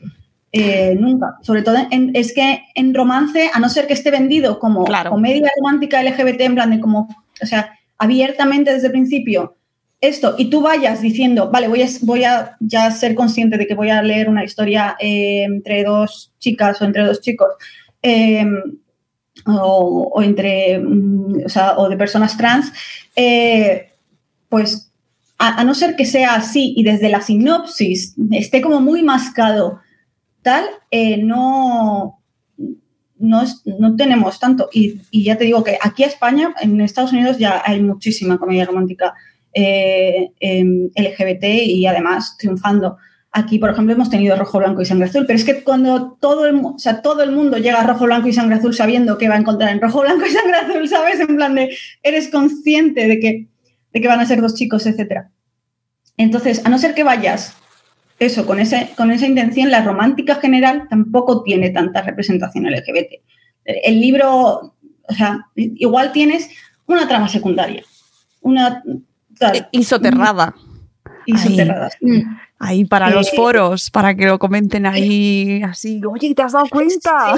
nunca. 0.99 1.37
Sobre 1.41 1.63
todo 1.63 1.77
es 1.89 2.33
que 2.33 2.65
en 2.75 2.93
romance, 2.93 3.49
a 3.51 3.59
no 3.59 3.67
ser 3.67 3.87
que 3.87 3.93
esté 3.93 4.11
vendido 4.11 4.59
como 4.59 4.85
comedia 5.09 5.49
romántica 5.57 6.03
LGBT, 6.03 6.41
en 6.41 6.53
plan 6.53 6.69
de 6.69 6.79
como, 6.79 7.07
o 7.41 7.45
sea, 7.47 7.73
abiertamente 7.97 8.71
desde 8.73 8.87
el 8.87 8.93
principio 8.93 9.57
esto 9.99 10.35
y 10.37 10.49
tú 10.49 10.61
vayas 10.61 11.01
diciendo, 11.01 11.49
vale, 11.51 11.67
voy 11.67 11.81
a, 11.81 11.87
voy 12.01 12.23
a 12.23 12.55
ya 12.59 12.91
ser 12.91 13.15
consciente 13.15 13.57
de 13.57 13.65
que 13.65 13.73
voy 13.73 13.89
a 13.89 14.01
leer 14.01 14.29
una 14.29 14.43
historia 14.43 14.95
eh, 14.99 15.43
entre 15.43 15.83
dos 15.83 16.33
chicas 16.39 16.81
o 16.81 16.85
entre 16.85 17.03
dos 17.03 17.21
chicos 17.21 17.47
em, 18.01 18.61
o, 19.45 20.21
entre, 20.21 20.79
mm, 20.79 21.45
o, 21.77 21.89
de 21.89 21.97
personas 21.97 22.37
trans, 22.37 22.71
eh, 23.15 23.91
pues 24.49 24.91
a, 25.39 25.63
no 25.63 25.73
ser 25.73 25.95
que 25.95 26.05
sea 26.05 26.35
así 26.35 26.73
y 26.75 26.83
desde 26.83 27.09
la 27.09 27.21
sinopsis 27.21 28.15
esté 28.31 28.61
como 28.61 28.81
muy 28.81 29.03
mascado, 29.03 29.79
tal, 30.41 30.65
eh, 30.91 31.17
no, 31.17 32.19
no, 33.19 33.43
no, 33.79 33.95
tenemos 33.95 34.39
tanto. 34.39 34.69
Y, 34.71 35.01
y, 35.11 35.23
ya 35.23 35.37
te 35.37 35.45
digo 35.45 35.63
que 35.63 35.77
aquí 35.81 36.03
a 36.03 36.07
España, 36.07 36.53
en 36.61 36.81
Estados 36.81 37.13
Unidos 37.13 37.37
ya 37.37 37.61
hay 37.65 37.81
muchísima 37.81 38.37
comedia 38.37 38.65
romántica 38.65 39.13
eh, 39.59 40.29
em, 40.39 40.91
LGBT 40.95 41.45
y 41.65 41.87
además 41.87 42.37
triunfando. 42.37 42.97
Aquí, 43.31 43.57
por 43.57 43.71
ejemplo, 43.71 43.91
hemos 43.95 44.11
tenido 44.11 44.35
rojo, 44.35 44.59
blanco 44.59 44.83
y 44.83 44.85
sangre 44.85 45.07
azul, 45.07 45.25
pero 45.25 45.37
es 45.37 45.43
que 45.43 45.63
cuando 45.63 46.11
todo 46.21 46.45
el, 46.45 46.61
o 46.63 46.77
sea, 46.77 47.01
todo 47.01 47.23
el 47.23 47.31
mundo 47.31 47.57
llega 47.57 47.81
a 47.81 47.87
rojo, 47.87 48.05
blanco 48.05 48.27
y 48.27 48.33
sangre 48.33 48.57
azul 48.57 48.75
sabiendo 48.75 49.17
que 49.17 49.27
va 49.27 49.33
a 49.33 49.39
encontrar 49.39 49.71
en 49.71 49.81
rojo, 49.81 50.01
blanco 50.01 50.27
y 50.27 50.29
sangre 50.29 50.57
azul, 50.57 50.87
¿sabes? 50.87 51.19
En 51.19 51.35
plan 51.35 51.55
de, 51.55 51.75
eres 52.03 52.29
consciente 52.29 53.07
de 53.07 53.19
que, 53.19 53.47
de 53.93 54.01
que 54.01 54.07
van 54.07 54.19
a 54.19 54.27
ser 54.27 54.41
dos 54.41 54.53
chicos, 54.53 54.85
etc. 54.85 55.25
Entonces, 56.17 56.63
a 56.63 56.69
no 56.69 56.77
ser 56.77 56.93
que 56.93 57.03
vayas 57.03 57.57
eso, 58.19 58.45
con, 58.45 58.59
ese, 58.59 58.89
con 58.95 59.09
esa 59.09 59.25
intención, 59.25 59.71
la 59.71 59.83
romántica 59.83 60.35
general 60.35 60.87
tampoco 60.87 61.41
tiene 61.41 61.71
tanta 61.71 62.03
representación 62.03 62.65
LGBT. 62.65 63.23
El 63.65 64.01
libro, 64.01 64.75
o 65.09 65.13
sea, 65.15 65.47
igual 65.55 66.11
tienes 66.11 66.47
una 66.85 67.07
trama 67.07 67.27
secundaria, 67.27 67.83
una 68.41 68.83
y 69.71 69.83
soterrada. 69.83 70.55
Y 71.25 71.33
Ahí 72.59 72.85
para 72.85 73.09
los 73.09 73.27
eh, 73.27 73.35
foros, 73.35 73.91
para 73.91 74.15
que 74.15 74.25
lo 74.25 74.39
comenten 74.39 74.85
ahí 74.85 75.61
así. 75.63 76.01
Oye, 76.09 76.33
¿te 76.33 76.41
has 76.41 76.53
dado 76.53 76.67
cuenta? 76.69 77.33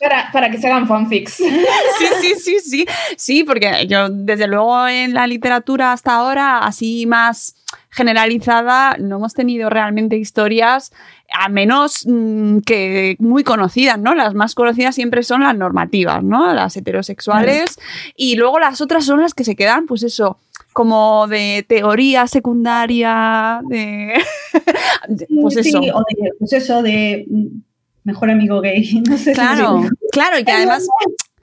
Para, 0.00 0.30
para, 0.32 0.50
que 0.50 0.58
se 0.58 0.66
hagan 0.66 0.88
fanfics. 0.88 1.34
Sí, 1.98 2.06
sí, 2.20 2.34
sí, 2.36 2.60
sí. 2.60 2.86
Sí, 3.16 3.44
porque 3.44 3.86
yo, 3.86 4.08
desde 4.08 4.46
luego, 4.46 4.88
en 4.88 5.12
la 5.12 5.26
literatura 5.26 5.92
hasta 5.92 6.14
ahora, 6.14 6.58
así 6.58 7.06
más 7.06 7.54
generalizada, 7.90 8.96
no 8.98 9.16
hemos 9.16 9.34
tenido 9.34 9.68
realmente 9.68 10.16
historias, 10.16 10.92
a 11.32 11.48
menos 11.48 12.06
mm, 12.06 12.58
que 12.60 13.16
muy 13.18 13.44
conocidas, 13.44 13.98
¿no? 13.98 14.14
Las 14.14 14.34
más 14.34 14.54
conocidas 14.54 14.94
siempre 14.94 15.22
son 15.22 15.42
las 15.42 15.56
normativas, 15.56 16.22
¿no? 16.22 16.52
Las 16.54 16.76
heterosexuales. 16.76 17.78
Y 18.16 18.36
luego 18.36 18.58
las 18.58 18.80
otras 18.80 19.04
son 19.04 19.20
las 19.20 19.34
que 19.34 19.44
se 19.44 19.56
quedan, 19.56 19.86
pues 19.86 20.02
eso, 20.02 20.38
como 20.72 21.26
de 21.26 21.64
teoría 21.68 22.26
secundaria, 22.26 23.60
de... 23.68 24.14
pues 25.42 25.56
eso. 25.56 25.78
o 25.78 26.04
de, 26.08 26.32
pues 26.38 26.52
eso, 26.52 26.82
de 26.82 27.26
mejor 28.04 28.30
amigo 28.30 28.60
gay. 28.60 29.02
No 29.08 29.16
sé 29.16 29.32
claro, 29.32 29.82
claro, 30.12 30.38
y 30.38 30.44
que 30.44 30.52
además 30.52 30.86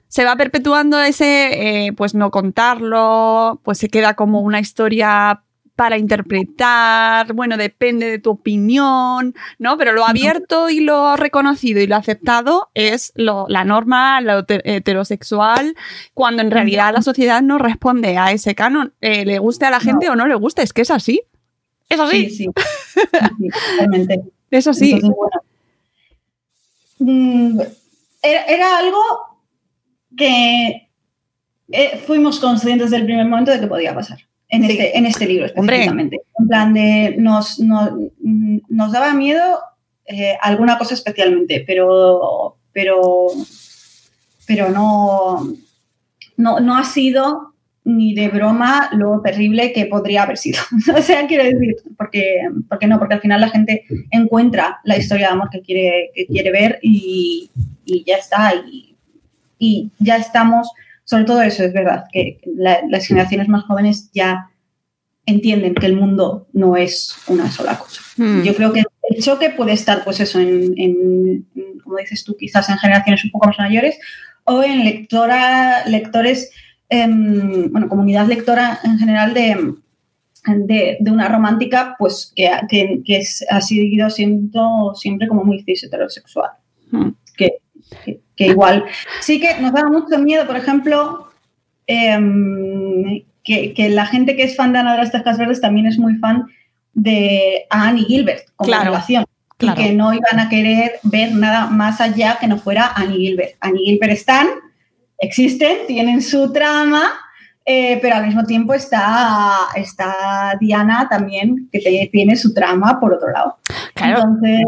se 0.08 0.24
va 0.24 0.36
perpetuando 0.36 1.00
ese, 1.00 1.86
eh, 1.86 1.92
pues 1.92 2.14
no 2.14 2.30
contarlo, 2.30 3.60
pues 3.62 3.78
se 3.78 3.88
queda 3.88 4.14
como 4.14 4.40
una 4.40 4.60
historia 4.60 5.42
para 5.78 5.96
interpretar, 5.96 7.34
bueno, 7.34 7.56
depende 7.56 8.10
de 8.10 8.18
tu 8.18 8.30
opinión, 8.30 9.36
¿no? 9.60 9.78
Pero 9.78 9.92
lo 9.92 10.04
abierto 10.04 10.68
y 10.70 10.80
lo 10.80 11.14
reconocido 11.14 11.80
y 11.80 11.86
lo 11.86 11.94
aceptado 11.94 12.68
es 12.74 13.12
la 13.14 13.64
norma, 13.64 14.20
lo 14.20 14.44
heterosexual, 14.48 15.76
cuando 16.14 16.42
en 16.42 16.50
realidad 16.50 16.92
la 16.92 17.02
sociedad 17.02 17.42
no 17.42 17.58
responde 17.58 18.18
a 18.18 18.32
ese 18.32 18.56
canon. 18.56 18.92
Eh, 19.00 19.24
¿Le 19.24 19.38
guste 19.38 19.66
a 19.66 19.70
la 19.70 19.78
gente 19.78 20.10
o 20.10 20.16
no 20.16 20.26
le 20.26 20.34
gusta? 20.34 20.62
Es 20.62 20.72
que 20.72 20.82
es 20.82 20.90
así. 20.90 21.22
Es 21.88 22.00
así. 22.00 22.28
Sí, 22.28 22.36
sí. 22.36 22.48
realmente. 23.78 24.22
Es 24.50 24.66
así. 24.66 24.98
Mm, 26.98 27.60
era, 28.22 28.78
algo 28.78 29.00
que 30.16 30.90
eh, 31.70 32.02
fuimos 32.06 32.40
conscientes 32.40 32.90
del 32.90 33.04
primer 33.04 33.26
momento 33.26 33.50
de 33.50 33.60
que 33.60 33.66
podía 33.66 33.94
pasar 33.94 34.18
en, 34.48 34.64
este, 34.64 34.96
en 34.96 35.06
este 35.06 35.26
libro 35.26 35.46
específicamente. 35.46 36.20
En 36.38 36.48
plan 36.48 36.74
de, 36.74 37.16
nos, 37.18 37.58
nos, 37.60 38.92
daba 38.92 39.14
miedo 39.14 39.60
eh, 40.06 40.36
alguna 40.40 40.78
cosa 40.78 40.94
especialmente, 40.94 41.64
pero, 41.66 42.56
pero, 42.72 43.28
pero 44.46 44.70
no, 44.70 45.54
no, 46.36 46.60
no 46.60 46.76
ha 46.76 46.84
sido 46.84 47.54
ni 47.88 48.14
de 48.14 48.28
broma 48.28 48.90
lo 48.92 49.20
terrible 49.20 49.72
que 49.72 49.86
podría 49.86 50.22
haber 50.22 50.38
sido. 50.38 50.60
o 50.96 51.02
sea, 51.02 51.26
quiero 51.26 51.44
decir, 51.44 51.76
porque, 51.96 52.48
porque 52.68 52.86
no, 52.86 52.98
porque 52.98 53.14
al 53.14 53.20
final 53.20 53.40
la 53.40 53.50
gente 53.50 53.84
encuentra 54.10 54.78
la 54.84 54.96
historia 54.96 55.28
de 55.28 55.32
amor 55.32 55.50
que 55.50 55.62
quiere, 55.62 56.10
que 56.14 56.26
quiere 56.26 56.52
ver 56.52 56.78
y, 56.82 57.50
y 57.84 58.04
ya 58.04 58.16
está. 58.16 58.54
Y, 58.54 58.96
y 59.58 59.90
ya 59.98 60.16
estamos 60.16 60.70
sobre 61.08 61.24
todo 61.24 61.40
eso 61.40 61.64
es 61.64 61.72
verdad, 61.72 62.04
que 62.12 62.38
las 62.54 63.06
generaciones 63.06 63.48
más 63.48 63.64
jóvenes 63.64 64.10
ya 64.12 64.50
entienden 65.24 65.74
que 65.74 65.86
el 65.86 65.96
mundo 65.96 66.48
no 66.52 66.76
es 66.76 67.16
una 67.28 67.50
sola 67.50 67.78
cosa. 67.78 68.02
Hmm. 68.18 68.42
Yo 68.42 68.54
creo 68.54 68.74
que 68.74 68.82
el 69.08 69.22
choque 69.22 69.48
puede 69.48 69.72
estar, 69.72 70.04
pues 70.04 70.20
eso, 70.20 70.38
en, 70.38 71.46
como 71.82 71.96
dices 71.96 72.24
tú, 72.24 72.36
quizás 72.38 72.68
en 72.68 72.76
generaciones 72.76 73.24
un 73.24 73.30
poco 73.30 73.46
más 73.46 73.58
mayores 73.58 73.98
o 74.44 74.62
en 74.62 74.84
lectora, 74.84 75.86
lectores, 75.86 76.50
bueno, 76.90 77.88
comunidad 77.88 78.26
lectora 78.26 78.80
en 78.82 78.98
general 78.98 79.34
de, 79.34 79.74
de, 81.00 81.10
una 81.10 81.28
romántica, 81.28 81.96
pues 81.98 82.32
que, 82.34 82.50
que, 83.04 83.24
ha 83.50 83.60
seguido 83.60 84.10
siendo 84.10 84.94
siempre 84.94 85.28
como 85.28 85.44
muy 85.44 85.62
cis 85.62 85.84
heterosexual. 85.84 86.50
Hmm. 86.90 87.10
que, 87.36 87.58
que 88.38 88.46
igual 88.46 88.84
sí 89.20 89.40
que 89.40 89.60
nos 89.60 89.72
da 89.72 89.84
mucho 89.88 90.18
miedo, 90.18 90.46
por 90.46 90.56
ejemplo, 90.56 91.28
em, 91.86 93.24
que, 93.42 93.88
la 93.90 94.06
gente 94.06 94.36
que 94.36 94.44
es 94.44 94.56
fan 94.56 94.72
de 94.72 94.78
Ana 94.78 94.92
de 94.92 94.98
las 94.98 95.12
Tejas 95.12 95.38
Verdes 95.38 95.60
también 95.60 95.86
es 95.86 95.98
muy 95.98 96.14
fan 96.16 96.46
de 96.92 97.66
Annie 97.70 98.04
Gilbert 98.04 98.44
como 98.56 98.72
relación. 98.72 99.24
Y 99.60 99.74
que 99.74 99.92
no 99.92 100.14
iban 100.14 100.38
a 100.38 100.48
querer 100.48 101.00
ver 101.02 101.34
nada 101.34 101.66
más 101.66 102.00
allá 102.00 102.38
que 102.40 102.46
no 102.46 102.58
fuera 102.58 102.92
Annie 102.94 103.18
Gilbert. 103.18 103.56
Annie 103.60 103.86
Gilbert 103.86 104.12
están, 104.12 104.46
existen, 105.18 105.86
tienen 105.86 106.22
su 106.22 106.52
trama, 106.52 107.12
eh, 107.64 107.98
pero 108.00 108.16
al 108.16 108.26
mismo 108.26 108.44
tiempo 108.44 108.74
está, 108.74 109.68
está 109.74 110.56
Diana 110.60 111.06
también, 111.08 111.68
que 111.70 112.08
tiene 112.10 112.36
su 112.36 112.54
trama 112.54 112.98
por 112.98 113.12
otro 113.12 113.30
lado. 113.30 113.58
Entonces, 113.94 114.60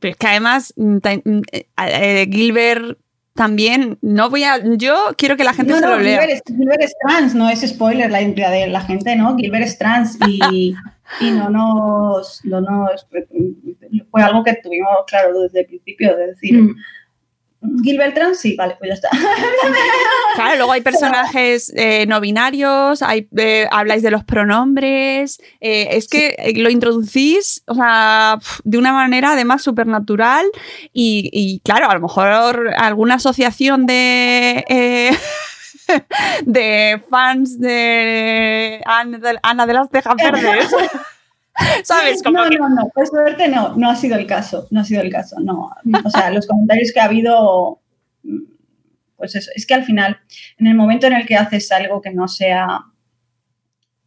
pero 0.00 0.12
es 0.12 0.16
que 0.16 0.26
además, 0.26 0.72
mm, 0.76 0.96
mm, 0.96 1.42
eh, 1.52 1.66
eh, 1.76 2.28
Gilbert 2.30 2.98
también, 3.34 3.98
no 4.00 4.30
voy 4.30 4.44
a. 4.44 4.58
Yo 4.76 4.96
quiero 5.16 5.36
que 5.36 5.44
la 5.44 5.52
gente 5.52 5.74
se 5.74 5.86
lo 5.86 5.98
lea. 5.98 6.20
Gilbert 6.46 6.82
es, 6.82 6.94
trans, 7.06 7.34
no 7.34 7.48
es 7.48 7.60
spoiler 7.60 8.10
la 8.10 8.20
identidad 8.20 8.50
de 8.50 8.66
la 8.66 8.80
gente, 8.80 9.14
¿no? 9.14 9.36
Gilbert 9.36 9.64
es 9.64 9.78
trans 9.78 10.18
y, 10.28 10.74
no 11.20 11.50
nos. 11.50 12.44
No 12.44 12.64
fue 14.10 14.22
algo 14.22 14.42
que 14.42 14.54
tuvimos 14.54 14.90
claro 15.06 15.42
desde 15.42 15.60
el 15.60 15.66
principio, 15.66 16.16
de 16.16 16.26
decir. 16.28 16.54
Mm. 16.54 16.76
Gilbert 17.82 18.14
Trans, 18.14 18.38
sí, 18.38 18.54
vale, 18.56 18.76
pues 18.78 18.88
ya 18.88 18.94
está. 18.94 19.08
Claro, 20.34 20.56
luego 20.56 20.72
hay 20.72 20.82
personajes 20.82 21.72
eh, 21.74 22.06
no 22.06 22.20
binarios, 22.20 23.02
hay, 23.02 23.26
eh, 23.36 23.66
habláis 23.72 24.02
de 24.02 24.12
los 24.12 24.22
pronombres, 24.22 25.40
eh, 25.60 25.88
es 25.92 26.06
que 26.06 26.52
lo 26.54 26.70
introducís, 26.70 27.64
o 27.66 27.74
sea, 27.74 28.38
de 28.62 28.78
una 28.78 28.92
manera 28.92 29.32
además 29.32 29.62
supernatural 29.62 30.46
y, 30.92 31.28
y, 31.32 31.58
claro, 31.64 31.90
a 31.90 31.94
lo 31.94 32.00
mejor 32.00 32.72
alguna 32.76 33.14
asociación 33.14 33.86
de... 33.86 35.16
de 36.44 37.02
fans 37.10 37.58
de 37.58 38.80
Ana 38.84 39.18
de, 39.18 39.38
Ana 39.42 39.66
de 39.66 39.72
las 39.72 39.90
Tejas 39.90 40.16
Verdes. 40.16 40.70
¿Sabes? 41.84 42.22
Como 42.22 42.38
no, 42.42 42.48
que- 42.50 42.58
no, 42.58 42.68
no, 42.68 42.88
por 42.94 43.06
suerte 43.06 43.48
no, 43.48 43.74
no 43.76 43.90
ha 43.90 43.96
sido 43.96 44.16
el 44.16 44.26
caso, 44.26 44.66
no 44.70 44.80
ha 44.80 44.84
sido 44.84 45.02
el 45.02 45.10
caso, 45.10 45.36
no. 45.40 45.70
O 46.04 46.10
sea, 46.10 46.30
los 46.30 46.46
comentarios 46.46 46.92
que 46.92 47.00
ha 47.00 47.04
habido, 47.04 47.80
pues 49.16 49.34
eso, 49.34 49.50
es 49.54 49.66
que 49.66 49.74
al 49.74 49.84
final, 49.84 50.18
en 50.58 50.66
el 50.68 50.74
momento 50.74 51.06
en 51.06 51.14
el 51.14 51.26
que 51.26 51.36
haces 51.36 51.70
algo 51.72 52.00
que 52.00 52.12
no 52.12 52.28
sea 52.28 52.80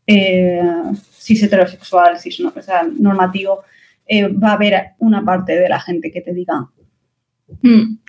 eh, 0.08 0.62
cis 1.18 1.44
heterosexual, 1.44 2.20
cis 2.20 2.40
no, 2.40 2.54
o 2.56 2.62
sea, 2.62 2.84
normativo, 2.84 3.64
eh, 4.06 4.28
va 4.28 4.50
a 4.50 4.54
haber 4.54 4.92
una 5.00 5.24
parte 5.24 5.58
de 5.60 5.70
la 5.70 5.80
gente 5.80 6.12
que 6.12 6.22
te 6.22 6.34
diga, 6.34 6.68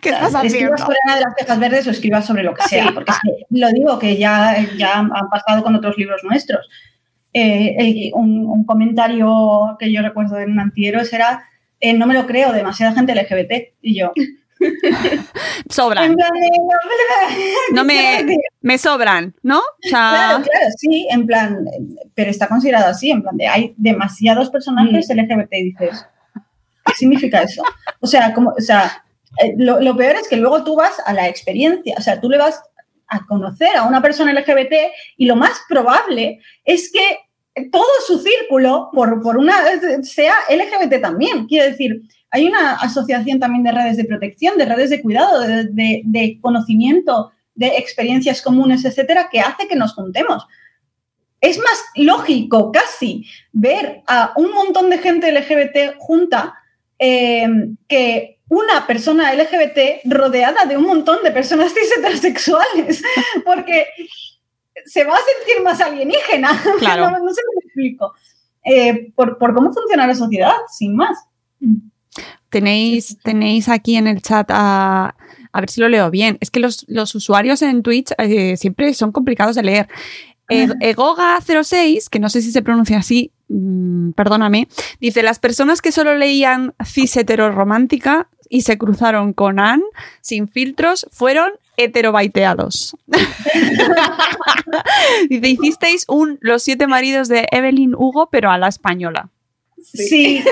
¿Qué 0.00 0.10
o 0.10 0.14
sea, 0.16 0.26
estás 0.28 0.44
escribas 0.44 0.74
haciendo? 0.74 0.76
sobre 0.78 0.98
Ana 1.04 1.16
de 1.16 1.20
las 1.22 1.34
tejas 1.34 1.58
verdes 1.58 1.86
o 1.88 1.90
escribas 1.90 2.24
sobre 2.26 2.44
lo 2.44 2.54
que 2.54 2.62
sea, 2.68 2.86
Sí. 2.86 2.92
porque 2.94 3.10
es 3.10 3.18
que 3.22 3.44
lo 3.58 3.68
digo 3.72 3.98
que 3.98 4.16
ya, 4.16 4.56
ya 4.78 4.98
han 5.00 5.08
pasado 5.30 5.64
con 5.64 5.74
otros 5.74 5.98
libros 5.98 6.22
nuestros. 6.22 6.68
Eh, 7.34 7.74
el- 7.78 8.10
un, 8.14 8.46
un 8.46 8.64
comentario 8.64 9.76
que 9.78 9.90
yo 9.92 10.02
recuerdo 10.02 10.38
en 10.38 10.58
Antieros 10.60 11.12
era 11.12 11.44
eh, 11.80 11.94
no 11.94 12.06
me 12.06 12.14
lo 12.14 12.26
creo, 12.26 12.52
demasiada 12.52 12.92
gente 12.94 13.14
LGBT. 13.14 13.74
Y 13.82 13.98
yo, 13.98 14.12
Sobran. 15.68 16.16
no, 17.72 17.84
me, 17.84 18.24
me 18.60 18.78
sobran, 18.78 19.34
¿no? 19.42 19.58
O 19.58 19.62
sea, 19.88 20.10
Claro, 20.10 20.44
claro, 20.44 20.66
sí, 20.76 21.08
en 21.10 21.26
plan, 21.26 21.64
pero 22.14 22.30
está 22.30 22.48
considerado 22.48 22.86
así, 22.90 23.10
en 23.10 23.22
plan 23.22 23.36
de 23.36 23.48
hay 23.48 23.74
demasiados 23.76 24.50
personajes 24.50 25.08
LGBT 25.10 25.52
y 25.54 25.62
dices, 25.64 26.06
¿qué 26.84 26.92
significa 26.94 27.42
eso? 27.42 27.62
O 28.00 28.06
sea, 28.06 28.32
como, 28.34 28.50
o 28.50 28.60
sea, 28.60 29.04
eh, 29.42 29.54
lo, 29.56 29.80
lo 29.80 29.96
peor 29.96 30.16
es 30.16 30.28
que 30.28 30.36
luego 30.36 30.62
tú 30.62 30.76
vas 30.76 30.94
a 31.04 31.12
la 31.12 31.28
experiencia, 31.28 31.94
o 31.98 32.02
sea, 32.02 32.20
tú 32.20 32.28
le 32.28 32.38
vas 32.38 32.62
a 33.12 33.26
conocer 33.26 33.76
a 33.76 33.84
una 33.84 34.00
persona 34.00 34.32
LGBT 34.32 34.72
y 35.16 35.26
lo 35.26 35.36
más 35.36 35.60
probable 35.68 36.40
es 36.64 36.90
que 36.90 37.18
todo 37.70 37.84
su 38.06 38.18
círculo, 38.18 38.88
por, 38.94 39.20
por 39.22 39.36
una, 39.36 39.54
sea 40.02 40.34
LGBT 40.48 41.00
también. 41.02 41.46
Quiero 41.46 41.70
decir, 41.70 42.00
hay 42.30 42.46
una 42.46 42.76
asociación 42.76 43.38
también 43.38 43.62
de 43.62 43.72
redes 43.72 43.98
de 43.98 44.06
protección, 44.06 44.56
de 44.56 44.64
redes 44.64 44.88
de 44.88 45.02
cuidado, 45.02 45.40
de, 45.40 46.00
de- 46.02 46.38
conocimiento, 46.40 47.30
de 47.54 47.66
experiencias 47.76 48.40
comunes, 48.40 48.84
etcétera, 48.86 49.28
que 49.30 49.40
hace 49.40 49.68
que 49.68 49.76
nos 49.76 49.92
juntemos. 49.92 50.46
Es 51.42 51.58
más 51.58 51.84
lógico 51.94 52.72
casi 52.72 53.26
ver 53.52 54.02
a 54.06 54.32
un 54.36 54.52
montón 54.52 54.88
de 54.88 54.96
gente 54.98 55.30
LGBT 55.30 55.96
junta 55.98 56.54
eh, 56.98 57.46
que 57.86 58.38
una 58.52 58.86
persona 58.86 59.32
LGBT 59.32 60.04
rodeada 60.04 60.66
de 60.66 60.76
un 60.76 60.84
montón 60.84 61.22
de 61.24 61.30
personas 61.30 61.72
cis 61.72 61.90
heterosexuales, 61.96 63.02
porque 63.46 63.86
se 64.84 65.04
va 65.04 65.14
a 65.14 65.18
sentir 65.18 65.64
más 65.64 65.80
alienígena. 65.80 66.50
Claro. 66.78 67.10
no, 67.10 67.18
no 67.18 67.32
sé 67.32 67.40
explico. 67.64 68.12
Eh, 68.62 69.10
por, 69.16 69.38
por 69.38 69.54
cómo 69.54 69.72
funciona 69.72 70.06
la 70.06 70.14
sociedad, 70.14 70.52
sin 70.70 70.94
más. 70.94 71.16
tenéis, 72.50 73.16
tenéis 73.24 73.68
aquí 73.70 73.96
en 73.96 74.06
el 74.06 74.20
chat 74.20 74.46
a, 74.50 75.14
a 75.52 75.60
ver 75.60 75.70
si 75.70 75.80
lo 75.80 75.88
leo 75.88 76.10
bien. 76.10 76.36
Es 76.40 76.50
que 76.50 76.60
los, 76.60 76.84
los 76.88 77.14
usuarios 77.14 77.62
en 77.62 77.82
Twitch 77.82 78.12
eh, 78.18 78.56
siempre 78.58 78.92
son 78.92 79.12
complicados 79.12 79.56
de 79.56 79.62
leer. 79.62 79.88
E- 80.50 80.68
Egoga06, 80.68 82.08
que 82.10 82.18
no 82.18 82.28
sé 82.28 82.42
si 82.42 82.52
se 82.52 82.60
pronuncia 82.60 82.98
así, 82.98 83.32
mm, 83.48 84.10
perdóname, 84.10 84.68
dice: 85.00 85.22
Las 85.22 85.38
personas 85.38 85.80
que 85.80 85.90
solo 85.92 86.14
leían 86.14 86.74
cis 86.84 87.16
heteroromántica 87.16 88.28
y 88.52 88.60
se 88.62 88.76
cruzaron 88.76 89.32
con 89.32 89.58
Anne 89.58 89.82
sin 90.20 90.46
filtros 90.46 91.06
fueron 91.10 91.52
heterobaiteados. 91.78 92.94
dice: 95.30 95.48
Hicisteis 95.48 96.04
un 96.08 96.38
Los 96.42 96.62
siete 96.62 96.86
maridos 96.86 97.28
de 97.28 97.46
Evelyn 97.50 97.94
Hugo, 97.94 98.28
pero 98.30 98.50
a 98.50 98.58
la 98.58 98.68
española. 98.68 99.30
Sí. 99.82 100.44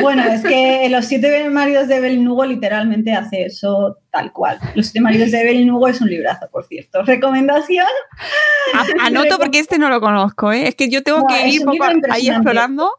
bueno, 0.00 0.22
es 0.22 0.42
que 0.42 0.88
Los 0.88 1.04
siete 1.06 1.48
maridos 1.50 1.88
de 1.88 1.96
Evelyn 1.96 2.26
Hugo 2.28 2.44
literalmente 2.46 3.12
hace 3.12 3.42
eso 3.44 3.98
tal 4.10 4.32
cual. 4.32 4.58
Los 4.74 4.86
siete 4.86 5.00
maridos 5.00 5.30
de 5.30 5.40
Evelyn 5.42 5.70
Hugo 5.70 5.88
es 5.88 6.00
un 6.00 6.08
librazo, 6.08 6.46
por 6.50 6.64
cierto. 6.64 7.02
Recomendación. 7.02 7.84
A- 8.74 9.06
Anoto 9.06 9.38
porque 9.38 9.58
este 9.58 9.78
no 9.78 9.88
lo 9.90 10.00
conozco, 10.00 10.52
¿eh? 10.52 10.68
Es 10.68 10.74
que 10.74 10.88
yo 10.88 11.02
tengo 11.02 11.18
No, 11.18 11.26
que 11.26 11.48
ir 11.48 11.60
un 11.66 11.76
poco 11.76 11.84
ahí 12.10 12.28
explorando. 12.28 12.90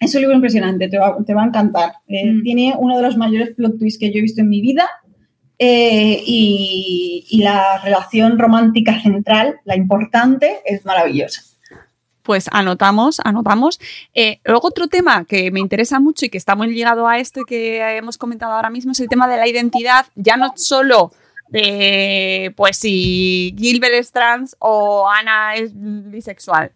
Es 0.00 0.14
un 0.14 0.20
libro 0.20 0.36
impresionante, 0.36 0.88
te 0.88 0.98
va, 0.98 1.16
te 1.26 1.34
va 1.34 1.42
a 1.42 1.46
encantar. 1.46 1.92
Eh, 2.06 2.24
Mm. 2.26 2.42
Tiene 2.42 2.74
uno 2.78 2.96
de 2.96 3.02
los 3.02 3.16
mayores 3.16 3.54
plot 3.56 3.78
twists 3.78 3.98
que 3.98 4.12
yo 4.12 4.18
he 4.18 4.22
visto 4.22 4.40
en 4.40 4.48
mi 4.48 4.60
vida. 4.60 4.88
eh, 5.60 6.22
y, 6.24 7.26
y 7.30 7.42
la 7.42 7.78
relación 7.82 8.38
romántica 8.38 9.00
central, 9.02 9.56
la 9.64 9.74
importante, 9.74 10.60
es 10.64 10.84
maravillosa. 10.84 11.42
Pues 12.22 12.46
anotamos, 12.52 13.18
anotamos. 13.24 13.80
Eh, 14.14 14.38
luego 14.44 14.68
otro 14.68 14.86
tema 14.86 15.24
que 15.24 15.50
me 15.50 15.58
interesa 15.58 15.98
mucho 15.98 16.26
y 16.26 16.28
que 16.28 16.38
está 16.38 16.54
muy 16.54 16.68
ligado 16.72 17.08
a 17.08 17.18
este 17.18 17.40
que 17.44 17.96
hemos 17.96 18.18
comentado 18.18 18.52
ahora 18.52 18.70
mismo 18.70 18.92
es 18.92 19.00
el 19.00 19.08
tema 19.08 19.26
de 19.26 19.36
la 19.36 19.48
identidad, 19.48 20.06
ya 20.14 20.36
no 20.36 20.52
solo 20.54 21.10
de, 21.48 22.52
pues 22.54 22.76
si 22.76 23.52
Gilbert 23.58 23.94
es 23.94 24.12
trans 24.12 24.54
o 24.60 25.08
Ana 25.08 25.56
es 25.56 25.72
bisexual, 25.74 26.70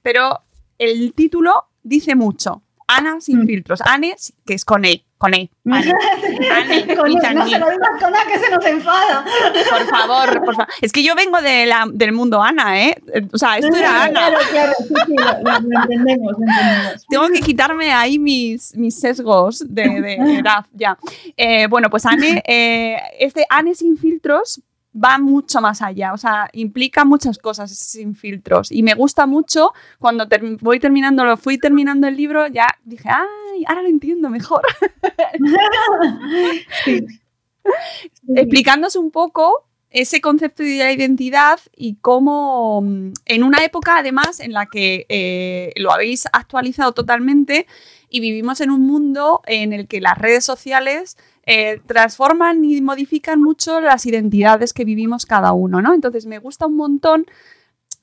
pero 0.00 0.40
el 0.78 1.12
título 1.12 1.64
dice 1.88 2.14
mucho. 2.14 2.62
Ana 2.90 3.20
sin 3.20 3.46
filtros. 3.46 3.82
Anne, 3.82 4.16
que 4.46 4.54
es 4.54 4.64
con 4.64 4.82
E, 4.86 5.04
con 5.18 5.34
E. 5.34 5.50
Con- 5.62 5.74
with 5.74 7.22
no 7.34 7.46
se 7.46 7.56
E. 7.56 7.58
lo 7.58 7.70
digas 7.70 7.90
con 8.00 8.14
A 8.16 8.24
que 8.26 8.38
se 8.38 8.50
nos 8.50 8.64
enfada. 8.64 9.24
Por 9.68 9.86
favor, 9.86 10.40
por 10.42 10.54
favor. 10.56 10.68
Es 10.80 10.90
que 10.90 11.02
yo 11.02 11.14
vengo 11.14 11.38
de 11.42 11.66
la- 11.66 11.86
del 11.92 12.12
mundo 12.12 12.42
Ana, 12.42 12.82
¿eh? 12.82 12.96
O 13.30 13.36
sea, 13.36 13.58
esto 13.58 13.76
era 13.76 14.04
Ana. 14.04 14.10
Claro, 14.12 14.38
claro, 14.50 14.72
sí, 14.78 14.94
sí, 15.06 15.14
lo, 15.18 15.56
entendemos, 15.82 16.32
lo 16.32 16.38
entendemos. 16.38 17.06
Tengo 17.10 17.28
que 17.28 17.40
quitarme 17.40 17.92
ahí 17.92 18.18
mis, 18.18 18.74
mis 18.74 18.98
sesgos 18.98 19.62
de, 19.68 20.00
de 20.00 20.14
edad, 20.38 20.64
ya. 20.72 20.96
Eh, 21.36 21.66
bueno, 21.66 21.90
pues 21.90 22.06
Anne, 22.06 22.42
eh, 22.46 22.96
este 23.18 23.44
Anne 23.50 23.74
sin 23.74 23.98
filtros 23.98 24.62
va 24.94 25.18
mucho 25.18 25.60
más 25.60 25.82
allá, 25.82 26.12
o 26.12 26.18
sea, 26.18 26.48
implica 26.52 27.04
muchas 27.04 27.38
cosas 27.38 27.70
sin 27.70 28.14
filtros. 28.14 28.70
Y 28.72 28.82
me 28.82 28.94
gusta 28.94 29.26
mucho 29.26 29.72
cuando 29.98 30.28
ter- 30.28 30.56
voy 30.60 30.80
terminando, 30.80 31.24
lo 31.24 31.36
fui 31.36 31.58
terminando 31.58 32.06
el 32.08 32.16
libro, 32.16 32.46
ya 32.46 32.66
dije, 32.84 33.08
ay, 33.08 33.64
ahora 33.66 33.82
lo 33.82 33.88
entiendo 33.88 34.28
mejor. 34.30 34.62
Explicándose 38.34 38.98
un 38.98 39.10
poco 39.10 39.64
ese 39.90 40.20
concepto 40.20 40.62
de 40.62 40.78
la 40.78 40.92
identidad 40.92 41.58
y 41.74 41.96
cómo 41.96 42.82
mm, 42.82 43.12
en 43.24 43.42
una 43.42 43.64
época 43.64 43.96
además 43.98 44.38
en 44.40 44.52
la 44.52 44.66
que 44.66 45.06
eh, 45.08 45.72
lo 45.76 45.92
habéis 45.92 46.26
actualizado 46.32 46.92
totalmente 46.92 47.66
y 48.10 48.20
vivimos 48.20 48.60
en 48.60 48.70
un 48.70 48.82
mundo 48.86 49.40
en 49.46 49.72
el 49.72 49.86
que 49.88 50.00
las 50.00 50.18
redes 50.18 50.44
sociales 50.44 51.16
eh, 51.50 51.80
transforman 51.86 52.62
y 52.64 52.80
modifican 52.82 53.40
mucho 53.40 53.80
las 53.80 54.04
identidades 54.04 54.72
que 54.74 54.84
vivimos 54.84 55.24
cada 55.24 55.52
uno, 55.52 55.80
¿no? 55.80 55.94
Entonces 55.94 56.26
me 56.26 56.38
gusta 56.38 56.66
un 56.66 56.76
montón 56.76 57.24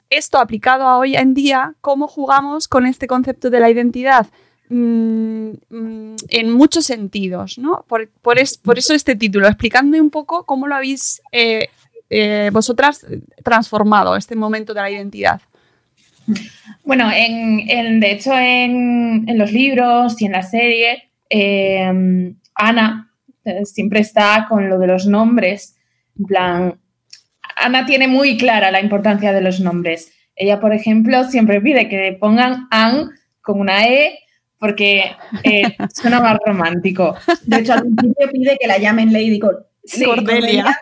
esto 0.10 0.40
aplicado 0.40 0.84
a 0.88 0.98
hoy 0.98 1.16
en 1.16 1.34
día, 1.34 1.76
cómo 1.82 2.08
jugamos 2.08 2.68
con 2.68 2.86
este 2.88 3.06
concepto 3.08 3.50
de 3.52 3.60
la 3.60 3.70
identidad 3.70 4.26
mm, 4.70 5.50
mm, 5.70 6.16
en 6.30 6.52
muchos 6.54 6.86
sentidos, 6.86 7.58
¿no? 7.60 7.86
Por, 7.88 8.10
por 8.22 8.40
es- 8.40 8.58
por 8.58 8.78
eso 8.80 8.94
este 8.96 9.16
título, 9.16 9.48
explicándome 9.48 10.02
un 10.02 10.10
poco 10.10 10.44
cómo 10.46 10.66
lo 10.68 10.76
habéis 10.76 11.22
eh, 11.32 11.68
eh, 12.10 12.50
vosotras 12.52 13.06
transformado 13.44 14.16
este 14.16 14.36
momento 14.36 14.74
de 14.74 14.82
la 14.82 14.90
identidad. 14.90 15.42
Bueno, 16.84 17.10
en, 17.14 18.00
de 18.00 18.12
hecho, 18.12 18.32
en, 18.34 19.26
en 19.30 19.38
los 19.38 19.52
libros 19.52 20.20
y 20.20 20.26
en 20.26 20.32
la 20.32 20.42
serie, 20.42 21.12
Ana 22.56 23.12
siempre 23.64 24.00
está 24.00 24.46
con 24.50 24.70
lo 24.70 24.78
de 24.80 24.88
los 24.88 25.06
nombres. 25.08 25.78
En 26.18 26.26
plan, 26.26 26.80
Ana 27.56 27.86
tiene 27.86 28.08
muy 28.08 28.38
clara 28.38 28.72
la 28.72 28.82
importancia 28.82 29.32
de 29.34 29.42
los 29.42 29.60
nombres. 29.60 30.12
Ella, 30.36 30.60
por 30.60 30.74
ejemplo, 30.74 31.24
siempre 31.26 31.62
pide 31.62 31.88
que 31.90 31.98
le 31.98 32.14
pongan 32.14 32.68
An 32.72 33.12
con 33.42 33.60
una 33.60 33.86
E 33.88 34.20
porque 34.58 35.12
eh, 35.44 35.64
suena 35.94 36.20
más 36.22 36.38
romántico. 36.46 37.16
De 37.44 37.58
hecho, 37.58 37.74
al 37.74 37.82
principio 37.84 38.30
pide 38.32 38.58
que 38.60 38.68
la 38.68 38.78
llamen 38.78 39.12
Lady 39.14 39.40
Cor- 39.40 39.70
Sí, 39.88 40.04
Cordelia. 40.04 40.76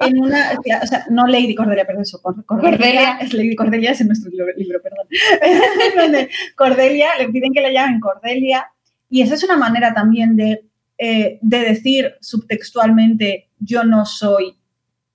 En 0.00 0.18
una, 0.20 0.52
o 0.82 0.86
sea, 0.86 1.04
no 1.10 1.26
Lady 1.26 1.54
Cordelia, 1.54 1.84
perdón, 1.84 2.04
eso, 2.04 2.18
Cor- 2.22 2.46
Cordelia, 2.46 2.78
Cordelia. 2.78 3.18
es 3.20 3.34
Lady 3.34 3.54
Cordelia, 3.54 3.90
es 3.90 4.00
en 4.00 4.06
nuestro 4.06 4.30
libro, 4.30 4.46
libro, 4.56 4.80
perdón. 4.82 5.06
Cordelia, 6.56 7.08
le 7.18 7.28
piden 7.28 7.52
que 7.52 7.60
la 7.60 7.70
llamen 7.70 8.00
Cordelia, 8.00 8.66
y 9.10 9.20
esa 9.20 9.34
es 9.34 9.44
una 9.44 9.58
manera 9.58 9.92
también 9.92 10.34
de 10.36 10.64
eh, 10.98 11.38
de 11.40 11.58
decir 11.60 12.14
subtextualmente 12.20 13.48
yo 13.60 13.84
no 13.84 14.04
soy 14.04 14.56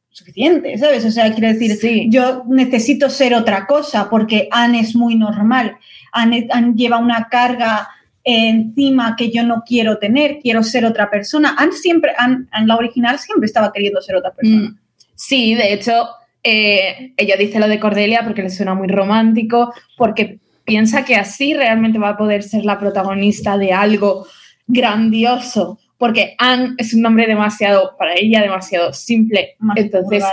suficiente, 0.09 0.77
¿sabes? 0.77 1.03
O 1.05 1.11
sea, 1.11 1.33
quiere 1.33 1.53
decir, 1.53 2.07
yo 2.09 2.43
necesito 2.47 3.09
ser 3.09 3.33
otra 3.33 3.65
cosa 3.65 4.09
porque 4.09 4.47
Anne 4.51 4.79
es 4.79 4.95
muy 4.95 5.15
normal, 5.15 5.75
Anne, 6.11 6.47
lleva 6.75 6.99
una 6.99 7.27
carga 7.29 7.89
encima 8.23 9.15
que 9.17 9.31
yo 9.31 9.43
no 9.43 9.63
quiero 9.65 9.97
tener, 9.97 10.39
quiero 10.39 10.63
ser 10.63 10.85
otra 10.85 11.09
persona. 11.09 11.55
Anne 11.57 11.73
siempre, 11.73 12.13
Anne, 12.17 12.45
la 12.65 12.77
original 12.77 13.19
siempre 13.19 13.47
estaba 13.47 13.73
queriendo 13.73 14.01
ser 14.01 14.15
otra 14.15 14.31
persona. 14.31 14.69
Mm. 14.69 14.79
Sí, 15.15 15.55
de 15.55 15.73
hecho, 15.73 16.07
eh, 16.43 17.13
ella 17.17 17.35
dice 17.35 17.59
lo 17.59 17.67
de 17.67 17.79
Cordelia 17.79 18.21
porque 18.23 18.43
le 18.43 18.49
suena 18.49 18.75
muy 18.75 18.87
romántico, 18.87 19.73
porque 19.97 20.39
piensa 20.63 21.03
que 21.03 21.15
así 21.15 21.53
realmente 21.53 21.99
va 21.99 22.09
a 22.09 22.17
poder 22.17 22.43
ser 22.43 22.65
la 22.65 22.79
protagonista 22.79 23.57
de 23.57 23.73
algo 23.73 24.27
grandioso, 24.67 25.79
porque 25.97 26.35
Anne 26.37 26.75
es 26.77 26.93
un 26.93 27.01
nombre 27.01 27.27
demasiado, 27.27 27.95
para 27.97 28.13
ella, 28.15 28.41
demasiado 28.41 28.93
simple. 28.93 29.55
Entonces, 29.75 30.23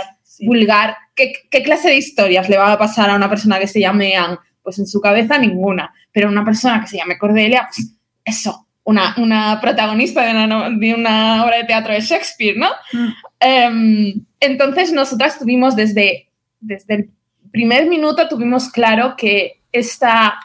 vulgar. 0.41 0.97
¿Qué, 1.15 1.63
clase 1.63 1.89
de 1.89 1.97
historias 1.97 2.49
le 2.49 2.57
va 2.57 2.73
a 2.73 2.77
pasar 2.77 3.09
a 3.09 3.15
una 3.15 3.29
persona 3.29 3.59
que 3.59 3.67
se 3.67 3.79
llame 3.79 4.15
Anne? 4.15 4.37
Pues 4.63 4.79
en 4.79 4.87
su 4.87 4.99
cabeza 4.99 5.37
ninguna. 5.37 5.93
Pero 6.11 6.29
una 6.29 6.43
persona 6.43 6.81
que 6.81 6.87
se 6.87 6.97
llame 6.97 7.17
Cordelia, 7.17 7.69
pues 7.73 7.93
eso, 8.25 8.67
una, 8.83 9.15
una 9.17 9.59
protagonista 9.61 10.25
de 10.25 10.31
una, 10.31 10.69
de 10.69 10.93
una, 10.93 11.45
obra 11.45 11.57
de 11.57 11.63
teatro 11.63 11.93
de 11.93 12.01
Shakespeare, 12.01 12.57
¿no? 12.57 12.69
Mm. 12.91 13.09
Em, 13.39 14.25
entonces, 14.39 14.91
nosotras 14.91 15.39
tuvimos 15.39 15.75
desde, 15.75 16.29
desde 16.59 16.95
el 16.95 17.09
primer 17.51 17.87
minuto, 17.87 18.27
tuvimos 18.27 18.69
claro 18.69 19.15
que 19.15 19.61
esta, 19.71 20.39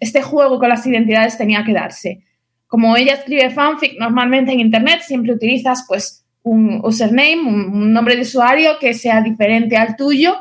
este 0.00 0.22
juego 0.22 0.58
con 0.58 0.68
las 0.68 0.86
identidades 0.86 1.36
tenía 1.36 1.64
que 1.64 1.72
darse 1.72 2.24
como 2.72 2.96
ella 2.96 3.12
escribe 3.12 3.50
fanfic, 3.50 3.98
normalmente 3.98 4.50
en 4.50 4.60
Internet 4.60 5.02
siempre 5.02 5.34
utilizas 5.34 5.84
pues 5.86 6.24
un 6.42 6.80
username, 6.82 7.42
un, 7.42 7.92
nombre 7.92 8.16
de 8.16 8.22
usuario 8.22 8.78
que 8.80 8.94
sea 8.94 9.20
diferente 9.20 9.76
al 9.76 9.94
tuyo 9.94 10.38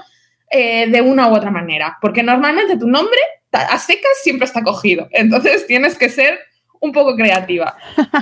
eh, 0.50 0.88
de 0.90 1.02
una 1.02 1.28
u 1.28 1.36
otra 1.36 1.52
manera, 1.52 1.98
porque 2.02 2.24
normalmente 2.24 2.78
tu 2.78 2.88
nombre 2.88 3.20
a 3.52 3.78
secas 3.78 4.14
siempre 4.24 4.46
está 4.46 4.64
cogido, 4.64 5.10
entonces 5.12 5.68
tienes 5.68 5.98
que 5.98 6.08
ser 6.08 6.40
un 6.80 6.94
poco 6.94 7.18
creativa. 7.18 7.76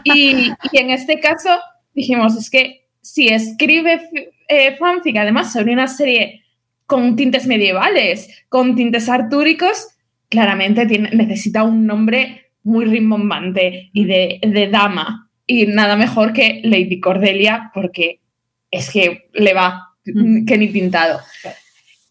Y, 0.03 0.53
en 0.73 0.89
este 0.89 1.19
caso 1.19 1.59
dijimos, 1.93 2.35
es 2.35 2.49
que 2.49 2.87
si 3.01 3.27
escribe 3.27 4.09
eh, 4.47 4.75
fanfic, 4.77 5.17
además 5.17 5.53
sobre 5.53 5.71
una 5.71 5.87
serie 5.87 6.45
con 6.87 7.15
tintes 7.15 7.45
medievales, 7.45 8.43
con 8.49 8.75
tintes 8.75 9.07
artúricos, 9.07 9.89
claramente 10.29 10.87
tiene, 10.87 11.11
necesita 11.11 11.61
un 11.61 11.85
nombre 11.85 12.48
muy 12.63 12.85
rimbombante 12.85 13.89
y 13.93 14.05
de, 14.05 14.69
dama. 14.71 15.29
Y 15.45 15.65
nada 15.65 15.95
mejor 15.95 16.33
que 16.33 16.61
Lady 16.63 16.99
Cordelia, 16.99 17.71
porque 17.73 18.21
es 18.71 18.91
que 18.91 19.29
le 19.33 19.53
va 19.53 19.95
que 20.03 20.57
ni 20.57 20.67
pintado. 20.67 21.19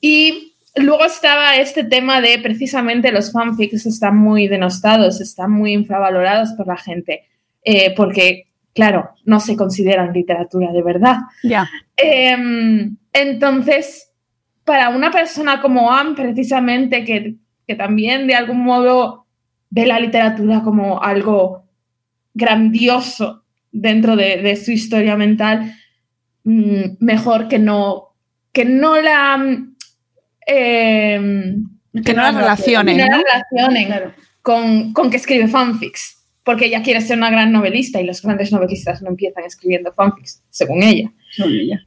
Y 0.01 0.55
luego 0.77 1.05
estaba 1.05 1.57
este 1.57 1.85
tema 1.85 2.21
de 2.21 2.39
precisamente 2.39 3.13
los 3.13 3.33
fanfics 3.33 3.87
están 3.87 4.17
muy 4.17 4.49
denostados, 4.49 5.21
están 5.21 5.51
muy 5.51 5.73
infravalorados 5.73 6.53
por 6.53 6.67
la 6.67 6.77
gente, 6.77 7.25
eh, 7.65 7.95
porque, 7.97 8.49
claro, 8.75 9.11
no 9.25 9.41
se 9.41 9.57
consideran 9.57 10.13
literatura 10.13 10.73
de 10.73 10.83
verdad. 10.83 11.19
Ya. 11.43 11.69
Em, 11.97 12.97
entonces, 13.13 14.11
para 14.65 14.91
una 14.91 15.11
persona 15.11 15.61
como 15.61 15.93
Anne, 15.93 16.15
precisamente, 16.15 17.05
que, 17.05 17.37
que 17.67 17.75
también 17.75 18.27
de 18.27 18.35
algún 18.35 18.63
modo 18.63 19.28
ve 19.71 19.87
la 19.87 20.01
literatura 20.01 20.63
como 20.63 21.03
algo 21.03 21.65
grandioso 22.35 23.45
dentro 23.71 24.17
de, 24.17 24.57
su 24.57 24.73
historia 24.73 25.17
mental, 25.17 25.75
mm, 26.45 26.97
mejor 27.01 27.49
que 27.49 27.59
no, 27.59 28.15
que 28.53 28.65
no 28.65 29.01
la... 29.01 29.35
Em, 30.47 31.69
que 32.05 32.15
no 32.15 32.23
la 32.23 32.33
relacionen, 32.33 33.01
con, 34.41 34.93
con, 34.93 35.11
que 35.11 35.17
escribe 35.17 35.49
fanfics, 35.49 36.25
porque 36.45 36.67
ella 36.67 36.83
quiere 36.83 37.01
ser 37.01 37.19
una 37.19 37.31
gran 37.31 37.53
novelista 37.53 38.01
y 38.01 38.07
los 38.07 38.23
grandes 38.23 38.53
novelistas 38.53 39.03
no 39.03 39.11
empiezan 39.11 39.45
escribiendo 39.45 39.93
fanfics, 39.93 40.43
según 40.49 40.83
ella. 40.83 41.13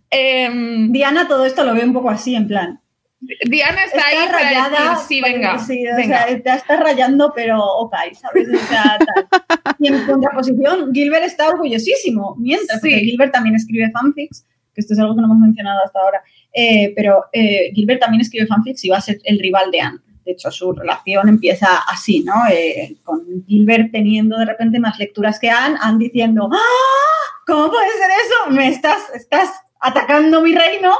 Em, 0.09 0.91
Diana 0.91 1.27
todo 1.27 1.45
esto 1.45 1.63
lo 1.63 1.73
ve 1.73 1.83
un 1.83 1.93
poco 1.93 2.09
así, 2.09 2.35
en 2.35 2.47
plan, 2.47 2.81
Diana 3.21 3.83
está, 3.83 4.07
ahí 4.07 4.27
rayada. 4.27 4.95
sí, 4.97 5.21
venga. 5.21 5.59
Sí, 5.59 5.83
o 5.87 5.95
sea, 5.95 6.25
te 6.25 6.53
está 6.53 6.77
rayando, 6.77 7.31
pero 7.35 7.63
ok, 7.63 7.93
¿sabes? 8.19 8.47
O 8.49 8.67
sea, 8.67 8.97
tal. 8.97 9.75
Y 9.79 9.87
en 9.87 10.05
contraposición, 10.05 10.91
Gilbert 10.93 11.25
está 11.25 11.49
orgullosísimo, 11.49 12.35
mientras, 12.39 12.81
que 12.81 12.99
Gilbert 12.99 13.31
también 13.31 13.55
escribe 13.55 13.91
fanfics, 13.91 14.45
que 14.73 14.81
esto 14.81 14.93
es 14.93 14.99
algo 14.99 15.15
que 15.15 15.21
no 15.21 15.27
hemos 15.27 15.39
mencionado 15.39 15.81
hasta 15.85 15.99
ahora, 15.99 16.23
eh, 16.53 16.93
pero 16.95 17.25
eh, 17.31 17.71
Gilbert 17.75 18.01
también 18.01 18.21
escribe 18.21 18.47
fanfics 18.47 18.83
y 18.85 18.89
va 18.89 18.97
a 18.97 19.01
ser 19.01 19.19
el 19.23 19.39
rival 19.39 19.69
de 19.71 19.81
Anne. 19.81 19.99
De 20.25 20.31
hecho, 20.33 20.51
su 20.51 20.71
relación 20.71 21.29
empieza 21.29 21.79
así, 21.87 22.23
¿no? 22.23 22.33
Eh, 22.51 22.97
con 23.03 23.23
Gilbert 23.47 23.91
teniendo 23.91 24.37
de 24.37 24.45
repente 24.45 24.79
más 24.79 24.97
lecturas 24.97 25.39
que 25.39 25.49
Anne, 25.49 25.77
Anne 25.81 26.05
diciendo, 26.05 26.49
¡Ah! 26.51 26.57
¿Cómo 27.45 27.69
puede 27.69 27.89
ser 27.97 28.09
eso? 28.11 28.51
Me 28.51 28.67
estás, 28.67 28.99
estás 29.15 29.49
atacando 29.81 30.41
mi 30.41 30.53
reino 30.53 30.93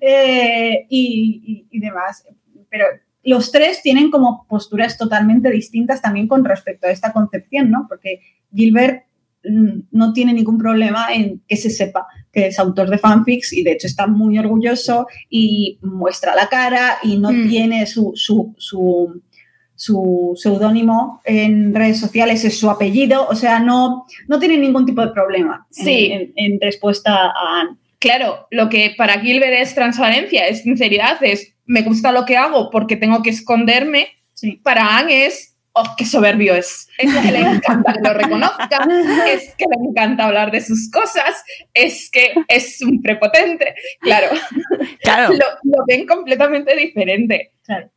eh, 0.00 0.86
y, 0.88 1.66
demás. 1.72 2.24
Pero 2.70 2.86
los 3.24 3.50
tres 3.50 3.82
tienen 3.82 4.10
como 4.10 4.46
posturas 4.48 4.96
totalmente 4.96 5.50
distintas 5.50 6.00
también 6.00 6.28
con 6.28 6.44
respecto 6.44 6.86
a 6.86 6.90
esta 6.90 7.12
concepción, 7.12 7.70
¿no? 7.70 7.86
Porque 7.88 8.20
Gilbert 8.54 9.04
mm, 9.44 9.80
no 9.90 10.12
tiene 10.12 10.32
ningún 10.32 10.56
problema 10.56 11.12
en 11.12 11.42
que 11.46 11.56
se 11.56 11.70
sepa 11.70 12.06
que 12.32 12.46
es 12.46 12.58
autor 12.58 12.88
de 12.90 12.98
fanfics 12.98 13.52
y 13.52 13.64
de 13.64 13.72
hecho 13.72 13.86
está 13.86 14.06
muy 14.06 14.38
orgulloso 14.38 15.08
y 15.28 15.78
muestra 15.82 16.34
la 16.34 16.48
cara 16.48 16.98
y 17.02 17.18
no 17.18 17.32
mm. 17.32 17.48
tiene 17.48 17.86
su, 17.86 18.12
su, 18.14 18.54
su, 18.56 20.32
seudónimo 20.36 21.20
en 21.24 21.74
redes 21.74 21.98
sociales, 21.98 22.44
es 22.44 22.58
su 22.58 22.70
apellido, 22.70 23.26
o 23.28 23.34
sea, 23.34 23.58
no, 23.58 24.06
no 24.28 24.38
tiene 24.38 24.58
ningún 24.58 24.86
tipo 24.86 25.00
de 25.00 25.12
problema 25.12 25.66
en, 25.84 26.32
en 26.36 26.60
respuesta 26.60 27.14
a 27.26 27.60
Anne. 27.60 27.78
Claro, 27.98 28.46
lo 28.50 28.68
que 28.68 28.94
para 28.96 29.20
Gilbert 29.20 29.54
es 29.54 29.74
transparencia, 29.74 30.46
es 30.46 30.62
sinceridad, 30.62 31.22
es 31.22 31.54
me 31.66 31.82
gusta 31.82 32.12
lo 32.12 32.24
que 32.24 32.36
hago 32.36 32.70
porque 32.70 32.96
tengo 32.96 33.22
que 33.22 33.30
esconderme. 33.30 34.16
Para 34.62 34.98
Anne 34.98 35.26
es, 35.26 35.56
oh, 35.72 35.94
qué 35.96 36.06
soberbio 36.06 36.54
es. 36.54 36.88
Es 36.96 37.12
que 37.12 37.32
le 37.32 37.40
encanta 37.40 37.92
que 37.92 38.00
lo 38.00 38.14
reconozca, 38.14 38.86
es 39.28 39.54
que 39.56 39.64
le 39.64 39.88
encanta 39.88 40.26
hablar 40.26 40.50
de 40.50 40.60
sus 40.60 40.90
cosas, 40.90 41.42
es 41.74 42.10
que 42.10 42.34
es 42.46 42.80
un 42.82 43.02
prepotente. 43.02 43.74
Claro, 44.00 44.28
claro. 45.02 45.34
Lo, 45.34 45.84
ven 45.86 46.06
completamente 46.06 46.74
diferente. 46.76 47.52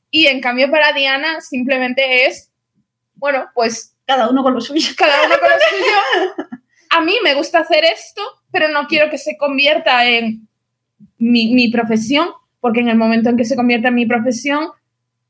Y 0.09 0.27
en 0.27 0.41
cambio 0.41 0.69
para 0.69 0.93
Diana 0.93 1.41
simplemente 1.41 2.25
es, 2.25 2.51
bueno, 3.15 3.49
pues... 3.53 3.95
Cada 4.05 4.29
uno 4.29 4.43
con 4.43 4.53
lo 4.53 4.61
suyo. 4.61 4.89
Cada 4.97 5.25
uno 5.25 5.35
con 5.39 5.49
lo 5.49 5.55
suyo. 5.55 6.57
A 6.91 7.01
mí 7.01 7.13
me 7.23 7.33
gusta 7.33 7.59
hacer 7.59 7.83
esto, 7.85 8.21
pero 8.51 8.67
no 8.69 8.87
quiero 8.87 9.09
que 9.09 9.17
se 9.17 9.37
convierta 9.37 10.05
en 10.07 10.47
mi, 11.17 11.69
profesión, 11.71 12.29
porque 12.59 12.81
en 12.81 12.89
el 12.89 12.97
momento 12.97 13.29
en 13.29 13.37
que 13.37 13.45
se 13.45 13.55
convierta 13.55 13.87
en 13.87 13.95
mi 13.95 14.05
profesión, 14.05 14.67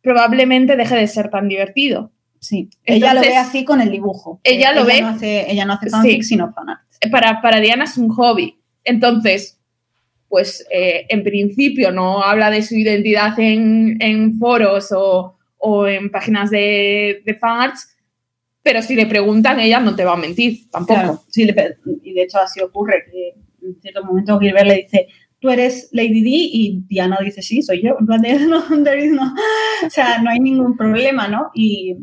probablemente 0.01 0.75
deje 0.75 0.95
de 0.95 1.07
ser 1.07 1.29
tan 1.29 1.47
divertido. 1.47 2.11
Sí, 2.39 2.69
ella 2.83 3.13
lo 3.13 3.21
ve 3.21 3.37
así 3.37 3.63
con 3.63 3.81
el 3.81 3.91
dibujo. 3.91 4.41
Ella 4.43 4.73
lo 4.73 4.85
ve. 4.85 5.01
No 5.01 5.09
hace, 5.09 5.51
ella 5.51 5.65
no 5.65 5.73
hace 5.73 5.89
fanfic, 5.91 6.23
sino 6.23 6.51
fanart. 6.51 6.81
Para, 7.11 7.41
para 7.41 7.59
Diana 7.59 7.83
es 7.83 7.97
un 7.97 8.09
hobby. 8.09 8.57
Entonces, 8.83 9.59
pues 10.27 10.65
eh, 10.71 11.05
en 11.09 11.23
principio 11.23 11.91
no 11.91 12.23
habla 12.23 12.49
de 12.49 12.63
su 12.63 12.75
identidad 12.75 13.37
en, 13.37 14.39
foros 14.39 14.89
o, 14.91 15.87
en 15.87 16.09
páginas 16.09 16.49
de, 16.49 17.21
de 17.23 17.35
fanarts, 17.35 17.95
pero 18.63 18.81
si 18.81 18.95
le 18.95 19.05
preguntan, 19.05 19.59
ella 19.59 19.79
no 19.79 19.95
te 19.95 20.05
va 20.05 20.13
a 20.13 20.17
mentir 20.17 20.69
tampoco. 20.69 21.23
sí, 21.29 21.43
y 22.03 22.13
de 22.13 22.23
hecho 22.23 22.39
así 22.39 22.61
ocurre 22.61 23.05
que 23.11 23.35
en 23.65 23.81
cierto 23.81 24.03
momento 24.03 24.39
Gilbert 24.39 24.67
le 24.67 24.75
dice, 24.83 25.07
tú 25.39 25.49
eres 25.49 25.89
Lady 25.91 26.21
D 26.21 26.29
y 26.29 26.83
Diana 26.87 27.17
dice, 27.23 27.41
sí, 27.41 27.61
soy 27.61 27.81
yo. 27.83 27.97
No, 27.99 28.17
no. 28.17 29.33
O 29.85 29.89
sea, 29.89 30.21
no 30.21 30.29
hay 30.29 30.39
ningún 30.39 30.77
problema, 30.77 31.27
¿no? 31.27 31.49
Y, 31.53 31.97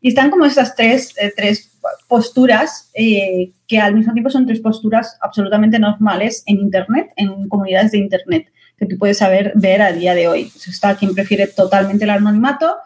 y 0.00 0.08
están 0.08 0.30
como 0.30 0.44
estas 0.44 0.74
tres, 0.76 1.12
eh, 1.18 1.32
tres 1.36 1.78
posturas 2.08 2.90
eh, 2.94 3.52
que 3.66 3.78
al 3.78 3.94
mismo 3.94 4.12
tiempo 4.12 4.30
son 4.30 4.46
tres 4.46 4.60
posturas 4.60 5.18
absolutamente 5.20 5.78
normales 5.78 6.42
en 6.46 6.58
Internet, 6.58 7.10
en 7.16 7.48
comunidades 7.48 7.92
de 7.92 7.98
Internet, 7.98 8.46
que 8.78 8.86
tú 8.86 8.96
puedes 8.98 9.18
saber 9.18 9.52
ver 9.56 9.82
a 9.82 9.92
día 9.92 10.14
de 10.14 10.28
hoy. 10.28 10.44
Pues 10.44 10.68
está 10.68 10.96
quien 10.96 11.14
prefiere 11.14 11.48
totalmente 11.48 12.04
el 12.04 12.10
anonimato, 12.10 12.76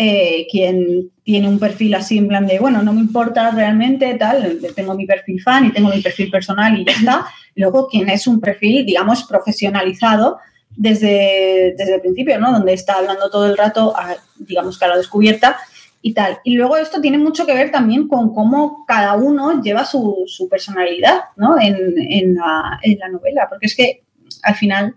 eh, 0.00 0.46
quien 0.48 1.10
tiene 1.24 1.48
un 1.48 1.58
perfil 1.58 1.92
así 1.96 2.18
en 2.18 2.28
plan 2.28 2.46
de, 2.46 2.60
bueno, 2.60 2.82
no 2.84 2.92
me 2.92 3.00
importa 3.00 3.50
realmente, 3.50 4.14
tal, 4.14 4.60
tengo 4.76 4.94
mi 4.94 5.06
perfil 5.06 5.42
fan 5.42 5.66
y 5.66 5.72
tengo 5.72 5.90
mi 5.90 6.00
perfil 6.00 6.30
personal 6.30 6.78
y 6.78 6.84
ya 6.84 6.92
está. 6.92 7.26
Luego, 7.56 7.88
quien 7.88 8.08
es 8.08 8.28
un 8.28 8.40
perfil, 8.40 8.86
digamos, 8.86 9.24
profesionalizado 9.24 10.38
desde, 10.76 11.74
desde 11.76 11.96
el 11.96 12.00
principio, 12.00 12.38
¿no? 12.38 12.52
Donde 12.52 12.74
está 12.74 12.94
hablando 12.94 13.28
todo 13.28 13.46
el 13.46 13.56
rato, 13.56 13.92
digamos, 14.38 14.78
que 14.78 14.84
a 14.84 14.88
la 14.88 14.96
descubierta 14.96 15.56
y 16.00 16.14
tal. 16.14 16.38
Y 16.44 16.54
luego 16.54 16.76
esto 16.76 17.00
tiene 17.00 17.18
mucho 17.18 17.44
que 17.44 17.54
ver 17.54 17.72
también 17.72 18.06
con 18.06 18.32
cómo 18.32 18.84
cada 18.86 19.16
uno 19.16 19.60
lleva 19.60 19.84
su, 19.84 20.22
su 20.26 20.48
personalidad 20.48 21.22
¿no? 21.36 21.60
en, 21.60 21.76
en, 21.98 22.36
la, 22.36 22.78
en, 22.82 23.00
la, 23.00 23.08
novela, 23.08 23.48
porque 23.48 23.66
es 23.66 23.74
que 23.74 24.04
al 24.44 24.54
final, 24.54 24.94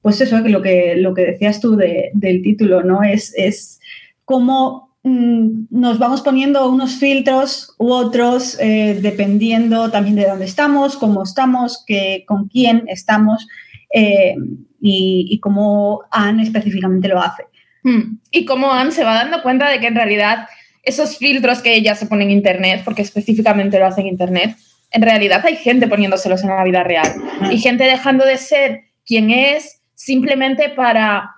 pues 0.00 0.20
eso, 0.20 0.38
lo 0.38 0.62
que, 0.62 0.94
lo 0.94 1.14
que 1.14 1.26
decías 1.26 1.60
tú 1.60 1.74
de, 1.74 2.10
del 2.14 2.42
título, 2.42 2.84
¿no? 2.84 3.02
Es, 3.02 3.34
es 3.36 3.80
cómo 4.26 4.98
mmm, 5.02 5.66
nos 5.70 5.98
vamos 5.98 6.20
poniendo 6.20 6.68
unos 6.68 6.96
filtros 6.96 7.74
u 7.78 7.90
otros 7.90 8.58
eh, 8.60 8.98
dependiendo 9.00 9.90
también 9.90 10.16
de 10.16 10.26
dónde 10.26 10.44
estamos, 10.44 10.96
cómo 10.96 11.22
estamos, 11.22 11.82
que, 11.86 12.24
con 12.26 12.48
quién 12.48 12.84
estamos 12.88 13.48
eh, 13.94 14.34
y, 14.82 15.28
y 15.30 15.40
cómo 15.40 16.02
Anne 16.10 16.42
específicamente 16.42 17.08
lo 17.08 17.22
hace. 17.22 17.44
Hmm. 17.82 18.18
Y 18.30 18.44
cómo 18.44 18.70
Anne 18.70 18.90
se 18.90 19.04
va 19.04 19.14
dando 19.14 19.42
cuenta 19.42 19.70
de 19.70 19.80
que 19.80 19.86
en 19.86 19.94
realidad 19.94 20.48
esos 20.82 21.16
filtros 21.16 21.62
que 21.62 21.74
ella 21.74 21.94
se 21.94 22.06
pone 22.06 22.24
en 22.24 22.32
Internet, 22.32 22.82
porque 22.84 23.02
específicamente 23.02 23.78
lo 23.78 23.86
hace 23.86 24.02
en 24.02 24.08
Internet, 24.08 24.56
en 24.90 25.02
realidad 25.02 25.44
hay 25.44 25.56
gente 25.56 25.88
poniéndoselos 25.88 26.42
en 26.42 26.50
la 26.50 26.64
vida 26.64 26.82
real. 26.82 27.12
Y 27.50 27.58
gente 27.58 27.84
dejando 27.84 28.24
de 28.24 28.38
ser 28.38 28.84
quien 29.04 29.30
es 29.30 29.80
simplemente 29.94 30.68
para 30.68 31.35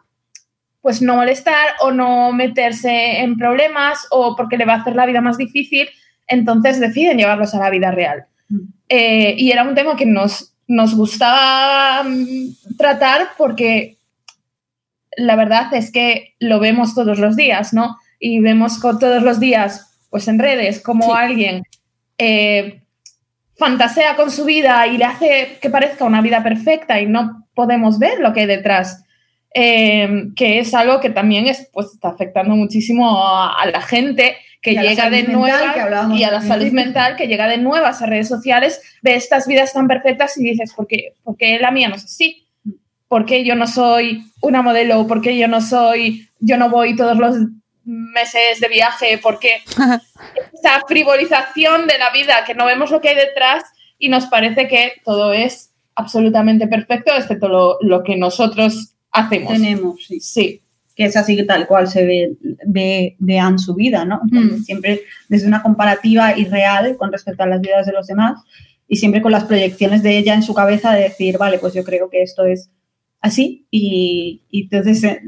pues 0.80 1.02
no 1.02 1.16
molestar 1.16 1.74
o 1.80 1.90
no 1.90 2.32
meterse 2.32 3.20
en 3.20 3.36
problemas 3.36 4.06
o 4.10 4.36
porque 4.36 4.56
le 4.56 4.64
va 4.64 4.74
a 4.74 4.80
hacer 4.80 4.94
la 4.94 5.06
vida 5.06 5.20
más 5.20 5.36
difícil, 5.36 5.88
entonces 6.26 6.80
deciden 6.80 7.18
llevarlos 7.18 7.54
a 7.54 7.60
la 7.60 7.70
vida 7.70 7.90
real. 7.90 8.26
Eh, 8.88 9.34
y 9.36 9.50
era 9.50 9.64
un 9.64 9.74
tema 9.74 9.96
que 9.96 10.06
nos, 10.06 10.54
nos 10.66 10.94
gustaba 10.94 12.02
mm, 12.04 12.76
tratar 12.76 13.28
porque 13.36 13.98
la 15.16 15.36
verdad 15.36 15.74
es 15.74 15.90
que 15.90 16.34
lo 16.38 16.60
vemos 16.60 16.94
todos 16.94 17.18
los 17.18 17.36
días, 17.36 17.72
¿no? 17.74 17.96
Y 18.20 18.40
vemos 18.40 18.80
todos 18.80 19.22
los 19.22 19.40
días, 19.40 19.98
pues 20.10 20.28
en 20.28 20.38
redes, 20.38 20.80
como 20.80 21.06
sí. 21.06 21.10
alguien 21.14 21.62
eh, 22.18 22.82
fantasea 23.56 24.16
con 24.16 24.30
su 24.30 24.44
vida 24.44 24.86
y 24.86 24.96
le 24.96 25.04
hace 25.04 25.58
que 25.60 25.70
parezca 25.70 26.04
una 26.04 26.22
vida 26.22 26.42
perfecta 26.42 27.00
y 27.00 27.06
no 27.06 27.48
podemos 27.54 27.98
ver 27.98 28.20
lo 28.20 28.32
que 28.32 28.40
hay 28.40 28.46
detrás. 28.46 29.04
Eh, 29.54 30.28
que 30.36 30.58
es 30.58 30.74
algo 30.74 31.00
que 31.00 31.10
también 31.10 31.46
es, 31.46 31.68
pues, 31.72 31.88
está 31.94 32.08
afectando 32.08 32.54
muchísimo 32.54 33.26
a, 33.26 33.60
a 33.60 33.66
la 33.70 33.80
gente 33.80 34.36
que 34.60 34.74
llega 34.74 35.08
de 35.10 35.22
nuevas 35.24 35.76
y 36.16 36.24
a 36.24 36.30
la 36.30 36.40
salud 36.40 36.70
mental 36.72 37.16
que 37.16 37.28
llega 37.28 37.46
de 37.48 37.58
nuevas 37.58 38.02
a 38.02 38.06
redes 38.06 38.28
sociales, 38.28 38.80
ve 39.02 39.14
estas 39.14 39.46
vidas 39.46 39.72
tan 39.72 39.86
perfectas 39.86 40.36
y 40.36 40.44
dices, 40.44 40.72
¿por 40.74 40.86
qué, 40.86 41.14
¿por 41.22 41.36
qué 41.36 41.58
la 41.58 41.70
mía 41.70 41.88
no 41.88 41.94
es 41.94 42.04
así? 42.04 42.46
¿Por 43.06 43.24
qué 43.24 43.44
yo 43.44 43.54
no 43.54 43.66
soy 43.66 44.24
una 44.42 44.62
modelo? 44.62 45.06
¿Por 45.06 45.22
qué 45.22 45.38
yo 45.38 45.48
no 45.48 45.60
soy, 45.60 46.28
yo 46.40 46.56
no 46.58 46.70
voy 46.70 46.96
todos 46.96 47.16
los 47.16 47.36
meses 47.84 48.60
de 48.60 48.68
viaje? 48.68 49.18
¿Por 49.18 49.38
qué 49.38 49.62
esta 50.52 50.82
frivolización 50.86 51.86
de 51.86 51.98
la 51.98 52.10
vida 52.10 52.44
que 52.44 52.54
no 52.54 52.66
vemos 52.66 52.90
lo 52.90 53.00
que 53.00 53.10
hay 53.10 53.16
detrás 53.16 53.64
y 53.98 54.08
nos 54.08 54.26
parece 54.26 54.68
que 54.68 54.94
todo 55.04 55.32
es 55.32 55.70
absolutamente 55.94 56.66
perfecto, 56.68 57.12
excepto 57.14 57.48
lo, 57.48 57.78
lo 57.80 58.02
que 58.02 58.16
nosotros 58.16 58.94
hacemos. 59.12 59.52
Tenemos, 59.52 60.04
sí. 60.04 60.20
sí. 60.20 60.60
Que 60.94 61.04
es 61.04 61.16
así 61.16 61.40
tal 61.46 61.66
cual 61.66 61.88
se 61.88 62.04
ve, 62.04 62.32
ve, 62.66 63.16
vean 63.18 63.58
su 63.58 63.74
vida, 63.74 64.04
¿no? 64.04 64.20
Mm. 64.24 64.62
Siempre 64.62 65.02
desde 65.28 65.46
una 65.46 65.62
comparativa 65.62 66.36
irreal 66.36 66.96
con 66.96 67.12
respecto 67.12 67.44
a 67.44 67.46
las 67.46 67.60
vidas 67.60 67.86
de 67.86 67.92
los 67.92 68.06
demás 68.06 68.40
y 68.88 68.96
siempre 68.96 69.22
con 69.22 69.30
las 69.30 69.44
proyecciones 69.44 70.02
de 70.02 70.18
ella 70.18 70.34
en 70.34 70.42
su 70.42 70.54
cabeza 70.54 70.92
de 70.92 71.02
decir, 71.02 71.38
vale, 71.38 71.58
pues 71.58 71.74
yo 71.74 71.84
creo 71.84 72.10
que 72.10 72.22
esto 72.22 72.44
es 72.46 72.70
así 73.20 73.66
y, 73.70 74.42
y 74.50 74.62
entonces 74.62 75.04
eh, 75.04 75.20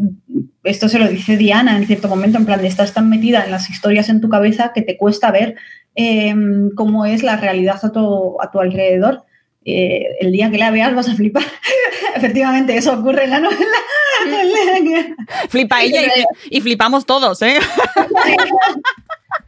esto 0.64 0.88
se 0.88 0.98
lo 0.98 1.08
dice 1.08 1.36
Diana 1.36 1.76
en 1.76 1.86
cierto 1.86 2.08
momento, 2.08 2.38
en 2.38 2.46
plan 2.46 2.60
de 2.60 2.68
estás 2.68 2.92
tan 2.92 3.08
metida 3.08 3.44
en 3.44 3.50
las 3.50 3.70
historias 3.70 4.08
en 4.08 4.20
tu 4.20 4.28
cabeza 4.28 4.72
que 4.74 4.82
te 4.82 4.96
cuesta 4.96 5.30
ver 5.30 5.56
eh, 5.94 6.34
cómo 6.74 7.06
es 7.06 7.22
la 7.22 7.36
realidad 7.36 7.78
a 7.82 7.92
tu, 7.92 8.40
a 8.40 8.50
tu 8.50 8.60
alrededor. 8.60 9.24
Eh, 9.64 10.16
el 10.20 10.32
día 10.32 10.50
que 10.50 10.58
la 10.58 10.70
veas 10.70 10.94
vas 10.94 11.08
a 11.08 11.14
flipar. 11.14 11.42
Efectivamente, 12.16 12.76
eso 12.76 12.92
ocurre 12.92 13.24
en 13.24 13.30
la 13.30 13.40
novela. 13.40 13.76
Flipa 15.48 15.82
ella 15.82 16.02
y, 16.50 16.56
y, 16.56 16.60
flipamos 16.60 17.06
todos, 17.06 17.42
¿eh? 17.42 17.54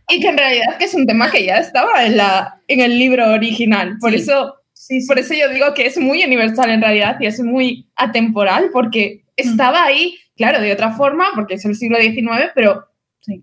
y 0.08 0.20
que 0.20 0.28
en 0.28 0.38
realidad 0.38 0.76
que 0.78 0.84
es 0.84 0.94
un 0.94 1.06
tema 1.06 1.30
que 1.30 1.44
ya 1.44 1.56
estaba 1.56 2.04
en, 2.04 2.16
la, 2.16 2.60
en 2.68 2.80
el 2.80 2.98
libro 2.98 3.32
original. 3.32 3.96
Por, 4.00 4.12
sí. 4.12 4.16
eso, 4.16 4.56
sí, 4.72 5.00
sí. 5.00 5.06
por 5.06 5.18
eso 5.18 5.34
yo 5.34 5.48
digo 5.48 5.74
que 5.74 5.86
es 5.86 5.98
muy 5.98 6.24
universal 6.24 6.70
en 6.70 6.82
realidad 6.82 7.16
y 7.20 7.26
es 7.26 7.40
muy 7.40 7.88
atemporal 7.96 8.70
porque 8.72 9.24
estaba 9.36 9.84
ahí, 9.84 10.18
claro, 10.36 10.60
de 10.60 10.72
otra 10.72 10.92
forma, 10.92 11.26
porque 11.34 11.54
es 11.54 11.64
el 11.64 11.74
siglo 11.74 11.98
XIX, 11.98 12.50
pero 12.54 12.86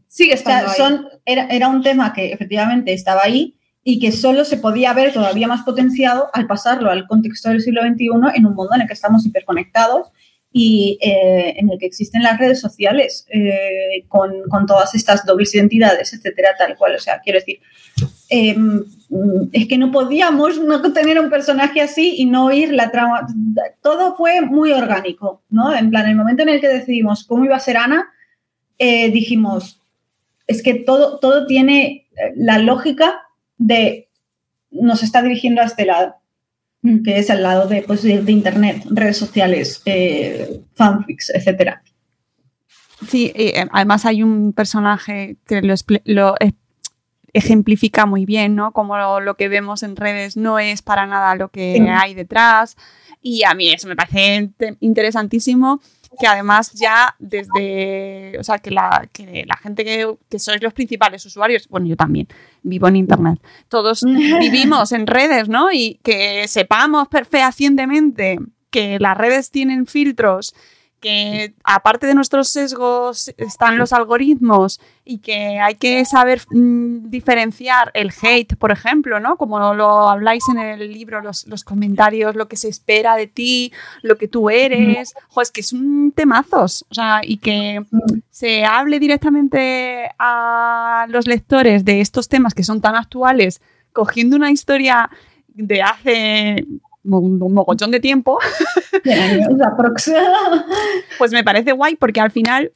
sigue 0.08 0.34
estando 0.34 0.70
o 0.70 0.74
sea, 0.74 0.88
son, 0.88 1.08
era, 1.26 1.48
era 1.50 1.68
un 1.68 1.82
tema 1.82 2.14
que 2.14 2.32
efectivamente 2.32 2.94
estaba 2.94 3.22
ahí, 3.24 3.56
y 3.90 3.98
que 3.98 4.12
solo 4.12 4.46
se 4.46 4.58
podía 4.58 4.94
ver 4.94 5.12
todavía 5.12 5.48
más 5.48 5.64
potenciado 5.64 6.30
al 6.34 6.46
pasarlo 6.46 6.92
al 6.92 7.08
contexto 7.08 7.50
del 7.50 7.60
siglo 7.60 7.82
XXI 7.82 8.10
en 8.36 8.46
un 8.46 8.54
mundo 8.54 8.70
en 8.76 8.82
el 8.82 8.88
que 8.88 8.94
estamos 8.94 9.26
hiperconectados 9.26 10.10
y 10.54 11.00
eh, 11.02 11.56
en 11.58 11.72
el 11.72 11.80
que 11.80 11.88
existen 11.88 12.22
las 12.22 12.38
redes 12.38 12.62
sociales 12.62 13.26
eh, 13.30 14.06
con, 14.08 14.44
con, 14.48 14.68
todas 14.68 14.94
estas 14.94 15.26
dobles 15.26 15.56
identidades, 15.56 16.14
etcétera, 16.14 16.50
tal 16.56 16.78
cual. 16.78 16.94
O 16.94 17.00
sea, 17.00 17.20
quiero 17.24 17.40
decir, 17.40 17.62
eh, 18.30 18.56
es 19.54 19.68
que 19.68 19.78
no 19.80 19.92
podíamos 19.92 20.60
no 20.60 20.94
tener 20.94 21.20
un 21.20 21.32
personaje 21.32 21.82
así 21.82 22.14
y 22.18 22.26
no 22.28 22.46
oír 22.46 22.72
la 22.72 22.92
trama. 22.92 23.26
Todo 23.82 24.16
fue 24.16 24.42
muy 24.42 24.72
orgánico, 24.72 25.42
¿no? 25.50 25.76
En 25.76 25.90
plan, 25.90 26.08
el 26.08 26.16
momento 26.16 26.44
en 26.44 26.50
el 26.50 26.62
que 26.62 26.68
decidimos 26.68 27.24
cómo 27.24 27.44
iba 27.44 27.56
a 27.56 27.60
ser 27.60 27.78
Ana, 27.78 28.08
eh, 28.78 29.10
dijimos, 29.10 29.82
es 30.46 30.62
que 30.62 30.76
todo, 30.76 31.18
todo 31.18 31.48
tiene 31.48 32.08
la 32.36 32.60
lógica 32.60 33.24
de 33.60 34.08
nos 34.72 35.04
está 35.04 35.22
dirigiendo 35.22 35.62
a 35.62 35.66
este 35.66 35.86
lado, 35.86 36.16
que 36.82 37.20
es 37.20 37.30
el 37.30 37.44
lado 37.44 37.68
de, 37.68 37.84
pues, 37.84 38.02
de, 38.02 38.22
de 38.22 38.32
Internet, 38.32 38.84
redes 38.90 39.18
sociales, 39.18 39.82
eh, 39.86 40.62
fanfics, 40.74 41.30
etc. 41.30 41.76
Sí, 43.08 43.32
eh, 43.36 43.66
además 43.72 44.06
hay 44.06 44.24
un 44.24 44.54
personaje 44.54 45.38
que 45.46 45.62
lo, 45.62 45.76
lo 46.06 46.36
ejemplifica 47.34 48.06
muy 48.06 48.26
bien, 48.26 48.56
¿no? 48.56 48.72
Como 48.72 48.98
lo, 48.98 49.20
lo, 49.20 49.36
que 49.36 49.50
vemos 49.50 49.84
en 49.84 49.96
redes 49.96 50.38
no 50.38 50.60
es 50.60 50.82
para 50.82 51.06
nada 51.06 51.36
lo 51.36 51.50
que 51.50 51.76
sí. 51.78 51.88
hay 51.88 52.14
detrás. 52.14 52.76
Y 53.22 53.44
a 53.44 53.54
mí 53.54 53.70
eso 53.70 53.88
me 53.88 53.96
parece 53.96 54.50
interesantísimo 54.80 55.82
que 56.20 56.28
además 56.28 56.72
ya 56.74 57.16
desde, 57.20 58.38
o 58.40 58.44
sea, 58.44 58.60
que 58.60 58.72
la, 58.72 59.08
que 59.12 59.44
la 59.46 59.58
gente 59.58 59.84
que, 59.84 60.16
que, 60.30 60.40
sois 60.40 60.62
los 60.62 60.74
principales 60.74 61.26
usuarios, 61.26 61.68
bueno, 61.68 61.88
yo 61.88 61.96
también 61.96 62.28
vivo 62.64 62.88
en 62.88 62.96
Internet, 62.96 63.40
todos 63.68 64.04
vivimos 64.40 64.92
en 64.92 65.08
redes, 65.08 65.50
¿no? 65.50 65.72
Y 65.72 66.00
que 66.04 66.48
sepamos 66.48 67.08
fehacientemente 67.30 68.40
que 68.70 69.00
las 69.00 69.18
redes 69.18 69.52
tienen 69.52 69.86
filtros 69.86 70.54
que 71.00 71.54
aparte 71.64 72.08
de 72.08 72.16
nuestros 72.16 72.50
sesgos 72.50 73.34
están 73.38 73.78
los 73.78 73.94
algoritmos 73.94 74.80
y 75.06 75.20
que 75.20 75.60
hay 75.60 75.76
que 75.76 76.06
saber 76.06 76.42
mmm, 76.52 77.10
diferenciar 77.10 77.92
el 77.94 78.12
hate, 78.22 78.56
por 78.56 78.72
ejemplo, 78.72 79.20
¿no? 79.20 79.38
Como 79.38 79.74
lo 79.74 80.10
habláis 80.10 80.44
en 80.50 80.60
el 80.60 80.92
libro, 80.92 81.22
los, 81.22 81.48
los, 81.48 81.64
comentarios, 81.64 82.36
lo 82.36 82.48
que 82.48 82.58
se 82.58 82.68
espera 82.68 83.16
de 83.16 83.28
ti, 83.28 83.72
lo 84.02 84.18
que 84.18 84.28
tú 84.28 84.50
eres. 84.50 85.14
Jo, 85.30 85.42
es 85.42 85.52
que 85.52 85.62
es 85.62 85.74
un 85.74 86.12
temazos. 86.12 86.86
O 86.90 86.94
sea, 86.94 87.22
y 87.24 87.38
que 87.38 87.84
se 88.30 88.66
hable 88.66 89.00
directamente 89.00 90.10
a 90.20 91.06
los 91.10 91.28
lectores 91.28 91.86
de 91.86 92.02
estos 92.02 92.30
temas 92.30 92.54
que 92.54 92.64
son 92.64 92.82
tan 92.82 92.96
actuales, 92.96 93.62
cogiendo 93.94 94.36
una 94.36 94.52
historia 94.52 95.10
de 95.48 95.82
hace 95.82 96.66
un, 97.04 97.42
un 97.42 97.54
mogollón 97.54 97.92
de 97.92 98.00
tiempo, 98.00 98.40
pues 101.18 101.32
me 101.32 101.44
parece 101.44 101.72
guay 101.72 101.96
porque 101.96 102.20
al 102.20 102.32
final 102.32 102.74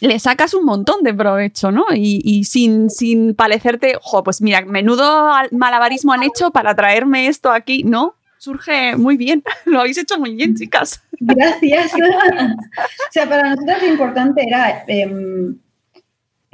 le 0.00 0.18
sacas 0.18 0.54
un 0.54 0.64
montón 0.64 1.02
de 1.02 1.14
provecho, 1.14 1.70
¿no? 1.70 1.84
Y, 1.94 2.20
y 2.24 2.44
sin, 2.44 2.90
sin 2.90 3.34
parecerte, 3.34 3.96
jo, 4.00 4.22
pues 4.22 4.42
mira, 4.42 4.62
menudo 4.62 5.30
malabarismo 5.52 6.12
han 6.12 6.22
hecho 6.22 6.50
para 6.50 6.74
traerme 6.74 7.28
esto 7.28 7.50
aquí, 7.50 7.84
¿no? 7.84 8.14
Surge 8.38 8.96
muy 8.96 9.16
bien, 9.16 9.42
lo 9.64 9.80
habéis 9.80 9.98
hecho 9.98 10.18
muy 10.18 10.34
bien, 10.34 10.54
chicas. 10.54 11.02
Gracias. 11.20 11.92
o 11.94 13.12
sea, 13.12 13.28
para 13.28 13.50
nosotros 13.50 13.82
lo 13.82 13.88
importante 13.88 14.44
era 14.46 14.84
eh, 14.88 15.54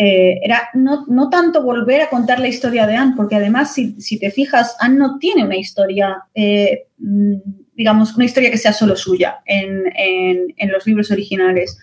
eh, 0.02 0.40
era 0.42 0.70
no, 0.72 1.04
no, 1.08 1.28
tanto 1.28 1.62
volver 1.62 2.00
a 2.00 2.08
contar 2.08 2.40
la 2.40 2.48
historia 2.48 2.86
de 2.86 2.96
Anne, 2.96 3.12
porque 3.18 3.36
además, 3.36 3.74
si, 3.74 4.00
si 4.00 4.18
te 4.18 4.30
fijas, 4.30 4.74
Anne 4.80 4.96
no 4.96 5.18
tiene 5.18 5.44
una 5.44 5.58
historia, 5.58 6.24
eh, 6.34 6.86
digamos, 6.96 8.16
una 8.16 8.24
historia 8.24 8.50
que 8.50 8.56
sea 8.56 8.72
solo 8.72 8.96
suya 8.96 9.40
en, 9.44 9.92
en, 9.94 10.54
en, 10.56 10.72
los 10.72 10.86
libros 10.86 11.10
originales. 11.10 11.76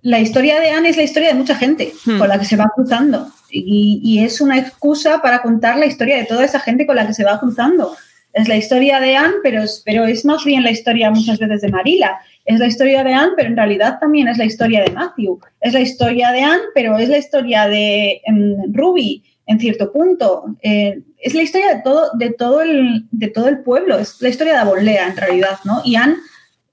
La 0.00 0.20
historia 0.20 0.58
de 0.58 0.70
Anne 0.70 0.88
es 0.88 0.96
la 0.96 1.02
historia 1.02 1.28
de 1.28 1.34
mucha 1.34 1.54
gente 1.54 1.92
hmm. 2.06 2.16
con 2.16 2.28
la 2.30 2.38
que 2.38 2.46
se 2.46 2.56
va 2.56 2.72
cruzando 2.74 3.30
y, 3.50 4.00
y, 4.02 4.24
es 4.24 4.40
una 4.40 4.58
excusa 4.58 5.20
para 5.20 5.42
contar 5.42 5.76
la 5.76 5.84
historia 5.84 6.16
de 6.16 6.24
toda 6.24 6.46
esa 6.46 6.60
gente 6.60 6.86
con 6.86 6.96
la 6.96 7.06
que 7.06 7.12
se 7.12 7.24
va 7.24 7.38
cruzando. 7.38 7.94
Es 8.32 8.48
la 8.48 8.56
historia 8.56 9.00
de 9.00 9.16
Anne, 9.16 9.36
pero 9.42 9.62
es, 9.62 9.82
pero 9.84 10.06
es 10.06 10.24
más 10.24 10.46
bien 10.46 10.62
la 10.62 10.70
historia 10.70 11.10
muchas 11.10 11.38
veces 11.38 11.60
de 11.60 11.68
Marila. 11.68 12.20
Es 12.44 12.58
la 12.58 12.66
historia 12.66 13.04
de 13.04 13.12
Anne, 13.12 13.32
pero 13.36 13.48
en 13.48 13.56
realidad 13.56 13.98
también 14.00 14.28
es 14.28 14.38
la 14.38 14.44
historia 14.44 14.82
de 14.82 14.90
Matthew. 14.90 15.38
Es 15.60 15.72
la 15.72 15.80
historia 15.80 16.32
de 16.32 16.40
Anne, 16.40 16.62
pero 16.74 16.96
es 16.96 17.08
la 17.08 17.18
historia 17.18 17.68
de 17.68 18.20
em, 18.24 18.72
Ruby 18.72 19.22
en 19.46 19.60
cierto 19.60 19.92
punto. 19.92 20.56
Eh, 20.62 21.02
es 21.18 21.34
la 21.34 21.42
historia 21.42 21.74
de 21.74 21.82
todo, 21.82 22.10
de, 22.16 22.30
todo 22.30 22.62
el, 22.62 23.06
de 23.10 23.28
todo 23.28 23.48
el 23.48 23.60
pueblo. 23.60 23.98
Es 23.98 24.20
la 24.20 24.28
historia 24.28 24.54
de 24.54 24.58
Abolea, 24.60 25.08
en 25.08 25.16
realidad, 25.16 25.58
¿no? 25.64 25.82
Y 25.84 25.96
Anne 25.96 26.16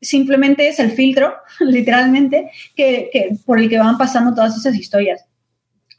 simplemente 0.02 0.68
es 0.68 0.80
el 0.80 0.92
filtro, 0.92 1.34
literalmente, 1.60 2.52
que, 2.76 3.38
por 3.46 3.60
el 3.60 3.70
que 3.70 3.80
van 3.80 3.98
pasando 3.98 4.34
todas 4.34 4.56
esas 4.58 4.76
historias. 4.76 5.26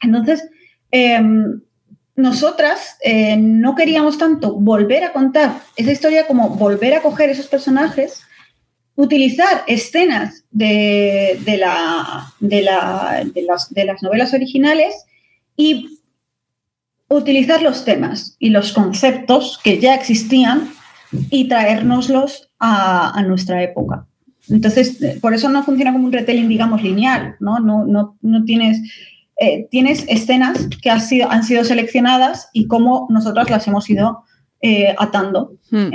Entonces, 0.01 0.47
em, 0.91 1.61
nosotras 2.15 2.97
eh, 3.01 3.37
no 3.37 3.75
queríamos 3.75 4.17
tanto 4.17 4.55
volver 4.55 5.03
a 5.03 5.13
contar 5.13 5.61
esa 5.75 5.91
historia 5.91 6.27
como 6.27 6.49
volver 6.49 6.93
a 6.93 7.01
coger 7.01 7.29
esos 7.29 7.47
personajes, 7.47 8.23
utilizar 8.99 9.63
escenas 9.65 10.43
de, 10.51 11.39
la, 11.57 12.33
de, 12.41 12.61
las, 12.61 13.73
de 13.73 13.85
las 13.85 14.03
novelas 14.03 14.33
originales 14.33 14.93
y 15.55 15.99
utilizar 17.07 17.61
los 17.61 17.85
temas 17.85 18.35
y 18.39 18.49
los 18.49 18.73
conceptos 18.73 19.57
que 19.63 19.79
ya 19.79 19.95
existían 19.95 20.73
y 21.29 21.47
traérnoslos 21.47 22.51
a, 22.59 23.23
nuestra 23.25 23.63
época. 23.63 24.05
Entonces, 24.49 24.99
por 25.21 25.33
eso 25.33 25.47
no 25.47 25.63
funciona 25.63 25.93
como 25.93 26.05
un 26.05 26.11
retelling, 26.11 26.49
digamos, 26.49 26.83
lineal, 26.83 27.37
¿no? 27.39 27.59
No, 27.59 27.85
no, 27.85 28.17
no 28.21 28.43
tienes 28.43 28.81
eh, 29.41 29.69
tienes 29.71 30.03
escenas 30.09 30.67
que 30.81 30.89
han 30.89 30.99
sido, 30.99 31.31
han 31.31 31.45
sido 31.45 31.63
seleccionadas 31.63 32.49
y 32.51 32.67
cómo 32.67 33.07
nosotros 33.09 33.49
las 33.49 33.65
hemos 33.69 33.89
ido 33.89 34.23
eh, 34.61 34.93
atando 34.97 35.53
hmm. 35.71 35.89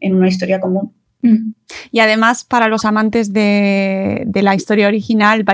en, 0.00 0.14
una 0.14 0.28
historia 0.28 0.60
común. 0.60 0.92
Y 1.90 2.00
además, 2.00 2.44
para 2.44 2.68
los 2.68 2.84
amantes 2.84 3.32
de, 3.32 4.26
la 4.34 4.54
historia 4.54 4.88
original, 4.88 5.44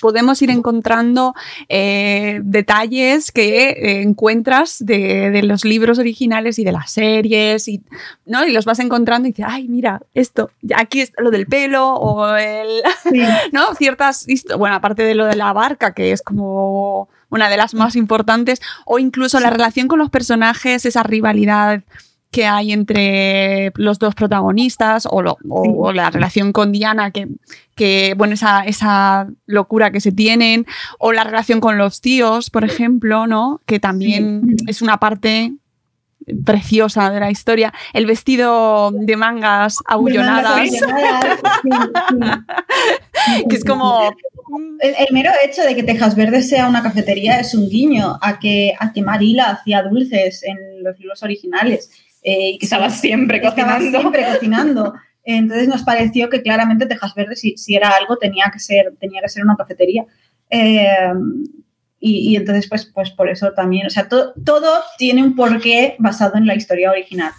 podemos 0.00 0.42
ir 0.42 0.50
encontrando 0.50 1.34
eh, 1.68 2.40
detalles 2.42 3.32
que 3.32 4.02
encuentras 4.02 4.84
de, 4.84 5.40
los 5.42 5.64
libros 5.64 5.98
originales 5.98 6.58
y 6.58 6.64
de 6.64 6.72
las 6.72 6.92
series, 6.92 7.68
y, 7.68 7.82
¿no? 8.26 8.46
y 8.46 8.52
los 8.52 8.64
vas 8.64 8.78
encontrando 8.78 9.28
y 9.28 9.32
dices, 9.32 9.46
ay, 9.48 9.68
mira, 9.68 10.02
esto, 10.14 10.50
aquí 10.74 11.00
es 11.00 11.12
lo 11.18 11.30
del 11.30 11.46
pelo, 11.46 11.94
o 11.94 12.36
el. 12.36 12.82
¿no? 13.52 13.74
Ciertas. 13.74 14.26
Bueno, 14.56 14.76
aparte 14.76 15.02
de 15.02 15.14
lo 15.14 15.26
de 15.26 15.36
la 15.36 15.52
barca, 15.52 15.94
que 15.94 16.12
es 16.12 16.22
como 16.22 17.08
una 17.30 17.48
de 17.48 17.56
las 17.56 17.74
más 17.74 17.96
importantes, 17.96 18.60
o 18.86 18.98
incluso 18.98 19.40
la 19.40 19.50
relación 19.50 19.88
con 19.88 19.98
los 19.98 20.10
personajes, 20.10 20.86
esa 20.86 21.02
rivalidad 21.02 21.82
que 22.30 22.46
hay 22.46 22.72
entre 22.72 23.72
los 23.76 23.98
dos 23.98 24.14
protagonistas 24.14 25.08
o, 25.10 25.92
la 25.92 26.10
relación 26.10 26.52
con 26.52 26.72
Diana, 26.72 27.10
que, 27.10 27.28
que 27.74 28.14
bueno, 28.16 28.34
esa, 28.34 28.64
esa, 28.64 29.28
locura 29.46 29.90
que 29.90 30.00
se 30.00 30.12
tienen, 30.12 30.66
o 30.98 31.12
la 31.12 31.24
relación 31.24 31.60
con 31.60 31.78
los 31.78 32.00
tíos, 32.00 32.50
por 32.50 32.64
ejemplo, 32.64 33.26
¿no? 33.26 33.60
Que 33.66 33.80
también 33.80 34.56
es 34.66 34.82
una 34.82 34.98
parte 34.98 35.52
preciosa 36.44 37.10
de 37.10 37.20
la 37.20 37.30
historia. 37.30 37.72
El 37.92 38.06
vestido 38.06 38.90
de 38.92 39.16
mangas 39.16 39.76
abullonadas. 39.86 40.70
que 43.48 43.56
es 43.56 43.64
como 43.64 44.10
el, 44.80 45.06
mero 45.12 45.30
hecho 45.44 45.62
de 45.62 45.74
que 45.74 45.82
Tejas 45.82 46.14
Verde 46.14 46.42
sea 46.42 46.68
una 46.68 46.82
cafetería 46.82 47.40
es 47.40 47.54
un 47.54 47.68
guiño 47.68 48.18
a 48.20 48.38
que, 48.38 48.74
a 48.78 48.92
que 48.92 49.02
Marila 49.02 49.50
hacía 49.50 49.82
dulces 49.82 50.42
en 50.42 50.82
los 50.82 50.98
libros 50.98 51.22
originales. 51.22 51.90
Eh, 52.22 52.50
y 52.50 52.58
que 52.58 52.66
estaba 52.66 52.90
siempre 52.90 53.40
cocinando. 53.40 54.00
siempre 54.00 54.24
cocinando. 54.24 54.94
Entonces 55.24 55.68
nos 55.68 55.82
pareció 55.82 56.30
que 56.30 56.42
claramente 56.42 56.86
Tejas 56.86 57.14
Verde, 57.14 57.36
si, 57.36 57.56
si, 57.56 57.76
era 57.76 57.90
algo, 57.90 58.16
tenía 58.16 58.50
que 58.52 58.58
ser, 58.58 58.94
tenía 58.98 59.20
que 59.20 59.28
ser 59.28 59.44
una 59.44 59.56
cafetería. 59.56 60.04
Eh, 60.50 61.12
y, 62.00 62.36
entonces, 62.36 62.68
pues, 62.68 62.86
pues 62.86 63.10
por 63.10 63.28
eso 63.28 63.52
también, 63.52 63.86
o 63.86 63.90
sea, 63.90 64.08
todo 64.08 64.82
tiene 64.98 65.22
un 65.22 65.34
porqué 65.34 65.96
basado 65.98 66.36
en 66.36 66.46
la 66.46 66.54
historia 66.54 66.90
original. 66.90 67.32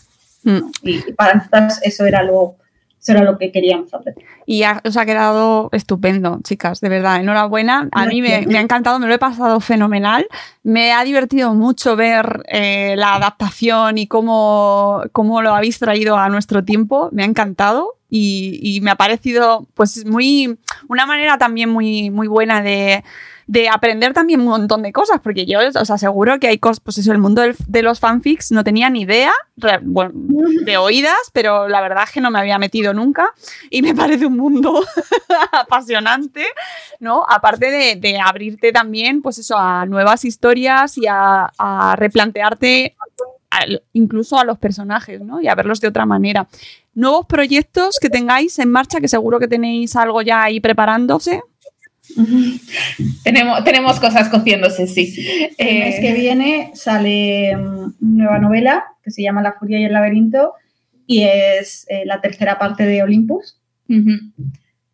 Mm. 0.44 0.60
Y, 0.84 1.14
para 1.14 1.36
nosotros 1.36 1.80
eso 1.84 2.06
era 2.06 2.20
algo 2.20 2.58
eso 3.02 3.14
era 3.14 3.24
lo 3.24 3.38
que 3.38 3.52
queríamos 3.52 3.93
hacer. 3.93 4.16
Y 4.45 4.64
os 4.64 4.97
ha 4.97 5.06
quedado 5.06 5.70
estupendo, 5.72 6.39
chicas, 6.43 6.82
de 6.82 6.89
verdad. 6.89 7.22
Enhorabuena. 7.22 7.88
A 7.93 8.06
mí 8.06 8.22
me, 8.22 8.34
ha 8.34 8.62
encantado, 8.62 9.00
me 9.00 9.08
lo 9.08 9.14
he 9.14 9.20
pasado 9.20 9.60
fenomenal. 9.62 10.28
Me 10.64 10.91
ha 10.91 11.04
divertido 11.04 11.54
mucho 11.54 11.95
ver 11.95 12.43
eh, 12.47 12.95
la 12.97 13.16
adaptación 13.16 13.97
y 13.97 14.08
cómo, 14.08 15.04
cómo 15.14 15.41
lo 15.41 15.56
habéis 15.56 15.80
traído 15.80 16.18
a 16.18 16.28
nuestro 16.30 16.66
tiempo. 16.66 17.10
Me 17.14 17.24
ha 17.24 17.26
encantado. 17.26 17.95
Y, 18.12 18.60
y 18.64 18.82
me 18.82 18.89
ha 18.89 18.95
parecido, 18.95 19.68
pues, 19.76 20.04
muy, 20.04 20.58
una 20.88 21.06
manera 21.06 21.38
también 21.38 21.70
muy, 21.70 22.10
muy 22.10 22.28
buena 22.28 22.64
de, 22.64 23.04
de 23.50 23.68
aprender 23.68 24.14
también 24.14 24.41
un 24.41 24.45
montón 24.45 24.84
de 24.84 24.91
cosas, 24.93 25.20
porque 25.24 25.47
yo 25.47 25.58
os 25.60 25.89
aseguro 25.89 26.39
que 26.39 26.50
hay 26.50 26.60
cosas, 26.60 26.82
pues 26.82 27.00
eso, 27.00 27.12
el 27.12 27.18
mundo 27.18 27.41
de 27.41 27.82
los 27.82 28.00
fanfics 28.00 28.52
no 28.52 28.64
tenía 28.64 28.91
ni 28.91 29.02
idea, 29.02 29.32
de 29.58 30.78
oídas, 30.78 31.18
pero 31.34 31.68
la 31.68 31.82
verdad 31.82 32.04
es 32.06 32.12
que 32.12 32.22
no 32.22 32.30
me 32.30 32.38
había 32.38 32.60
metido 32.60 32.93
nunca 32.93 33.34
y 33.72 33.82
me 33.82 33.95
parece 33.95 34.28
un 34.28 34.38
mundo 34.38 34.86
apasionante, 35.52 36.45
¿no? 37.00 37.26
Aparte 37.28 37.95
de, 37.95 38.20
abrirte 38.20 38.72
también, 38.72 39.24
pues 39.24 39.39
eso, 39.39 39.58
a 39.58 39.88
nuevas 39.88 40.26
historias 40.26 40.95
y 41.00 41.08
a, 41.10 41.52
replantearte 41.97 42.95
incluso 43.93 44.38
a 44.38 44.43
los 44.43 44.60
personajes, 44.60 45.22
¿no? 45.22 45.41
Y 45.41 45.47
a 45.47 45.56
verlos 45.56 45.82
de 45.82 45.88
otra 45.88 46.06
manera. 46.06 46.47
Nuevos 46.93 47.26
proyectos 47.26 47.97
que 48.00 48.12
tengáis 48.12 48.60
en 48.60 48.70
marcha, 48.70 49.02
que 49.02 49.08
seguro 49.08 49.39
que 49.39 49.47
tenéis 49.47 49.95
algo 49.95 50.22
ya 50.22 50.43
ahí 50.43 50.60
preparándose 50.60 51.41
tenemos, 53.24 53.64
tenemos 53.64 53.99
cosas 53.99 54.30
cociéndose, 54.30 54.88
sí. 54.88 55.16
El 55.57 55.80
mes 55.80 55.99
que 55.99 56.10
eh, 56.10 56.14
viene 56.14 56.72
sale 56.74 57.55
una 57.55 57.93
nueva 57.99 58.39
novela 58.39 58.86
que 59.03 59.12
se 59.12 59.22
llama 59.22 59.41
La 59.41 59.53
Furia 59.53 59.80
y 59.80 59.86
el 59.86 59.93
Laberinto 59.93 60.53
y 61.07 61.24
es 61.24 61.86
eh, 61.89 62.03
la 62.05 62.22
tercera 62.22 62.60
parte 62.60 62.86
de 62.86 63.01
Olympus. 63.01 63.57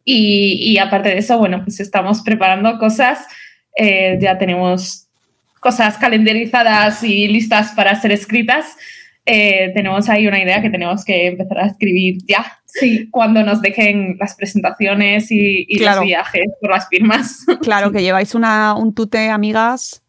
y, 0.06 0.78
aparte 0.78 1.10
de 1.10 1.18
eso, 1.18 1.38
bueno, 1.38 1.62
pues 1.64 1.80
estamos 1.80 2.22
preparando 2.22 2.78
cosas, 2.80 3.26
eh, 3.78 4.18
ya 4.22 4.38
tenemos 4.38 5.08
cosas 5.60 5.98
calendarizadas 5.98 7.04
y 7.04 7.28
listas 7.28 7.72
para 7.72 8.00
ser 8.00 8.12
escritas. 8.12 8.78
Eh, 9.28 9.72
tenemos 9.74 10.08
ahí 10.08 10.28
una 10.28 10.42
idea 10.42 10.62
que 10.62 10.70
tenemos 10.70 11.04
que 11.04 11.28
empezar 11.28 11.58
a 11.58 11.66
escribir 11.66 12.18
ya, 12.28 12.46
sí. 12.66 13.10
cuando 13.10 13.42
nos 13.44 13.60
dejen 13.60 14.18
las 14.20 14.36
presentaciones 14.36 15.32
y, 15.32 15.66
los 15.80 16.02
viajes 16.02 16.46
por 16.62 16.72
las 16.72 16.88
firmas. 16.88 17.46
Claro, 17.62 17.92
que 17.92 18.04
lleváis 18.04 18.36
una, 18.36 18.76
un 18.76 18.94
tute, 18.94 19.30
amigas. 19.30 20.04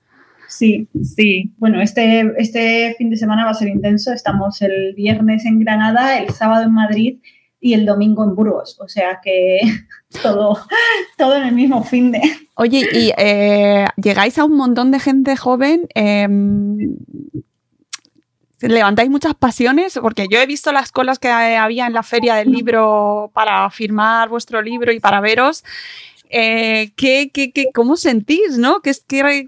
Sí, 0.49 0.89
sí. 1.03 1.55
Bueno, 1.57 1.81
este, 1.81 2.31
este 2.37 2.95
fin 2.99 3.09
de 3.09 3.17
semana 3.17 3.45
va 3.45 3.53
a 3.53 3.55
ser 3.55 3.69
intenso. 3.69 4.13
Estamos 4.13 4.61
el 4.61 4.95
viernes 4.95 5.47
en 5.47 5.61
Granada, 5.61 6.19
el 6.19 6.31
sábado 6.35 6.65
en 6.65 6.73
Madrid 6.73 7.19
y 7.59 7.73
el 7.73 7.87
domingo 7.87 8.25
en 8.25 8.35
Burgos. 8.35 8.79
O 8.81 8.89
sea 8.89 9.21
que 9.23 9.61
todo, 10.23 10.59
todo 11.17 11.37
en 11.37 11.45
el 11.45 11.55
mismo 11.55 11.83
fin 11.83 12.13
de. 12.13 12.21
Oye, 12.57 12.87
y 12.93 13.13
eh, 13.17 13.87
llegáis 13.97 14.39
a 14.39 14.45
un 14.45 14.57
montón 14.57 14.91
de 14.91 15.01
gente 15.01 15.37
joven. 15.37 15.89
Em, 15.95 16.97
levantáis 18.61 19.11
muchas 19.11 19.35
pasiones, 19.35 19.99
porque 20.01 20.27
yo 20.31 20.39
he 20.39 20.47
visto 20.47 20.73
las 20.73 20.93
colas 20.93 21.19
que 21.19 21.29
había 21.29 21.87
en 21.87 21.93
la 21.93 22.03
feria 22.03 22.35
del 22.37 22.51
libro 22.51 23.31
para 23.35 23.69
firmar 23.71 24.29
vuestro 24.29 24.63
libro 24.63 24.93
y 24.93 25.01
para 25.01 25.21
veros. 25.21 25.65
Eh, 26.29 26.91
¿qué, 26.97 27.31
qué, 27.33 27.53
qué, 27.53 27.67
cómo 27.73 27.97
sentís, 27.97 28.59
no? 28.59 28.81
¿Qué, 28.81 28.93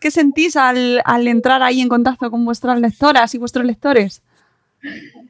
qué 0.00 0.11
sentís 0.11 0.56
al, 0.56 1.02
al, 1.04 1.26
entrar 1.26 1.62
ahí 1.62 1.80
en 1.80 1.88
contacto 1.88 2.30
con 2.30 2.44
vuestras 2.44 2.80
lectoras 2.80 3.34
y 3.34 3.38
vuestros 3.38 3.64
lectores? 3.64 4.22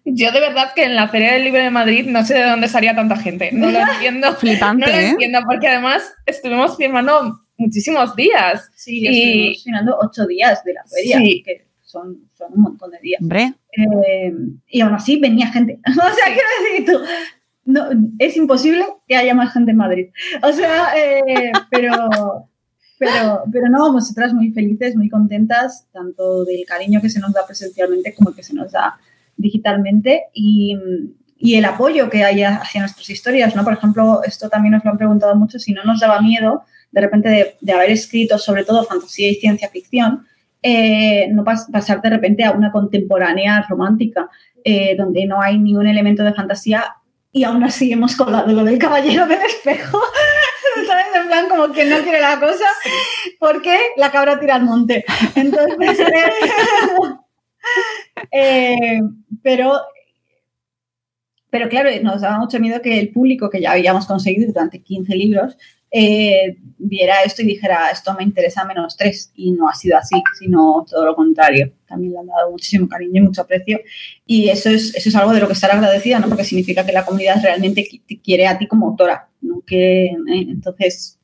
Yo 0.04 0.30
de 0.30 0.40
verdad 0.40 0.74
que 0.74 0.84
en 0.84 0.94
la 0.94 1.08
Feria 1.08 1.32
del 1.32 1.44
Libro 1.44 1.62
de 1.62 1.70
Madrid 1.70 2.06
no 2.06 2.24
sé 2.24 2.34
de 2.34 2.44
dónde 2.44 2.68
salía 2.68 2.94
tanta 2.94 3.16
gente. 3.16 3.50
No 3.52 3.70
lo 3.70 3.78
entiendo. 3.92 4.34
Flipante, 4.34 4.86
no 4.86 4.92
lo 4.92 4.98
¿eh? 4.98 5.08
entiendo, 5.08 5.40
porque 5.46 5.68
además 5.68 6.02
estuvimos 6.26 6.76
firmando 6.76 7.40
muchísimos 7.56 8.14
días. 8.14 8.70
Sí, 8.74 9.00
y... 9.00 9.06
estuvimos 9.06 9.64
firmando 9.64 9.98
ocho 10.02 10.26
días 10.26 10.62
de 10.64 10.74
la 10.74 10.84
feria. 10.84 11.18
Sí 11.18 11.44
son, 11.88 12.28
son 12.36 12.52
un 12.54 12.62
montón 12.62 12.90
de 12.90 12.98
días. 12.98 13.22
Eh, 13.76 14.34
y 14.68 14.80
aún 14.82 14.94
así 14.94 15.18
venía 15.18 15.50
gente. 15.50 15.80
o 15.88 15.92
sea, 15.92 16.26
quiero 16.26 16.48
decir 16.62 16.86
tú, 16.86 17.00
no, 17.64 17.88
es 18.18 18.36
imposible 18.36 18.84
que 19.06 19.16
haya 19.16 19.34
más 19.34 19.54
gente 19.54 19.70
en 19.70 19.78
Madrid. 19.78 20.06
O 20.42 20.52
sea, 20.52 20.90
eh, 20.96 21.50
pero, 21.70 22.50
pero, 22.98 23.42
pero 23.50 23.68
no, 23.70 23.90
nosotras 23.90 24.34
muy 24.34 24.52
felices, 24.52 24.96
muy 24.96 25.08
contentas, 25.08 25.86
tanto 25.90 26.44
del 26.44 26.64
cariño 26.66 27.00
que 27.00 27.08
se 27.08 27.20
nos 27.20 27.32
da 27.32 27.46
presencialmente 27.46 28.14
como 28.14 28.34
que 28.34 28.42
se 28.42 28.54
nos 28.54 28.70
da 28.70 28.98
digitalmente 29.38 30.24
y, 30.34 30.76
y 31.38 31.54
el 31.54 31.64
apoyo 31.64 32.10
que 32.10 32.22
hay 32.22 32.42
hacia 32.42 32.82
nuestras 32.82 33.08
historias, 33.08 33.56
¿no? 33.56 33.64
Por 33.64 33.72
ejemplo, 33.72 34.22
esto 34.24 34.50
también 34.50 34.72
nos 34.72 34.84
lo 34.84 34.90
han 34.90 34.98
preguntado 34.98 35.34
mucho, 35.36 35.58
si 35.58 35.72
no 35.72 35.84
nos 35.84 36.00
daba 36.00 36.20
miedo 36.20 36.64
de 36.90 37.00
repente 37.00 37.28
de, 37.28 37.56
de 37.60 37.72
haber 37.72 37.90
escrito 37.90 38.38
sobre 38.38 38.64
todo 38.64 38.84
fantasía 38.84 39.30
y 39.30 39.34
ciencia 39.36 39.68
ficción, 39.68 40.26
eh, 40.62 41.28
no 41.30 41.44
pasar 41.44 42.02
de 42.02 42.10
repente 42.10 42.44
a 42.44 42.52
una 42.52 42.72
contemporánea 42.72 43.64
romántica. 43.68 44.28
eh, 44.64 44.96
donde 44.96 45.24
no 45.24 45.40
hay 45.40 45.56
ni 45.56 45.76
un 45.76 45.86
elemento 45.86 46.24
de 46.24 46.34
fantasía 46.34 46.96
y 47.32 47.44
aún 47.44 47.62
así 47.62 47.92
hemos 47.92 48.16
colado 48.16 48.52
lo 48.52 48.64
del 48.64 48.78
caballero 48.78 49.26
del 49.26 49.40
espejo. 49.40 50.00
¿Sabes? 50.86 51.06
En 51.14 51.26
plan, 51.28 51.48
como 51.48 51.72
que 51.72 51.84
no 51.84 51.98
quiere 52.02 52.20
la 52.20 52.38
cosa 52.40 52.66
porque 53.38 53.78
la 53.96 54.10
cabra 54.10 54.38
tira 54.38 54.56
al 54.56 54.64
monte. 54.64 55.04
Entonces, 55.34 56.00
eh, 58.32 59.00
pero 59.42 59.80
pero 61.50 61.68
claro, 61.68 61.90
nos 62.02 62.20
daba 62.20 62.38
mucho 62.38 62.60
miedo 62.60 62.82
que 62.82 62.98
el 62.98 63.10
público 63.10 63.48
que 63.48 63.60
ya 63.60 63.72
habíamos 63.72 64.06
conseguido 64.06 64.52
durante 64.52 64.82
15 64.82 65.14
libros 65.16 65.56
eh, 65.90 66.56
viera 66.78 67.22
esto 67.24 67.42
y 67.42 67.46
dijera, 67.46 67.90
esto 67.90 68.14
me 68.14 68.22
interesa 68.22 68.64
menos 68.64 68.96
tres. 68.96 69.32
Y 69.34 69.52
no 69.52 69.68
ha 69.68 69.74
sido 69.74 69.96
así, 69.96 70.16
sino 70.38 70.84
todo 70.88 71.04
lo 71.06 71.14
contrario. 71.14 71.72
También 71.86 72.12
le 72.12 72.18
han 72.20 72.26
dado 72.26 72.50
muchísimo 72.50 72.88
cariño 72.88 73.22
y 73.22 73.24
mucho 73.26 73.42
aprecio. 73.42 73.80
Y 74.26 74.48
eso 74.48 74.70
es, 74.70 74.94
eso 74.94 75.08
es 75.08 75.16
algo 75.16 75.32
de 75.32 75.40
lo 75.40 75.46
que 75.46 75.54
estar 75.54 75.70
agradecida, 75.70 76.18
¿no? 76.18 76.28
Porque 76.28 76.44
significa 76.44 76.84
que 76.84 76.92
la 76.92 77.04
comunidad 77.04 77.42
realmente 77.42 77.88
te 78.06 78.20
quiere 78.20 78.46
a 78.46 78.58
ti 78.58 78.66
como 78.66 78.88
autora. 78.88 79.28
¿no? 79.40 79.62
Que, 79.66 80.06
eh, 80.06 80.12
entonces, 80.28 81.18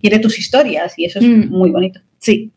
quiere 0.00 0.18
tus 0.18 0.38
historias 0.38 0.98
y 0.98 1.04
eso 1.04 1.18
es 1.18 1.26
Mm. 1.26 1.50
muy 1.50 1.70
bonito. 1.70 2.00
Sí. 2.18 2.50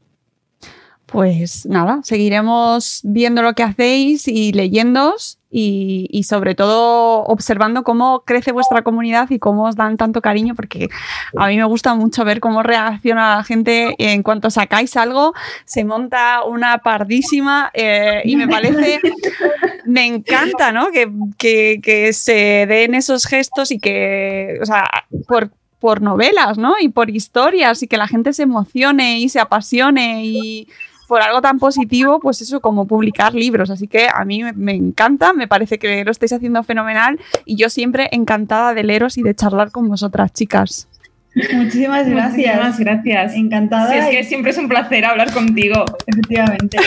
Pues 1.05 1.65
nada, 1.67 1.99
seguiremos 2.03 3.01
viendo 3.03 3.41
lo 3.43 3.53
que 3.53 3.61
hacéis 3.63 4.27
y 4.27 4.51
leyéndoos 4.53 5.37
y, 5.55 6.07
y 6.11 6.23
sobre 6.23 6.55
todo 6.55 7.23
observando 7.25 7.83
cómo 7.83 8.21
crece 8.25 8.51
vuestra 8.51 8.81
comunidad 8.81 9.29
y 9.29 9.37
cómo 9.37 9.65
os 9.65 9.75
dan 9.75 9.97
tanto 9.97 10.19
cariño, 10.19 10.55
porque 10.55 10.89
a 11.37 11.47
mí 11.47 11.57
me 11.57 11.63
gusta 11.65 11.93
mucho 11.93 12.25
ver 12.25 12.39
cómo 12.39 12.63
reacciona 12.63 13.35
la 13.37 13.43
gente 13.43 13.93
en 13.99 14.23
cuanto 14.23 14.49
sacáis 14.49 14.97
algo, 14.97 15.33
se 15.65 15.85
monta 15.85 16.43
una 16.43 16.79
pardísima 16.79 17.69
eh, 17.75 18.21
y 18.25 18.35
me 18.35 18.47
parece, 18.47 18.99
me 19.85 20.07
encanta, 20.07 20.71
¿no? 20.71 20.87
Que, 20.91 21.07
que- 21.37 21.79
que 21.83 22.13
se 22.13 22.65
den 22.67 22.95
esos 22.95 23.25
gestos 23.25 23.69
y 23.71 23.79
que, 23.79 24.57
o 24.61 24.65
sea, 24.65 24.89
por 25.27 25.51
por 25.79 26.01
novelas, 26.01 26.57
¿no? 26.57 26.75
Y 26.79 26.87
por 26.87 27.09
historias 27.09 27.83
y 27.83 27.87
que 27.87 27.97
la 27.97 28.07
gente 28.07 28.31
se 28.31 28.43
emocione 28.43 29.19
y 29.19 29.27
se 29.27 29.41
apasione 29.41 30.23
y 30.25 30.69
por 31.07 31.21
algo 31.21 31.41
tan 31.41 31.59
positivo, 31.59 32.19
pues 32.19 32.41
eso, 32.41 32.59
como 32.61 32.85
publicar 32.87 33.33
libros. 33.35 33.69
Así 33.69 33.87
que 33.87 34.07
a 34.13 34.23
mí 34.25 34.43
me, 34.43 34.53
me 34.53 34.73
encanta, 34.73 35.33
me 35.33 35.47
parece 35.47 35.77
que 35.79 36.03
lo 36.05 36.11
estáis 36.11 36.33
haciendo 36.33 36.63
fenomenal 36.63 37.19
y 37.45 37.55
yo 37.55 37.69
siempre 37.69 38.09
encantada 38.11 38.73
de 38.73 38.83
leeros 38.83 39.17
y 39.17 39.23
de 39.23 39.35
charlar 39.35 39.71
con 39.71 39.87
vosotras, 39.87 40.31
chicas. 40.33 40.87
Muchísimas 41.35 42.07
gracias. 42.07 42.55
Muchísimas 42.55 42.79
gracias. 42.79 43.33
Encantada. 43.33 43.89
Sí, 43.91 43.97
es 43.97 44.05
que 44.05 44.19
y- 44.19 44.23
siempre 44.23 44.51
es 44.51 44.57
un 44.59 44.69
placer 44.69 45.03
hablar 45.03 45.33
contigo. 45.33 45.83
Efectivamente. 46.05 46.77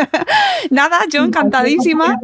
Nada, 0.70 1.00
yo 1.12 1.22
encantadísima. 1.22 2.18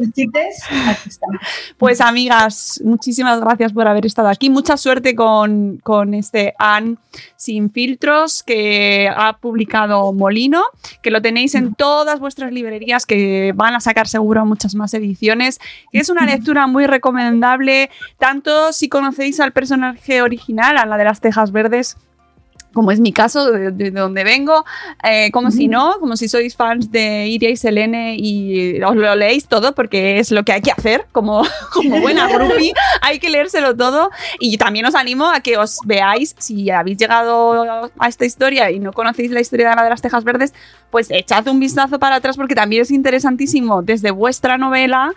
Pues 1.77 2.01
amigas, 2.01 2.81
muchísimas 2.83 3.39
gracias 3.39 3.73
por 3.73 3.87
haber 3.87 4.07
estado 4.07 4.29
aquí. 4.29 4.49
Mucha 4.49 4.75
suerte 4.75 5.15
con, 5.15 5.77
con 5.83 6.15
este 6.15 6.55
An 6.57 6.97
sin 7.41 7.71
filtros 7.71 8.43
que 8.43 9.09
ha 9.09 9.37
publicado 9.37 10.13
Molino, 10.13 10.61
que 11.01 11.09
lo 11.09 11.23
tenéis 11.23 11.55
en 11.55 11.73
todas 11.73 12.19
vuestras 12.19 12.51
librerías, 12.51 13.07
que 13.07 13.51
van 13.55 13.73
a 13.73 13.79
sacar 13.79 14.07
seguro 14.07 14.45
muchas 14.45 14.75
más 14.75 14.93
ediciones, 14.93 15.59
que 15.91 15.97
es 15.97 16.09
una 16.11 16.27
lectura 16.27 16.67
muy 16.67 16.85
recomendable, 16.85 17.89
tanto 18.19 18.71
si 18.73 18.89
conocéis 18.89 19.39
al 19.39 19.53
personaje 19.53 20.21
original, 20.21 20.77
a 20.77 20.85
la 20.85 20.97
de 20.97 21.03
las 21.03 21.19
Tejas 21.19 21.51
Verdes, 21.51 21.97
como 22.73 22.91
es 22.91 22.99
mi 22.99 23.11
caso, 23.11 23.51
de, 23.51 23.71
de 23.71 23.91
donde 23.91 24.23
vengo, 24.23 24.63
eh, 25.03 25.29
como 25.31 25.51
si 25.51 25.67
no, 25.67 25.97
como 25.99 26.15
si 26.15 26.27
sois 26.29 26.55
fans 26.55 26.91
de 26.91 27.27
Iria 27.27 27.49
y 27.49 27.57
Selene 27.57 28.15
y 28.17 28.81
os 28.81 28.95
lo 28.95 29.15
leéis 29.15 29.47
todo 29.47 29.73
porque 29.75 30.19
es 30.19 30.31
lo 30.31 30.43
que 30.43 30.53
hay 30.53 30.61
que 30.61 30.71
hacer 30.71 31.05
como, 31.11 31.43
como 31.73 31.99
buena 31.99 32.27
groupie, 32.27 32.73
hay 33.01 33.19
que 33.19 33.29
leérselo 33.29 33.75
todo. 33.75 34.09
Y 34.39 34.57
también 34.57 34.85
os 34.85 34.95
animo 34.95 35.29
a 35.29 35.41
que 35.41 35.57
os 35.57 35.79
veáis, 35.85 36.35
si 36.39 36.69
habéis 36.69 36.97
llegado 36.97 37.91
a 37.99 38.07
esta 38.07 38.25
historia 38.25 38.71
y 38.71 38.79
no 38.79 38.93
conocéis 38.93 39.31
la 39.31 39.41
historia 39.41 39.69
de 39.69 39.75
la 39.75 39.83
de 39.83 39.89
las 39.89 40.01
Tejas 40.01 40.23
Verdes, 40.23 40.53
pues 40.89 41.09
echad 41.11 41.47
un 41.47 41.59
vistazo 41.59 41.99
para 41.99 42.15
atrás 42.15 42.37
porque 42.37 42.55
también 42.55 42.81
es 42.83 42.91
interesantísimo 42.91 43.81
desde 43.81 44.11
vuestra 44.11 44.57
novela 44.57 45.11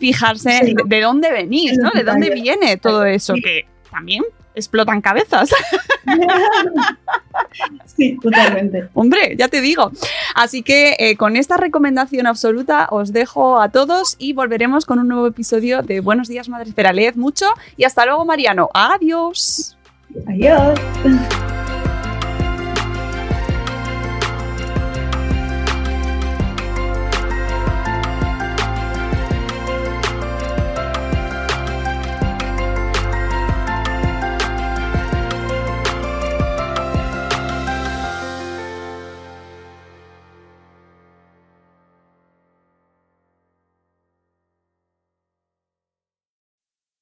fijarse 0.00 0.50
Sí. 0.64 0.74
de, 0.74 0.82
de 0.86 1.00
dónde 1.02 1.30
venís, 1.30 1.76
¿no? 1.78 1.90
De 1.90 2.04
dónde 2.04 2.30
viene 2.30 2.76
todo 2.76 3.04
eso, 3.04 3.34
que 3.34 3.66
también 3.90 4.22
explotan 4.60 5.00
cabezas. 5.00 5.50
Sí, 7.84 8.16
totalmente. 8.20 8.88
Hombre, 8.94 9.36
ya 9.36 9.48
te 9.48 9.60
digo. 9.60 9.90
Así 10.34 10.62
que 10.62 10.96
eh, 10.98 11.16
con 11.16 11.36
esta 11.36 11.56
recomendación 11.56 12.26
absoluta 12.26 12.88
os 12.90 13.12
dejo 13.12 13.60
a 13.60 13.68
todos 13.70 14.16
y 14.18 14.32
volveremos 14.32 14.86
con 14.86 14.98
un 14.98 15.08
nuevo 15.08 15.26
episodio 15.26 15.82
de 15.82 16.00
Buenos 16.00 16.28
días, 16.28 16.48
Madre 16.48 16.68
Espera. 16.70 16.92
Leed 16.92 17.16
mucho 17.16 17.46
y 17.76 17.84
hasta 17.84 18.06
luego, 18.06 18.24
Mariano. 18.24 18.70
Adiós. 18.72 19.76
Adiós. 20.26 20.78